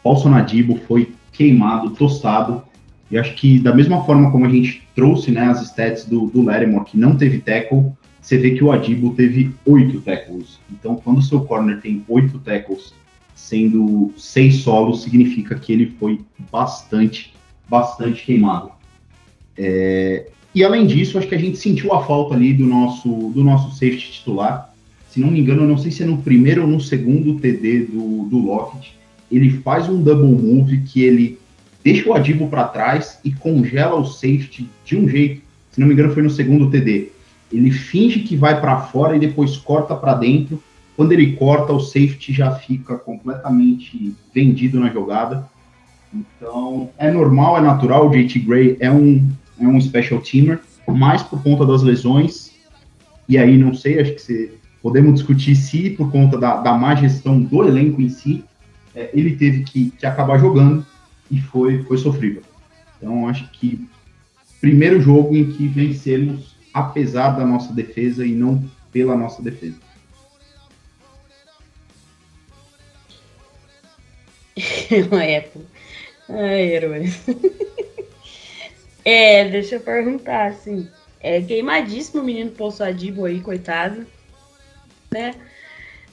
Paulson 0.03 0.31
Nadibo 0.31 0.77
foi 0.87 1.13
queimado, 1.33 1.91
tostado, 1.91 2.63
e 3.11 3.19
acho 3.19 3.35
que 3.35 3.59
da 3.59 3.75
mesma 3.75 4.05
forma 4.05 4.31
como 4.31 4.47
a 4.47 4.49
gente 4.49 4.83
trouxe 4.95 5.31
né, 5.31 5.43
as 5.43 5.63
stats 5.63 6.05
do, 6.05 6.27
do 6.27 6.45
que 6.85 6.97
não 6.97 7.17
teve 7.17 7.39
tackle, 7.39 7.93
você 8.21 8.39
vê 8.39 8.53
que 8.53 8.65
o 8.65 8.73
Adibo 8.73 9.15
teve 9.15 9.55
oito 9.65 10.01
tackles. 10.01 10.59
Então, 10.71 10.97
quando 10.97 11.19
o 11.19 11.23
seu 11.23 11.43
corner 11.43 11.81
tem 11.81 12.05
oito 12.09 12.41
tackles, 12.41 12.93
sendo 13.35 14.13
seis 14.17 14.57
solos, 14.57 15.03
significa 15.03 15.55
que 15.55 15.73
ele 15.73 15.95
foi 15.99 16.21
bastante 16.51 17.37
bastante 17.69 18.25
queimado. 18.25 18.71
É, 19.57 20.29
e 20.55 20.65
além 20.65 20.87
disso, 20.87 21.19
acho 21.19 21.29
que 21.29 21.35
a 21.35 21.39
gente 21.39 21.59
sentiu 21.59 21.93
a 21.93 22.05
falta 22.05 22.35
ali 22.35 22.53
do 22.53 22.65
nosso, 22.65 23.09
do 23.09 23.45
nosso 23.45 23.71
safety 23.73 24.13
titular. 24.13 24.75
Se 25.17 25.21
não 25.21 25.31
me 25.31 25.41
engano, 25.41 25.67
não 25.67 25.79
sei 25.79 25.91
se 25.91 26.03
é 26.03 26.07
no 26.07 26.19
primeiro 26.19 26.61
ou 26.61 26.69
no 26.69 26.79
segundo 26.79 27.41
TD 27.41 27.87
do, 27.87 28.25
do 28.25 28.37
Lockett, 28.37 28.95
ele 29.33 29.51
faz 29.63 29.89
um 29.89 30.03
double 30.03 30.27
move 30.27 30.83
que 30.83 31.03
ele 31.03 31.39
deixa 31.83 32.07
o 32.07 32.13
Adibo 32.13 32.49
para 32.49 32.65
trás 32.65 33.19
e 33.25 33.33
congela 33.33 33.95
o 33.95 34.05
safety 34.05 34.69
de 34.85 34.95
um 34.95 35.09
jeito. 35.09 35.41
Se 35.71 35.81
não 35.81 35.87
me 35.87 35.95
engano, 35.95 36.13
foi 36.13 36.23
no 36.23 36.29
segundo 36.29 36.69
TD. 36.69 37.09
Ele 37.51 37.71
finge 37.71 38.21
que 38.21 38.37
vai 38.37 38.61
para 38.61 38.79
fora 38.83 39.17
e 39.17 39.19
depois 39.19 39.57
corta 39.57 39.97
para 39.97 40.13
dentro. 40.13 40.63
Quando 40.95 41.13
ele 41.13 41.33
corta, 41.33 41.73
o 41.73 41.81
safety 41.81 42.35
já 42.35 42.51
fica 42.51 42.99
completamente 42.99 44.15
vendido 44.35 44.79
na 44.79 44.91
jogada. 44.91 45.49
Então, 46.13 46.91
é 46.99 47.11
normal, 47.11 47.57
é 47.57 47.63
natural. 47.63 48.07
O 48.07 48.11
JT 48.11 48.39
Gray 48.41 48.77
é 48.81 48.91
um, 48.91 49.27
é 49.59 49.67
um 49.67 49.81
special 49.81 50.21
teamer, 50.21 50.61
mas 50.87 51.23
por 51.23 51.43
conta 51.43 51.65
das 51.65 51.83
lesões, 51.83 52.53
e 53.27 53.39
aí 53.39 53.57
não 53.57 53.73
sei, 53.73 53.99
acho 53.99 54.13
que 54.13 54.21
você, 54.21 54.53
podemos 54.87 55.15
discutir 55.15 55.57
se 55.57 55.91
por 55.91 56.13
conta 56.13 56.39
da, 56.39 56.59
da 56.59 56.73
má 56.75 56.95
gestão 56.95 57.41
do 57.41 57.67
elenco 57.67 58.01
em 58.01 58.09
si, 58.09 58.45
é, 58.95 59.11
ele 59.13 59.35
teve 59.35 59.65
que, 59.65 59.91
que 59.91 60.07
acabar 60.07 60.39
jogando 60.39 60.87
e 61.29 61.41
foi, 61.41 61.83
foi 61.83 61.99
sofrível. 61.99 62.41
Então, 62.97 63.29
acho 63.29 63.51
que 63.51 63.85
primeiro 64.61 65.01
jogo 65.01 65.35
em 65.35 65.51
que 65.51 65.67
vencemos 65.67 66.55
apesar 66.73 67.31
da 67.31 67.45
nossa 67.45 67.73
defesa 67.73 68.25
e 68.25 68.31
não 68.31 68.63
pela 68.93 69.17
nossa 69.17 69.43
defesa. 69.43 69.75
Época. 75.21 75.65
Ai, 76.29 76.77
é, 79.05 79.49
deixa 79.49 79.75
eu 79.75 79.81
perguntar, 79.81 80.47
assim. 80.47 80.89
É 81.19 81.43
queimadíssimo 81.43 82.23
o 82.23 82.25
menino 82.25 82.53
Pousadível 82.53 83.25
aí, 83.25 83.41
coitado. 83.41 84.07
Né? 85.11 85.35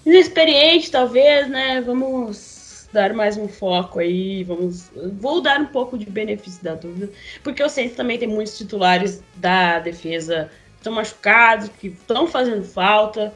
Inexperiente, 0.05 0.91
talvez, 0.91 1.49
né? 1.49 1.81
Vamos 1.81 2.87
dar 2.93 3.13
mais 3.13 3.35
um 3.37 3.47
foco 3.47 3.99
aí, 3.99 4.43
vamos. 4.43 4.91
Vou 5.19 5.41
dar 5.41 5.59
um 5.59 5.65
pouco 5.65 5.97
de 5.97 6.05
benefício 6.05 6.63
da 6.63 6.75
dúvida, 6.75 7.09
porque 7.43 7.61
eu 7.61 7.69
sei 7.69 7.89
que 7.89 7.95
também 7.95 8.19
tem 8.19 8.27
muitos 8.27 8.57
titulares 8.57 9.23
da 9.35 9.79
defesa 9.79 10.49
que 10.73 10.77
estão 10.77 10.93
machucados, 10.93 11.69
que 11.79 11.87
estão 11.87 12.27
fazendo 12.27 12.63
falta, 12.63 13.33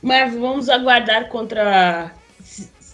mas 0.00 0.34
vamos 0.34 0.68
aguardar 0.68 1.28
contra 1.28 2.12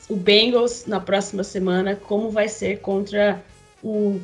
o 0.09 0.17
Bengals 0.17 0.87
na 0.87 1.01
próxima 1.01 1.45
semana, 1.45 1.95
como 1.95 2.31
vai 2.31 2.49
ser 2.49 2.81
contra 2.81 3.43
o 3.83 4.21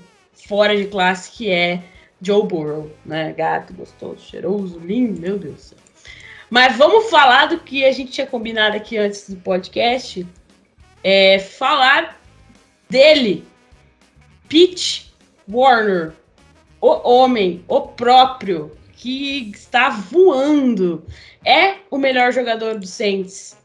fora 0.48 0.76
de 0.76 0.86
classe 0.86 1.30
que 1.30 1.50
é 1.50 1.82
Joe 2.20 2.46
Burrow, 2.46 2.90
né? 3.04 3.32
Gato, 3.32 3.72
gostoso, 3.72 4.20
cheiroso, 4.20 4.78
lindo, 4.80 5.20
meu 5.20 5.38
Deus 5.38 5.54
do 5.54 5.60
céu. 5.60 5.78
Mas 6.53 6.76
vamos 6.76 7.09
falar 7.09 7.46
do 7.46 7.61
que 7.61 7.82
a 7.82 7.90
gente 7.92 8.12
tinha 8.12 8.26
combinado 8.26 8.76
aqui 8.76 8.98
antes 8.98 9.30
do 9.30 9.36
podcast, 9.36 10.26
é, 11.03 11.38
falar 11.38 12.20
dele, 12.90 13.42
Pete 14.50 15.14
Warner, 15.50 16.12
o 16.78 17.09
homem, 17.09 17.64
o 17.66 17.80
próprio, 17.80 18.70
que 18.92 19.50
está 19.50 19.88
voando. 19.88 21.03
É 21.42 21.76
o 21.90 21.96
melhor 21.96 22.34
jogador 22.34 22.78
do 22.78 22.86
Saints 22.86 23.57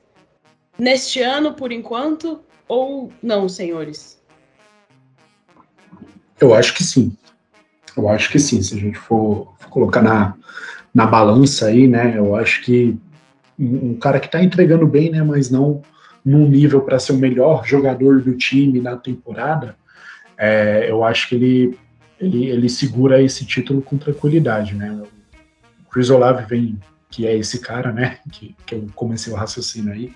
neste 0.80 1.22
ano, 1.22 1.56
por 1.56 1.74
enquanto, 1.74 2.40
ou 2.70 3.12
não, 3.22 3.50
senhores? 3.50 4.18
Eu 6.40 6.54
acho 6.54 6.74
que 6.74 6.86
sim. 6.86 7.18
Eu 7.98 8.08
acho 8.08 8.32
que 8.32 8.40
sim. 8.40 8.62
Se 8.62 8.76
a 8.76 8.78
gente 8.78 8.98
for, 8.98 9.54
for 9.60 9.70
colocar 9.70 10.02
na, 10.02 10.38
na 10.98 11.06
balança 11.06 11.68
aí, 11.68 11.88
né? 11.88 12.18
Eu 12.18 12.36
acho 12.36 12.64
que 12.64 12.98
um, 13.60 13.94
cara 14.00 14.20
que 14.20 14.26
está 14.26 14.44
entregando 14.44 14.88
bem, 14.88 15.12
né? 15.12 15.22
Mas 15.22 15.52
não 15.52 15.84
num 16.26 16.50
nível 16.50 16.82
para 16.82 16.98
ser 16.98 17.12
o 17.12 17.18
melhor 17.18 17.64
jogador 17.68 18.20
do 18.20 18.36
time 18.36 18.82
na 18.82 18.98
temporada, 18.98 19.76
é, 20.36 20.90
eu 20.90 21.04
acho 21.04 21.30
que 21.30 21.36
ele, 21.36 21.78
ele, 22.20 22.46
ele 22.48 22.68
segura 22.68 23.22
esse 23.22 23.46
título 23.46 23.80
com 23.80 23.96
tranquilidade, 23.96 24.74
né? 24.74 24.92
O 25.86 25.90
Chris 25.92 26.10
Olave 26.10 26.46
vem, 26.48 26.80
que 27.12 27.28
é 27.28 27.38
esse 27.38 27.60
cara, 27.60 27.92
né? 27.92 28.18
Que, 28.32 28.56
que 28.66 28.74
eu 28.74 28.88
comecei 28.96 29.32
o 29.32 29.36
raciocínio 29.36 29.94
aí. 29.94 30.12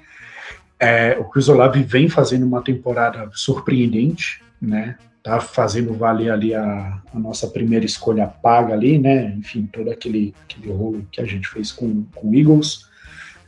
É, 0.79 1.15
o 1.19 1.25
Chris 1.25 1.47
Olave 1.47 1.83
vem 1.83 2.09
fazendo 2.09 2.43
uma 2.43 2.63
temporada 2.63 3.29
surpreendente, 3.33 4.41
né? 4.59 4.97
Tá 5.23 5.39
fazendo 5.39 5.93
valer 5.93 6.31
ali 6.31 6.53
a, 6.53 7.01
a, 7.13 7.19
nossa 7.19 7.47
primeira 7.47 7.85
escolha 7.85 8.27
paga 8.27 8.73
ali, 8.73 8.97
né? 8.97 9.35
Enfim, 9.37 9.69
todo 9.71 9.91
aquele, 9.91 10.33
aquele 10.43 10.71
rolo 10.71 11.07
que 11.11 11.21
a 11.21 11.25
gente 11.25 11.47
fez 11.47 11.71
com, 11.71 12.03
com 12.15 12.29
o 12.29 12.35
Eagles. 12.35 12.87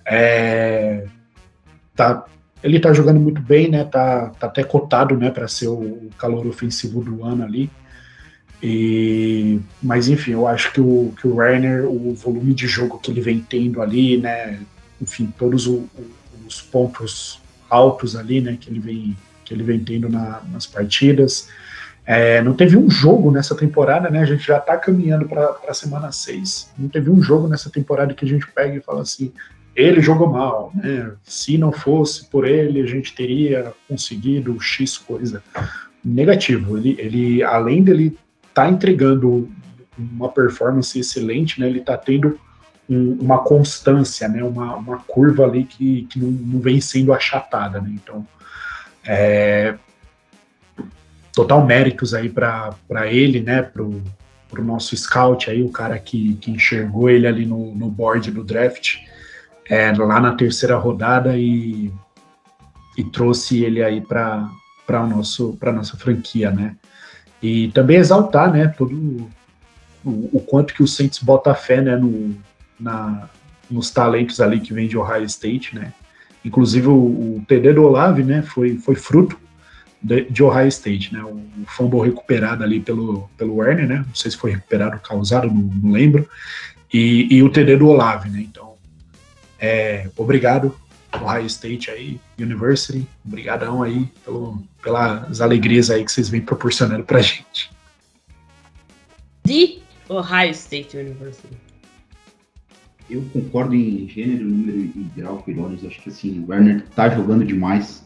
É, 0.05 1.05
tá 1.95 2.25
ele 2.63 2.79
tá 2.79 2.93
jogando 2.93 3.19
muito 3.19 3.41
bem, 3.41 3.69
né? 3.69 3.83
Tá, 3.83 4.29
tá 4.39 4.47
até 4.47 4.63
cotado, 4.63 5.17
né, 5.17 5.29
para 5.29 5.47
ser 5.49 5.67
o 5.67 6.09
calor 6.17 6.47
ofensivo 6.47 7.01
do 7.01 7.23
ano 7.25 7.43
ali. 7.43 7.69
E, 8.61 9.59
mas 9.81 10.07
enfim, 10.07 10.31
eu 10.31 10.47
acho 10.47 10.71
que 10.71 10.79
o, 10.79 11.13
que 11.19 11.27
o 11.27 11.35
Werner, 11.35 11.85
o 11.85 12.13
volume 12.13 12.53
de 12.53 12.65
jogo 12.65 12.97
que 12.97 13.11
ele 13.11 13.19
vem 13.19 13.41
tendo 13.41 13.81
ali, 13.81 14.17
né? 14.17 14.61
Enfim, 15.01 15.33
todos 15.37 15.67
o, 15.67 15.89
os 16.47 16.61
pontos 16.61 17.41
altos 17.69 18.15
ali, 18.15 18.39
né? 18.39 18.57
Que 18.57 18.69
ele 18.69 18.79
vem, 18.79 19.17
que 19.43 19.53
ele 19.53 19.63
vem 19.63 19.83
tendo 19.83 20.07
na, 20.07 20.41
nas 20.49 20.65
partidas. 20.65 21.49
É, 22.05 22.41
não 22.41 22.53
teve 22.53 22.77
um 22.77 22.89
jogo 22.89 23.31
nessa 23.31 23.55
temporada, 23.55 24.09
né? 24.09 24.19
A 24.19 24.25
gente 24.25 24.45
já 24.45 24.59
tá 24.59 24.77
caminhando 24.77 25.27
para 25.27 25.55
a 25.67 25.73
semana 25.73 26.11
6. 26.11 26.73
Não 26.77 26.89
teve 26.89 27.09
um 27.09 27.21
jogo 27.21 27.47
nessa 27.47 27.69
temporada 27.69 28.13
que 28.13 28.25
a 28.25 28.27
gente 28.27 28.45
pega 28.51 28.75
e 28.75 28.81
fala 28.81 29.01
assim: 29.01 29.31
ele 29.75 30.01
jogou 30.01 30.27
mal, 30.27 30.71
né? 30.75 31.11
Se 31.23 31.57
não 31.57 31.71
fosse 31.71 32.25
por 32.25 32.45
ele, 32.45 32.81
a 32.81 32.85
gente 32.85 33.15
teria 33.15 33.73
conseguido 33.87 34.59
X 34.59 34.97
coisa. 34.97 35.41
Negativo. 36.03 36.77
Ele, 36.77 36.95
ele 36.99 37.43
além 37.43 37.81
dele 37.81 38.17
tá 38.53 38.69
entregando 38.69 39.49
uma 39.97 40.29
performance 40.29 40.99
excelente, 40.99 41.59
né? 41.59 41.67
Ele 41.67 41.79
está 41.79 41.97
tendo 41.97 42.37
um, 42.89 43.17
uma 43.21 43.39
constância, 43.39 44.27
né? 44.27 44.43
Uma, 44.43 44.75
uma 44.75 44.97
curva 44.99 45.45
ali 45.45 45.63
que, 45.63 46.03
que 46.09 46.19
não, 46.19 46.29
não 46.29 46.59
vem 46.59 46.81
sendo 46.81 47.13
achatada, 47.13 47.79
né? 47.79 47.91
Então, 47.93 48.27
é, 49.05 49.75
total 51.33 51.65
méritos 51.65 52.13
aí 52.13 52.29
para 52.29 53.07
ele, 53.07 53.41
né? 53.41 53.61
Pro, 53.61 54.01
pro 54.49 54.63
nosso 54.63 54.95
scout 54.95 55.49
aí, 55.49 55.63
o 55.63 55.69
cara 55.69 55.97
que, 55.97 56.35
que 56.35 56.51
enxergou 56.51 57.09
ele 57.09 57.27
ali 57.27 57.45
no, 57.45 57.73
no 57.75 57.89
board 57.89 58.29
do 58.31 58.43
draft 58.43 58.97
é, 59.69 59.91
lá 59.91 60.19
na 60.19 60.35
terceira 60.35 60.77
rodada 60.77 61.35
e, 61.37 61.91
e 62.97 63.03
trouxe 63.03 63.63
ele 63.63 63.83
aí 63.83 63.99
para 63.99 64.47
para 64.85 65.05
nosso 65.07 65.55
para 65.59 65.71
nossa 65.71 65.97
franquia, 65.97 66.51
né? 66.51 66.75
E 67.41 67.69
também 67.69 67.97
exaltar, 67.97 68.51
né, 68.51 68.67
todo 68.67 68.95
o, 70.03 70.29
o 70.33 70.39
quanto 70.39 70.73
que 70.73 70.83
o 70.83 70.87
Saints 70.87 71.19
bota 71.19 71.53
fé, 71.53 71.81
né, 71.81 71.95
no, 71.97 72.35
na, 72.79 73.27
nos 73.69 73.91
talentos 73.91 74.39
ali 74.39 74.61
que 74.61 74.73
vem 74.73 74.87
de 74.87 74.97
Ohio 74.97 75.25
State, 75.25 75.75
né? 75.75 75.93
Inclusive 76.43 76.87
o, 76.87 76.93
o 76.93 77.43
TD 77.47 77.73
do 77.73 77.83
Olave, 77.83 78.23
né, 78.23 78.41
foi 78.41 78.77
foi 78.77 78.95
fruto 78.95 79.37
de, 80.03 80.29
de, 80.29 80.43
Ohio 80.43 80.67
State, 80.67 81.13
né? 81.13 81.23
O, 81.23 81.41
fumble 81.67 82.01
recuperado 82.01 82.63
ali 82.63 82.79
pelo 82.79 83.29
pelo 83.37 83.55
Werner, 83.55 83.87
né? 83.87 84.03
Não 84.05 84.15
sei 84.15 84.31
se 84.31 84.37
foi 84.37 84.51
recuperado 84.51 84.95
ou 84.95 85.01
causado, 85.01 85.47
não, 85.47 85.53
não 85.81 85.91
lembro. 85.91 86.27
E, 86.93 87.27
e, 87.33 87.41
o 87.41 87.49
TD 87.49 87.77
do 87.77 87.87
Olave, 87.87 88.29
né? 88.29 88.41
Então 88.41 88.73
é, 89.59 90.09
obrigado, 90.17 90.75
Ohio 91.13 91.45
State 91.45 91.89
aí, 91.89 92.19
University, 92.37 93.07
obrigadão 93.25 93.81
aí 93.81 94.07
pelo, 94.25 94.61
pelas 94.81 95.39
alegrias 95.39 95.89
aí 95.89 96.03
que 96.03 96.11
vocês 96.11 96.27
vêm 96.27 96.41
proporcionando 96.41 97.03
pra 97.03 97.21
gente. 97.21 97.71
De 99.45 99.79
Ohio 100.09 100.51
State 100.51 100.97
University. 100.97 101.57
Eu 103.09 103.21
concordo 103.33 103.75
em 103.75 104.07
gênero, 104.07 104.45
número 104.45 104.79
e 104.79 105.07
grau 105.15 105.37
com. 105.37 105.73
Acho 105.73 106.01
que 106.01 106.09
assim, 106.09 106.39
o 106.39 106.49
Werner 106.49 106.85
tá 106.95 107.09
jogando 107.09 107.45
demais. 107.45 108.03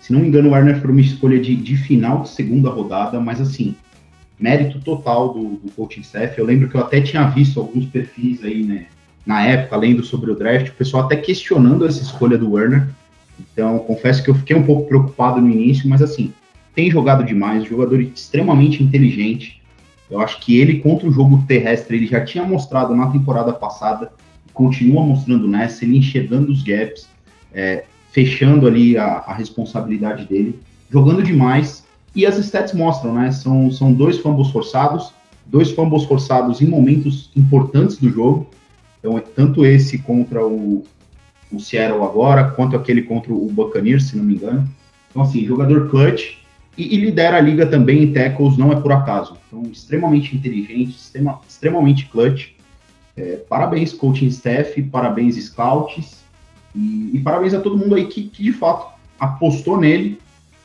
Se 0.00 0.12
não 0.12 0.20
me 0.20 0.28
engano, 0.28 0.48
o 0.48 0.52
Werner 0.52 0.80
foi 0.80 0.90
uma 0.90 1.00
escolha 1.00 1.38
de, 1.38 1.54
de 1.54 1.76
final 1.76 2.22
de 2.22 2.30
segunda 2.30 2.70
rodada, 2.70 3.20
mas 3.20 3.40
assim, 3.40 3.74
mérito 4.38 4.80
total 4.80 5.32
do, 5.32 5.56
do 5.56 5.70
coaching 5.72 6.00
staff. 6.00 6.38
Eu 6.38 6.46
lembro 6.46 6.68
que 6.68 6.76
eu 6.76 6.80
até 6.80 7.00
tinha 7.00 7.28
visto 7.28 7.60
alguns 7.60 7.86
perfis 7.86 8.42
aí, 8.42 8.62
né? 8.64 8.86
na 9.24 9.46
época, 9.46 9.76
lendo 9.76 10.02
sobre 10.02 10.30
o 10.30 10.34
draft, 10.34 10.68
o 10.68 10.74
pessoal 10.74 11.04
até 11.04 11.16
questionando 11.16 11.86
essa 11.86 12.02
escolha 12.02 12.38
do 12.38 12.52
Werner. 12.52 12.88
Então, 13.38 13.78
confesso 13.80 14.22
que 14.22 14.30
eu 14.30 14.34
fiquei 14.34 14.56
um 14.56 14.62
pouco 14.62 14.88
preocupado 14.88 15.40
no 15.40 15.50
início, 15.50 15.88
mas 15.88 16.02
assim, 16.02 16.32
tem 16.74 16.90
jogado 16.90 17.24
demais, 17.24 17.64
jogador 17.64 18.00
extremamente 18.00 18.82
inteligente. 18.82 19.62
Eu 20.10 20.20
acho 20.20 20.40
que 20.40 20.58
ele, 20.58 20.80
contra 20.80 21.08
o 21.08 21.12
jogo 21.12 21.44
terrestre, 21.46 21.96
ele 21.96 22.06
já 22.06 22.24
tinha 22.24 22.44
mostrado 22.44 22.94
na 22.94 23.10
temporada 23.10 23.52
passada, 23.52 24.12
continua 24.52 25.04
mostrando 25.04 25.46
nessa, 25.46 25.84
ele 25.84 25.98
enxergando 25.98 26.50
os 26.50 26.62
gaps, 26.62 27.08
é, 27.52 27.84
fechando 28.12 28.66
ali 28.66 28.96
a, 28.96 29.04
a, 29.04 29.34
responsabilidade 29.34 30.26
dele, 30.26 30.58
jogando 30.90 31.22
demais. 31.22 31.84
E 32.14 32.26
as 32.26 32.36
stats 32.38 32.72
mostram, 32.72 33.14
né? 33.14 33.30
São, 33.30 33.70
são 33.70 33.92
dois 33.92 34.18
fumbles 34.18 34.50
forçados, 34.50 35.12
dois 35.46 35.70
fumbles 35.70 36.04
forçados 36.04 36.60
em 36.60 36.66
momentos 36.66 37.30
importantes 37.36 37.96
do 37.96 38.10
jogo. 38.10 38.48
Então, 38.98 39.16
é 39.16 39.20
tanto 39.20 39.64
esse 39.64 39.98
contra 39.98 40.44
o, 40.44 40.84
o 41.52 41.60
Seattle 41.60 42.02
agora, 42.02 42.50
quanto 42.50 42.76
aquele 42.76 43.02
contra 43.02 43.32
o 43.32 43.46
Buccaneers, 43.46 44.04
se 44.04 44.16
não 44.16 44.24
me 44.24 44.34
engano. 44.34 44.68
Então, 45.08 45.22
assim, 45.22 45.44
jogador 45.44 45.88
clutch 45.88 46.36
e, 46.76 46.94
e 46.94 46.98
lidera 46.98 47.36
a 47.36 47.40
liga 47.40 47.66
também 47.66 48.02
em 48.02 48.12
tackles, 48.12 48.56
não 48.56 48.72
é 48.72 48.80
por 48.80 48.92
acaso. 48.92 49.36
Então, 49.46 49.62
extremamente 49.70 50.34
inteligente, 50.34 50.96
extrema, 50.96 51.40
extremamente 51.48 52.06
clutch. 52.06 52.50
É, 53.16 53.36
parabéns, 53.36 53.92
coaching 53.92 54.26
staff, 54.26 54.80
parabéns, 54.84 55.36
scouts, 55.36 56.19
e, 56.74 57.10
e, 57.14 57.20
parabéns 57.20 57.54
a 57.54 57.60
todo 57.60 57.76
mundo 57.76 57.94
aí 57.94 58.06
que, 58.06 58.24
que 58.24 58.42
de 58.42 58.52
fato 58.52 58.92
apostou 59.18 59.78
nele, 59.78 60.18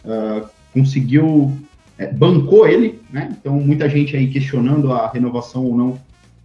uh, 0.03 0.47
conseguiu, 0.74 1.51
é, 1.97 2.08
bancou 2.08 2.68
ele, 2.68 3.01
né? 3.12 3.36
Então, 3.39 3.60
muita 3.60 3.89
gente 3.89 4.16
aí 4.16 4.28
questionando 4.28 4.91
a 4.93 5.10
renovação 5.10 5.66
ou 5.66 5.76
não 5.76 5.99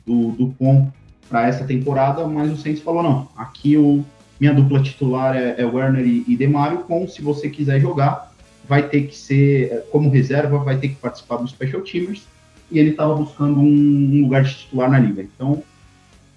do, 0.06 0.32
do 0.32 0.48
POM 0.58 0.88
para 1.28 1.46
essa 1.46 1.64
temporada, 1.64 2.26
mas 2.26 2.50
o 2.52 2.56
Saints 2.56 2.82
falou: 2.82 3.02
não, 3.02 3.28
aqui 3.36 3.76
o, 3.76 4.04
minha 4.40 4.54
dupla 4.54 4.82
titular 4.82 5.36
é, 5.36 5.56
é 5.58 5.64
Werner 5.64 6.06
e, 6.06 6.24
e 6.26 6.36
Demario, 6.36 6.78
com 6.78 7.06
se 7.06 7.20
você 7.20 7.50
quiser 7.50 7.78
jogar, 7.80 8.32
vai 8.66 8.88
ter 8.88 9.02
que 9.02 9.16
ser, 9.16 9.84
como 9.90 10.10
reserva, 10.10 10.58
vai 10.58 10.78
ter 10.78 10.88
que 10.88 10.94
participar 10.94 11.36
dos 11.36 11.50
Special 11.50 11.82
Teamers, 11.82 12.26
e 12.70 12.78
ele 12.78 12.90
estava 12.90 13.14
buscando 13.14 13.60
um, 13.60 13.64
um, 13.64 14.22
lugar 14.22 14.44
de 14.44 14.54
titular 14.54 14.90
na 14.90 14.98
liga. 14.98 15.22
Então, 15.22 15.62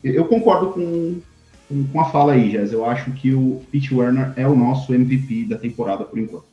eu 0.04 0.26
concordo 0.26 0.72
com, 0.72 1.22
com, 1.68 2.02
a 2.02 2.06
fala 2.06 2.34
aí, 2.34 2.52
Jazz. 2.52 2.72
Eu 2.72 2.86
acho 2.86 3.12
que 3.12 3.34
o 3.34 3.62
Pete 3.72 3.94
Werner 3.94 4.34
é 4.36 4.48
o 4.48 4.56
nosso 4.56 4.94
MVP 4.94 5.46
da 5.46 5.58
temporada 5.58 6.04
por 6.04 6.20
enquanto. 6.20 6.46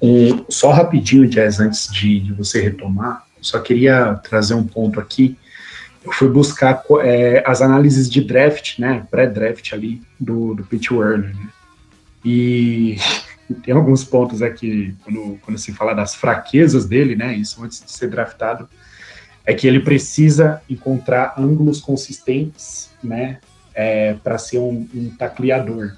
Um, 0.00 0.44
só 0.48 0.70
rapidinho, 0.70 1.28
Jazz, 1.28 1.60
antes 1.60 1.92
de, 1.92 2.20
de 2.20 2.32
você 2.32 2.60
retomar, 2.60 3.26
só 3.40 3.58
queria 3.60 4.14
trazer 4.14 4.54
um 4.54 4.64
ponto 4.64 5.00
aqui 5.00 5.36
eu 6.04 6.12
fui 6.12 6.28
buscar 6.28 6.82
é, 7.02 7.42
as 7.46 7.60
análises 7.60 8.08
de 8.08 8.22
draft, 8.22 8.78
né, 8.78 9.06
pré-draft 9.10 9.72
ali 9.72 10.02
do, 10.18 10.54
do 10.54 10.64
Pete 10.64 10.92
Werner, 10.92 11.34
né, 11.36 11.48
e 12.24 12.96
tem 13.62 13.74
alguns 13.74 14.04
pontos 14.04 14.42
aqui, 14.42 14.94
quando, 15.04 15.38
quando 15.42 15.58
se 15.58 15.72
fala 15.72 15.94
das 15.94 16.14
fraquezas 16.14 16.86
dele, 16.86 17.14
né, 17.14 17.34
isso 17.34 17.62
antes 17.62 17.84
de 17.84 17.90
ser 17.90 18.08
draftado, 18.08 18.68
é 19.48 19.54
que 19.54 19.66
ele 19.66 19.80
precisa 19.80 20.60
encontrar 20.68 21.32
ângulos 21.38 21.80
consistentes, 21.80 22.90
né, 23.02 23.38
é, 23.74 24.12
para 24.12 24.36
ser 24.36 24.58
um, 24.58 24.86
um 24.94 25.08
tacleador. 25.08 25.96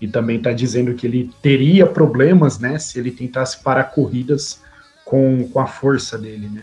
E 0.00 0.06
também 0.06 0.36
está 0.36 0.52
dizendo 0.52 0.94
que 0.94 1.04
ele 1.04 1.32
teria 1.42 1.84
problemas, 1.84 2.60
né, 2.60 2.78
se 2.78 2.96
ele 2.96 3.10
tentasse 3.10 3.60
parar 3.60 3.82
corridas 3.84 4.62
com, 5.04 5.48
com 5.48 5.58
a 5.58 5.66
força 5.66 6.16
dele, 6.16 6.48
né. 6.48 6.62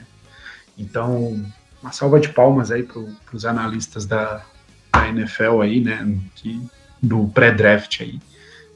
Então, 0.77 1.45
uma 1.81 1.91
salva 1.91 2.21
de 2.21 2.29
palmas 2.29 2.71
aí 2.71 2.83
para 2.83 3.03
os 3.33 3.43
analistas 3.43 4.05
da, 4.05 4.45
da, 4.93 5.09
NFL 5.09 5.59
aí, 5.61 5.81
né, 5.81 6.07
que, 6.35 6.65
do 7.01 7.27
pré-draft 7.33 7.99
aí, 7.99 8.17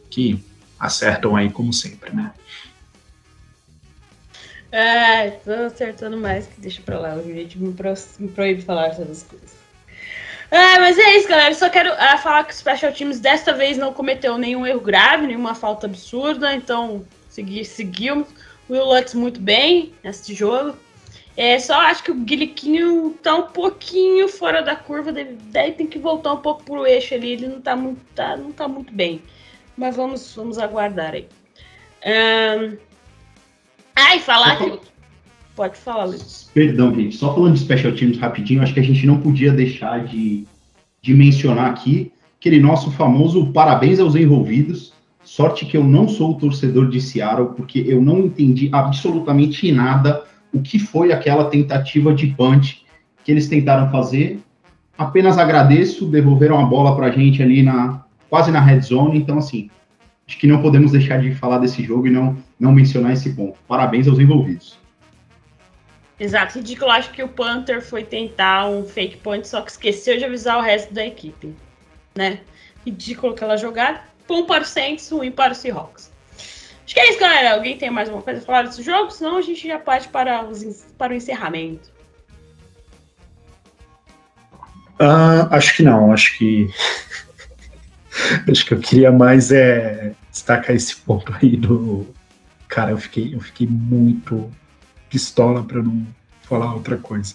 que 0.10 0.44
acertam 0.78 1.34
aí 1.34 1.50
como 1.50 1.72
sempre, 1.72 2.14
né. 2.14 2.34
É, 4.78 5.32
tô 5.32 5.52
acertando 5.54 6.18
mais 6.18 6.46
que 6.46 6.62
deixa 6.62 6.84
pra 6.84 7.00
lá, 7.00 7.16
o 7.16 7.24
gente 7.34 7.58
me, 7.58 7.74
pro, 7.74 7.92
me 8.20 8.28
proíbe 8.28 8.62
falar 8.62 8.90
essas 8.90 9.24
coisas. 9.24 9.56
Ah, 10.52 10.80
mas 10.80 11.00
é 11.00 11.18
isso, 11.18 11.28
galera. 11.28 11.52
Só 11.56 11.68
quero 11.68 11.92
ah, 11.98 12.16
falar 12.20 12.44
que 12.44 12.54
o 12.54 12.56
Special 12.56 12.92
Teams 12.92 13.20
desta 13.20 13.54
vez 13.54 13.76
não 13.76 13.92
cometeu 13.92 14.38
nenhum 14.38 14.68
erro 14.68 14.80
grave, 14.80 15.26
nenhuma 15.26 15.56
falta 15.56 15.88
absurda, 15.88 16.54
então 16.54 17.04
segui, 17.28 17.66
seguimos. 17.66 18.28
Will 18.70 18.86
Lutz 18.86 19.16
muito 19.16 19.42
bem 19.42 19.94
nesse 20.04 20.32
jogo. 20.36 20.78
É, 21.36 21.58
só 21.58 21.74
acho 21.82 22.04
que 22.04 22.12
o 22.12 22.16
Guiliquinho 22.16 23.18
tá 23.24 23.34
um 23.34 23.48
pouquinho 23.48 24.30
fora 24.30 24.62
da 24.62 24.76
curva, 24.76 25.12
daí 25.12 25.72
tem 25.72 25.88
que 25.88 25.98
voltar 25.98 26.34
um 26.34 26.42
pouco 26.42 26.64
pro 26.64 26.86
eixo 26.86 27.16
ali, 27.16 27.32
ele 27.32 27.48
não 27.48 27.62
tá 27.62 27.76
muito, 27.76 28.02
tá, 28.14 28.38
não 28.38 28.52
tá 28.52 28.68
muito 28.68 28.94
bem. 28.94 29.24
Mas 29.76 29.96
vamos, 29.96 30.36
vamos 30.36 30.60
aguardar 30.60 31.16
aí. 31.16 31.28
Um... 32.06 32.87
Ai, 33.98 34.20
falar 34.20 34.58
que... 34.58 34.80
Pode 35.56 35.76
falar, 35.76 36.06
Luiz. 36.06 36.52
Perdão, 36.54 36.94
gente. 36.94 37.18
Só 37.18 37.34
falando 37.34 37.56
de 37.56 37.62
Special 37.62 37.92
Teams 37.94 38.20
rapidinho, 38.20 38.62
acho 38.62 38.76
que 38.76 38.80
a 38.80 38.84
gente 38.84 39.08
não 39.08 39.20
podia 39.20 39.52
deixar 39.52 40.06
de, 40.06 40.46
de 41.02 41.14
mencionar 41.16 41.72
aqui 41.72 42.12
aquele 42.40 42.60
nosso 42.60 42.92
famoso 42.92 43.52
parabéns 43.52 44.00
aos 44.00 44.16
envolvidos. 44.16 44.94
Sorte 45.24 45.66
que 45.66 45.76
eu 45.76 45.84
não 45.84 46.08
sou 46.08 46.32
o 46.32 46.36
torcedor 46.36 46.90
de 46.90 47.02
Seattle, 47.02 47.56
porque 47.56 47.84
eu 47.88 48.00
não 48.00 48.20
entendi 48.20 48.70
absolutamente 48.72 49.72
nada 49.72 50.24
o 50.54 50.62
que 50.62 50.78
foi 50.78 51.12
aquela 51.12 51.46
tentativa 51.46 52.14
de 52.14 52.28
punch 52.28 52.86
que 53.26 53.32
eles 53.32 53.50
tentaram 53.50 53.92
fazer. 53.92 54.40
Apenas 54.96 55.40
agradeço, 55.40 56.06
devolveram 56.06 56.60
a 56.60 56.66
bola 56.66 56.96
para 56.96 57.08
a 57.08 57.12
gente 57.12 57.42
ali 57.42 57.64
na 57.64 58.06
quase 58.30 58.52
na 58.52 58.60
red 58.60 58.82
zone. 58.82 59.18
Então, 59.18 59.40
assim, 59.40 59.72
acho 60.28 60.38
que 60.38 60.46
não 60.46 60.62
podemos 60.62 60.92
deixar 60.92 61.20
de 61.20 61.34
falar 61.34 61.58
desse 61.58 61.84
jogo 61.84 62.08
e 62.08 62.12
não, 62.12 62.38
não 62.60 62.72
mencionar 62.72 63.14
esse 63.14 63.34
ponto. 63.34 63.58
Parabéns 63.68 64.08
aos 64.08 64.20
envolvidos. 64.20 64.78
Exato, 66.20 66.58
ridículo. 66.58 66.92
Acho 66.92 67.12
que 67.12 67.22
o 67.22 67.28
Panther 67.28 67.82
foi 67.82 68.04
tentar 68.04 68.68
um 68.68 68.84
fake 68.84 69.18
point, 69.18 69.48
só 69.48 69.62
que 69.62 69.72
esqueceu 69.72 70.18
de 70.18 70.26
avisar 70.26 70.58
o 70.58 70.62
resto 70.62 70.94
da 70.94 71.06
equipe, 71.06 71.56
né? 72.16 72.40
Ridículo 72.86 73.34
aquela 73.34 73.56
jogada. 73.58 74.02
Um 74.30 74.46
para 74.46 74.64
o 74.64 74.66
Saints, 74.66 75.10
ruim 75.10 75.32
para 75.32 75.54
o 75.54 75.56
Seahawks. 75.56 76.12
Acho 76.84 76.94
que 76.94 77.00
é 77.00 77.10
isso, 77.10 77.20
galera. 77.20 77.54
Alguém 77.54 77.78
tem 77.78 77.90
mais 77.90 78.10
uma 78.10 78.22
coisa 78.22 78.40
a 78.40 78.44
falar 78.44 78.64
desse 78.64 78.82
jogo? 78.82 79.12
Senão 79.12 79.38
a 79.38 79.42
gente 79.42 79.68
já 79.68 79.78
parte 79.78 80.08
para, 80.08 80.44
os, 80.46 80.86
para 80.98 81.14
o 81.14 81.16
encerramento. 81.16 81.92
Uh, 85.00 85.48
acho 85.52 85.76
que 85.76 85.84
não. 85.84 86.12
Acho 86.12 86.38
que. 86.38 86.70
acho 88.50 88.66
que 88.66 88.74
eu 88.74 88.80
queria 88.80 89.12
mais 89.12 89.52
é 89.52 90.14
destacar 90.32 90.76
esse 90.76 90.96
ponto 90.96 91.34
aí 91.40 91.56
do. 91.56 92.08
Cara, 92.68 92.92
eu 92.92 92.98
fiquei, 92.98 93.34
eu 93.34 93.40
fiquei 93.40 93.68
muito 93.68 94.50
pistola 95.10 95.64
para 95.64 95.82
não 95.82 96.06
falar 96.44 96.74
outra 96.74 96.98
coisa. 96.98 97.34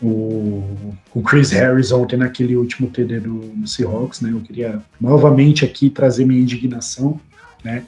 O, 0.00 0.94
o, 1.14 1.22
Chris 1.22 1.50
Harris 1.50 1.92
ontem 1.92 2.16
naquele 2.16 2.56
último 2.56 2.88
TD 2.88 3.20
do, 3.20 3.38
do 3.40 3.68
Seahawks, 3.68 4.20
né? 4.22 4.32
Eu 4.32 4.40
queria 4.40 4.82
novamente 4.98 5.64
aqui 5.64 5.90
trazer 5.90 6.24
minha 6.24 6.40
indignação, 6.40 7.20
né? 7.62 7.84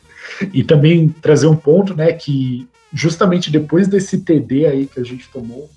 E 0.52 0.62
também 0.62 1.08
trazer 1.08 1.46
um 1.46 1.56
ponto, 1.56 1.94
né, 1.94 2.12
que 2.12 2.68
justamente 2.92 3.50
depois 3.50 3.88
desse 3.88 4.18
TD 4.18 4.66
aí 4.66 4.86
que 4.86 5.00
a 5.00 5.04
gente 5.04 5.28
tomou, 5.28 5.70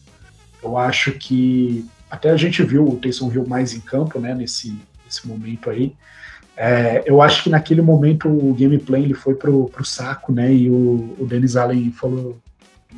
eu 0.61 0.77
acho 0.77 1.13
que 1.13 1.85
até 2.09 2.29
a 2.29 2.37
gente 2.37 2.63
viu 2.63 2.87
o 2.87 2.97
Taysom 2.97 3.31
Hill 3.31 3.47
mais 3.47 3.73
em 3.73 3.79
campo, 3.79 4.19
né, 4.19 4.33
nesse, 4.33 4.77
nesse 5.05 5.27
momento 5.27 5.69
aí. 5.69 5.93
É, 6.57 7.03
eu 7.05 7.21
acho 7.21 7.43
que 7.43 7.49
naquele 7.49 7.81
momento 7.81 8.29
o 8.29 8.53
gameplay 8.53 9.03
ele 9.03 9.13
foi 9.13 9.35
pro, 9.35 9.65
pro 9.69 9.83
saco, 9.83 10.31
né, 10.31 10.53
e 10.53 10.69
o, 10.69 11.15
o 11.19 11.25
Dennis 11.25 11.55
Allen 11.55 11.91
falou, 11.91 12.37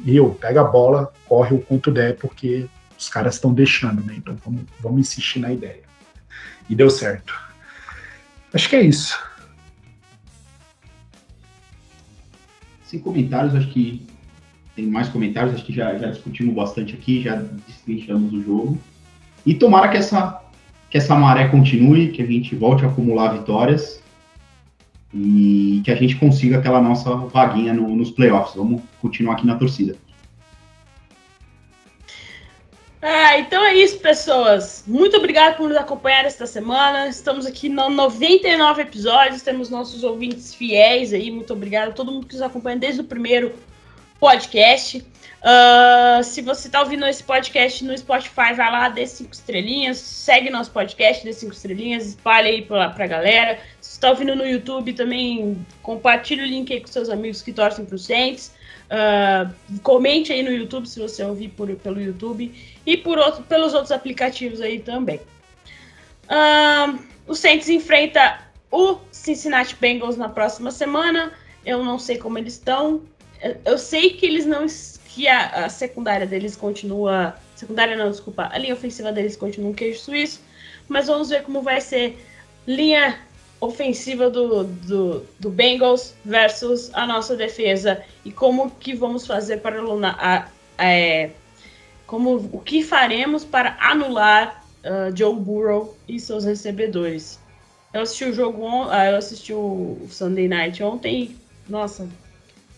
Hill, 0.05 0.37
pega 0.39 0.61
a 0.61 0.63
bola, 0.63 1.11
corre 1.27 1.55
o 1.55 1.61
quanto 1.61 1.91
der, 1.91 2.15
porque 2.17 2.67
os 2.97 3.09
caras 3.09 3.35
estão 3.35 3.53
deixando, 3.53 4.03
né, 4.03 4.15
então 4.17 4.37
vamos, 4.45 4.61
vamos 4.79 4.99
insistir 4.99 5.39
na 5.39 5.51
ideia. 5.51 5.81
E 6.69 6.75
deu 6.75 6.89
certo. 6.89 7.33
Acho 8.53 8.69
que 8.69 8.75
é 8.75 8.81
isso. 8.81 9.17
sem 12.87 12.99
comentários, 12.99 13.53
acho 13.53 13.67
que 13.67 14.01
tem 14.75 14.87
mais 14.87 15.09
comentários, 15.09 15.53
acho 15.53 15.65
que 15.65 15.73
já, 15.73 15.97
já 15.97 16.09
discutimos 16.09 16.55
bastante 16.55 16.93
aqui, 16.93 17.21
já 17.21 17.35
destrinchamos 17.67 18.33
o 18.33 18.41
jogo. 18.41 18.77
E 19.45 19.53
tomara 19.53 19.89
que 19.89 19.97
essa, 19.97 20.41
que 20.89 20.97
essa 20.97 21.15
maré 21.15 21.47
continue, 21.49 22.11
que 22.11 22.21
a 22.21 22.25
gente 22.25 22.55
volte 22.55 22.85
a 22.85 22.87
acumular 22.87 23.33
vitórias 23.33 24.01
e 25.13 25.81
que 25.83 25.91
a 25.91 25.95
gente 25.95 26.15
consiga 26.15 26.57
aquela 26.57 26.81
nossa 26.81 27.15
vaguinha 27.15 27.73
no, 27.73 27.95
nos 27.95 28.11
playoffs. 28.11 28.55
Vamos 28.55 28.81
continuar 29.01 29.33
aqui 29.33 29.45
na 29.45 29.55
torcida. 29.55 29.95
É, 33.01 33.39
então 33.39 33.63
é 33.63 33.75
isso, 33.75 33.99
pessoas. 33.99 34.83
Muito 34.87 35.17
obrigado 35.17 35.57
por 35.57 35.69
nos 35.69 35.77
acompanhar 35.77 36.25
esta 36.25 36.47
semana. 36.47 37.07
Estamos 37.07 37.45
aqui 37.45 37.69
no 37.69 37.89
99 37.89 38.81
episódios. 38.81 39.41
Temos 39.41 39.69
nossos 39.69 40.03
ouvintes 40.03 40.53
fiéis 40.53 41.13
aí. 41.13 41.29
Muito 41.29 41.53
obrigado 41.53 41.89
a 41.89 41.93
todo 41.93 42.11
mundo 42.11 42.25
que 42.25 42.33
nos 42.33 42.41
acompanha 42.41 42.77
desde 42.77 43.01
o 43.01 43.03
primeiro 43.03 43.53
podcast. 44.19 45.05
Uh, 45.47 46.21
se 46.25 46.41
você 46.41 46.67
está 46.67 46.81
ouvindo 46.81 47.05
esse 47.05 47.23
podcast 47.23 47.81
no 47.85 47.97
Spotify, 47.97 48.53
vai 48.53 48.69
lá, 48.69 48.89
dê 48.89 49.07
cinco 49.07 49.33
estrelinhas, 49.33 49.97
segue 49.97 50.49
nosso 50.49 50.71
podcast, 50.71 51.23
dê 51.23 51.31
cinco 51.31 51.53
estrelinhas, 51.53 52.05
espalhe 52.05 52.49
aí 52.49 52.61
pra, 52.63 52.89
pra 52.89 53.07
galera. 53.07 53.57
Se 53.79 53.91
está 53.91 54.09
ouvindo 54.09 54.35
no 54.35 54.45
YouTube, 54.45 54.91
também 54.91 55.65
compartilhe 55.81 56.41
o 56.41 56.45
link 56.45 56.73
aí 56.73 56.81
com 56.81 56.87
seus 56.87 57.09
amigos 57.09 57.41
que 57.41 57.53
torcem 57.53 57.85
pro 57.85 57.97
Saints. 57.97 58.51
Uh, 58.87 59.79
comente 59.83 60.33
aí 60.33 60.43
no 60.43 60.51
YouTube 60.51 60.85
se 60.85 60.99
você 60.99 61.23
ouvir 61.23 61.47
por, 61.49 61.73
pelo 61.77 62.01
YouTube 62.01 62.53
e 62.85 62.97
por 62.97 63.17
outro, 63.17 63.41
pelos 63.43 63.73
outros 63.73 63.93
aplicativos 63.93 64.59
aí 64.59 64.79
também. 64.79 65.21
Uh, 66.25 66.99
o 67.25 67.33
Saints 67.33 67.69
enfrenta 67.69 68.41
o 68.69 68.97
Cincinnati 69.13 69.77
Bengals 69.79 70.17
na 70.17 70.27
próxima 70.27 70.71
semana. 70.71 71.31
Eu 71.65 71.85
não 71.85 71.97
sei 71.97 72.17
como 72.17 72.37
eles 72.37 72.53
estão. 72.53 73.01
Eu 73.63 73.77
sei 73.77 74.09
que 74.09 74.25
eles 74.25 74.45
não 74.45 74.67
que 75.07 75.27
a, 75.27 75.65
a 75.65 75.69
secundária 75.69 76.25
deles 76.25 76.55
continua, 76.55 77.35
secundária 77.55 77.95
não, 77.95 78.11
desculpa, 78.11 78.49
a 78.51 78.57
linha 78.57 78.73
ofensiva 78.73 79.11
deles 79.11 79.35
continua 79.35 79.69
um 79.69 79.73
queijo 79.73 79.99
suíço, 79.99 80.41
mas 80.87 81.07
vamos 81.07 81.29
ver 81.29 81.43
como 81.43 81.61
vai 81.61 81.81
ser 81.81 82.17
linha 82.65 83.19
ofensiva 83.59 84.29
do, 84.29 84.63
do, 84.63 85.25
do 85.39 85.49
Bengals 85.49 86.13
versus 86.23 86.91
a 86.93 87.07
nossa 87.07 87.35
defesa 87.35 88.03
e 88.23 88.31
como 88.31 88.69
que 88.69 88.93
vamos 88.93 89.25
fazer 89.25 89.57
para 89.57 89.79
anular, 89.79 90.51
é, 90.77 91.31
como 92.05 92.35
o 92.51 92.59
que 92.59 92.83
faremos 92.83 93.43
para 93.43 93.75
anular 93.79 94.63
uh, 94.83 95.15
Joe 95.15 95.35
Burrow 95.35 95.97
e 96.07 96.19
seus 96.19 96.45
recebedores. 96.45 97.39
Eu 97.93 98.01
assisti 98.01 98.25
o 98.25 98.33
jogo, 98.33 98.63
on, 98.63 98.87
uh, 98.87 98.93
eu 98.93 99.17
assisti 99.17 99.53
o 99.53 99.97
Sunday 100.09 100.47
Night 100.47 100.83
ontem 100.83 101.35
nossa, 101.69 102.07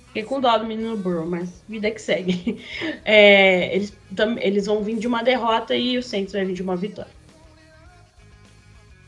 fiquei 0.09 0.23
com 0.23 0.41
dó 0.41 0.57
do 0.57 0.65
menino 0.65 0.97
Burrow, 0.97 1.25
mas 1.25 1.63
vida 1.67 1.89
que 1.91 2.01
segue. 2.01 2.63
É, 3.05 3.73
eles, 3.75 3.93
eles 4.41 4.65
vão 4.65 4.83
vir 4.83 4.97
de 4.97 5.07
uma 5.07 5.23
derrota 5.23 5.73
e 5.75 5.97
o 5.97 6.03
Saints 6.03 6.33
vai 6.33 6.43
vir 6.45 6.53
de 6.53 6.61
uma 6.61 6.75
vitória. 6.75 7.11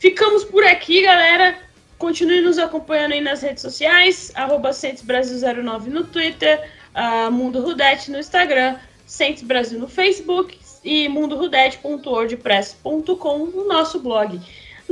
Ficamos 0.00 0.44
por 0.44 0.64
aqui, 0.64 1.02
galera. 1.02 1.58
Continue 1.98 2.40
nos 2.40 2.58
acompanhando 2.58 3.12
aí 3.12 3.20
nas 3.20 3.42
redes 3.42 3.60
sociais, 3.62 4.32
arroba 4.34 4.70
Brasil09 4.70 5.86
no 5.86 6.02
Twitter, 6.02 6.68
uh, 6.96 7.30
Mundo 7.30 7.62
Rudete 7.62 8.10
no 8.10 8.18
Instagram, 8.18 8.76
Centros 9.06 9.44
Brasil 9.44 9.78
no 9.78 9.86
Facebook 9.86 10.58
e 10.84 11.08
mundorudete.wordpress.com 11.08 13.46
no 13.46 13.68
nosso 13.68 14.00
blog. 14.00 14.40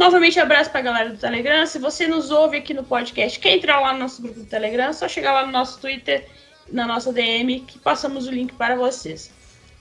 Novamente, 0.01 0.40
abraço 0.40 0.70
para 0.70 0.80
a 0.80 0.82
galera 0.82 1.11
do 1.11 1.18
Telegram. 1.18 1.66
Se 1.66 1.78
você 1.78 2.07
nos 2.09 2.30
ouve 2.30 2.57
aqui 2.57 2.72
no 2.72 2.82
podcast, 2.82 3.38
quer 3.38 3.55
entrar 3.55 3.80
lá 3.80 3.92
no 3.92 3.98
nosso 3.98 4.22
grupo 4.22 4.40
do 4.40 4.46
Telegram, 4.46 4.88
é 4.88 4.92
só 4.94 5.07
chegar 5.07 5.34
lá 5.34 5.44
no 5.44 5.53
nosso 5.53 5.78
Twitter, 5.78 6.26
na 6.72 6.86
nossa 6.86 7.12
DM, 7.12 7.61
que 7.61 7.78
passamos 7.78 8.26
o 8.26 8.30
link 8.30 8.55
para 8.55 8.76
vocês. 8.76 9.30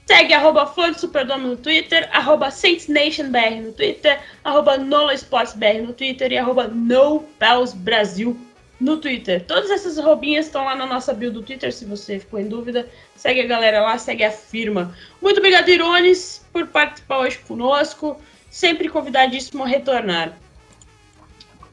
Segue 0.06 0.34
arroba 0.34 0.66
Flor 0.66 0.94
Superdome 0.94 1.48
no 1.48 1.56
Twitter, 1.56 2.10
arroba 2.12 2.50
no 2.50 3.72
Twitter, 3.72 4.20
arroba 4.44 4.78
NolaSportsBR 4.78 5.84
no 5.84 5.94
Twitter 5.94 6.34
e 6.34 6.38
arroba 6.38 6.68
NoPelsBrasil 6.68 8.38
no 8.78 8.98
Twitter. 8.98 9.46
Todas 9.46 9.72
essas 9.72 9.98
roubinhas 9.98 10.48
estão 10.48 10.66
lá 10.66 10.76
na 10.76 10.86
nossa 10.86 11.14
bio 11.14 11.32
do 11.32 11.44
Twitter, 11.44 11.72
se 11.72 11.86
você 11.86 12.20
ficou 12.20 12.42
em 12.42 12.50
dúvida. 12.50 12.90
Segue 13.16 13.40
a 13.40 13.48
galera 13.48 13.84
lá, 13.84 13.98
segue 13.98 14.26
a 14.26 14.32
firma. 14.32 14.94
Muito 15.22 15.38
obrigado, 15.38 15.70
Irones, 15.70 16.46
por 16.52 16.68
participar 16.68 17.20
hoje 17.20 17.38
conosco. 17.38 18.20
Sempre 18.50 18.90
convidadíssimo 18.90 19.64
a 19.64 19.68
retornar. 19.68 20.38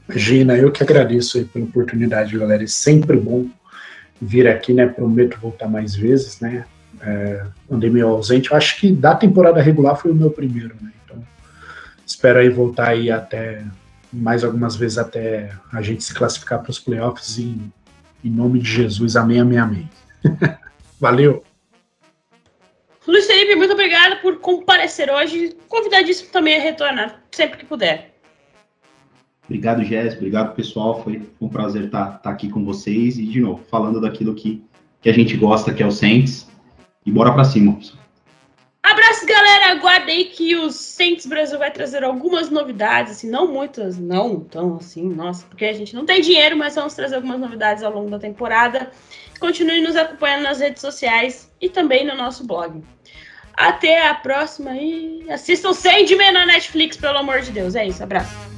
Imagina, 0.08 0.56
eu 0.56 0.70
que 0.70 0.82
agradeço 0.82 1.38
aí 1.38 1.44
pela 1.44 1.64
oportunidade, 1.64 2.38
galera. 2.38 2.62
É 2.62 2.66
sempre 2.66 3.16
bom 3.16 3.46
vir 4.20 4.46
aqui, 4.46 4.72
né? 4.72 4.86
Prometo 4.86 5.38
voltar 5.40 5.68
mais 5.68 5.94
vezes, 5.94 6.40
né? 6.40 6.64
é, 7.00 7.44
andei 7.70 7.90
meio 7.90 8.08
ausente. 8.08 8.50
Eu 8.50 8.56
acho 8.56 8.78
que 8.78 8.92
da 8.92 9.14
temporada 9.14 9.60
regular 9.60 9.96
foi 9.96 10.10
o 10.10 10.14
meu 10.14 10.30
primeiro, 10.30 10.74
né? 10.80 10.92
Então, 11.04 11.22
espero 12.04 12.38
aí 12.38 12.48
voltar 12.48 12.88
aí 12.88 13.10
até 13.10 13.62
mais 14.12 14.44
algumas 14.44 14.76
vezes 14.76 14.98
até 14.98 15.50
a 15.72 15.82
gente 15.82 16.02
se 16.02 16.14
classificar 16.14 16.60
para 16.60 16.70
os 16.70 16.78
playoffs 16.78 17.38
em 17.38 17.72
nome 18.24 18.58
de 18.60 18.70
Jesus. 18.70 19.16
Amém, 19.16 19.40
amém, 19.40 19.58
amém. 19.58 19.90
Valeu! 21.00 21.44
Obrigado 23.86 24.20
por 24.20 24.40
comparecer 24.40 25.08
hoje. 25.08 25.56
Convidadíssimo 25.68 26.28
também 26.32 26.56
a 26.56 26.60
retornar, 26.60 27.22
sempre 27.30 27.58
que 27.58 27.64
puder. 27.64 28.16
Obrigado, 29.44 29.84
Jéssica. 29.84 30.16
Obrigado, 30.16 30.56
pessoal. 30.56 31.04
Foi 31.04 31.22
um 31.40 31.48
prazer 31.48 31.84
estar, 31.84 32.16
estar 32.16 32.30
aqui 32.30 32.48
com 32.48 32.64
vocês. 32.64 33.16
E, 33.16 33.24
de 33.24 33.40
novo, 33.40 33.62
falando 33.70 34.00
daquilo 34.00 34.34
que, 34.34 34.60
que 35.00 35.08
a 35.08 35.12
gente 35.12 35.36
gosta, 35.36 35.72
que 35.72 35.84
é 35.84 35.86
o 35.86 35.92
Saints 35.92 36.48
e 37.06 37.12
bora 37.12 37.32
para 37.32 37.44
cima. 37.44 37.78
Abraço, 38.82 39.24
galera. 39.24 39.78
Aguardei 39.78 40.24
que 40.24 40.56
o 40.56 40.68
Saints 40.72 41.24
Brasil 41.24 41.56
vai 41.56 41.70
trazer 41.70 42.02
algumas 42.02 42.50
novidades, 42.50 43.12
assim, 43.12 43.30
não 43.30 43.52
muitas, 43.52 43.96
não 43.96 44.40
tão 44.40 44.78
assim, 44.78 45.08
nossa, 45.08 45.46
porque 45.46 45.64
a 45.64 45.72
gente 45.72 45.94
não 45.94 46.04
tem 46.04 46.20
dinheiro, 46.20 46.56
mas 46.56 46.74
vamos 46.74 46.94
trazer 46.94 47.14
algumas 47.14 47.38
novidades 47.38 47.84
ao 47.84 47.92
longo 47.92 48.10
da 48.10 48.18
temporada. 48.18 48.90
Continue 49.38 49.80
nos 49.80 49.94
acompanhando 49.94 50.42
nas 50.42 50.58
redes 50.58 50.80
sociais 50.80 51.52
e 51.60 51.68
também 51.68 52.04
no 52.04 52.16
nosso 52.16 52.44
blog. 52.44 52.82
Até 53.56 54.06
a 54.06 54.14
próxima 54.14 54.76
e 54.76 55.24
assistam 55.30 55.72
Sandman 55.72 56.32
na 56.32 56.44
Netflix, 56.44 56.96
pelo 56.96 57.18
amor 57.18 57.40
de 57.40 57.50
Deus. 57.50 57.74
É 57.74 57.86
isso, 57.86 58.02
abraço. 58.02 58.55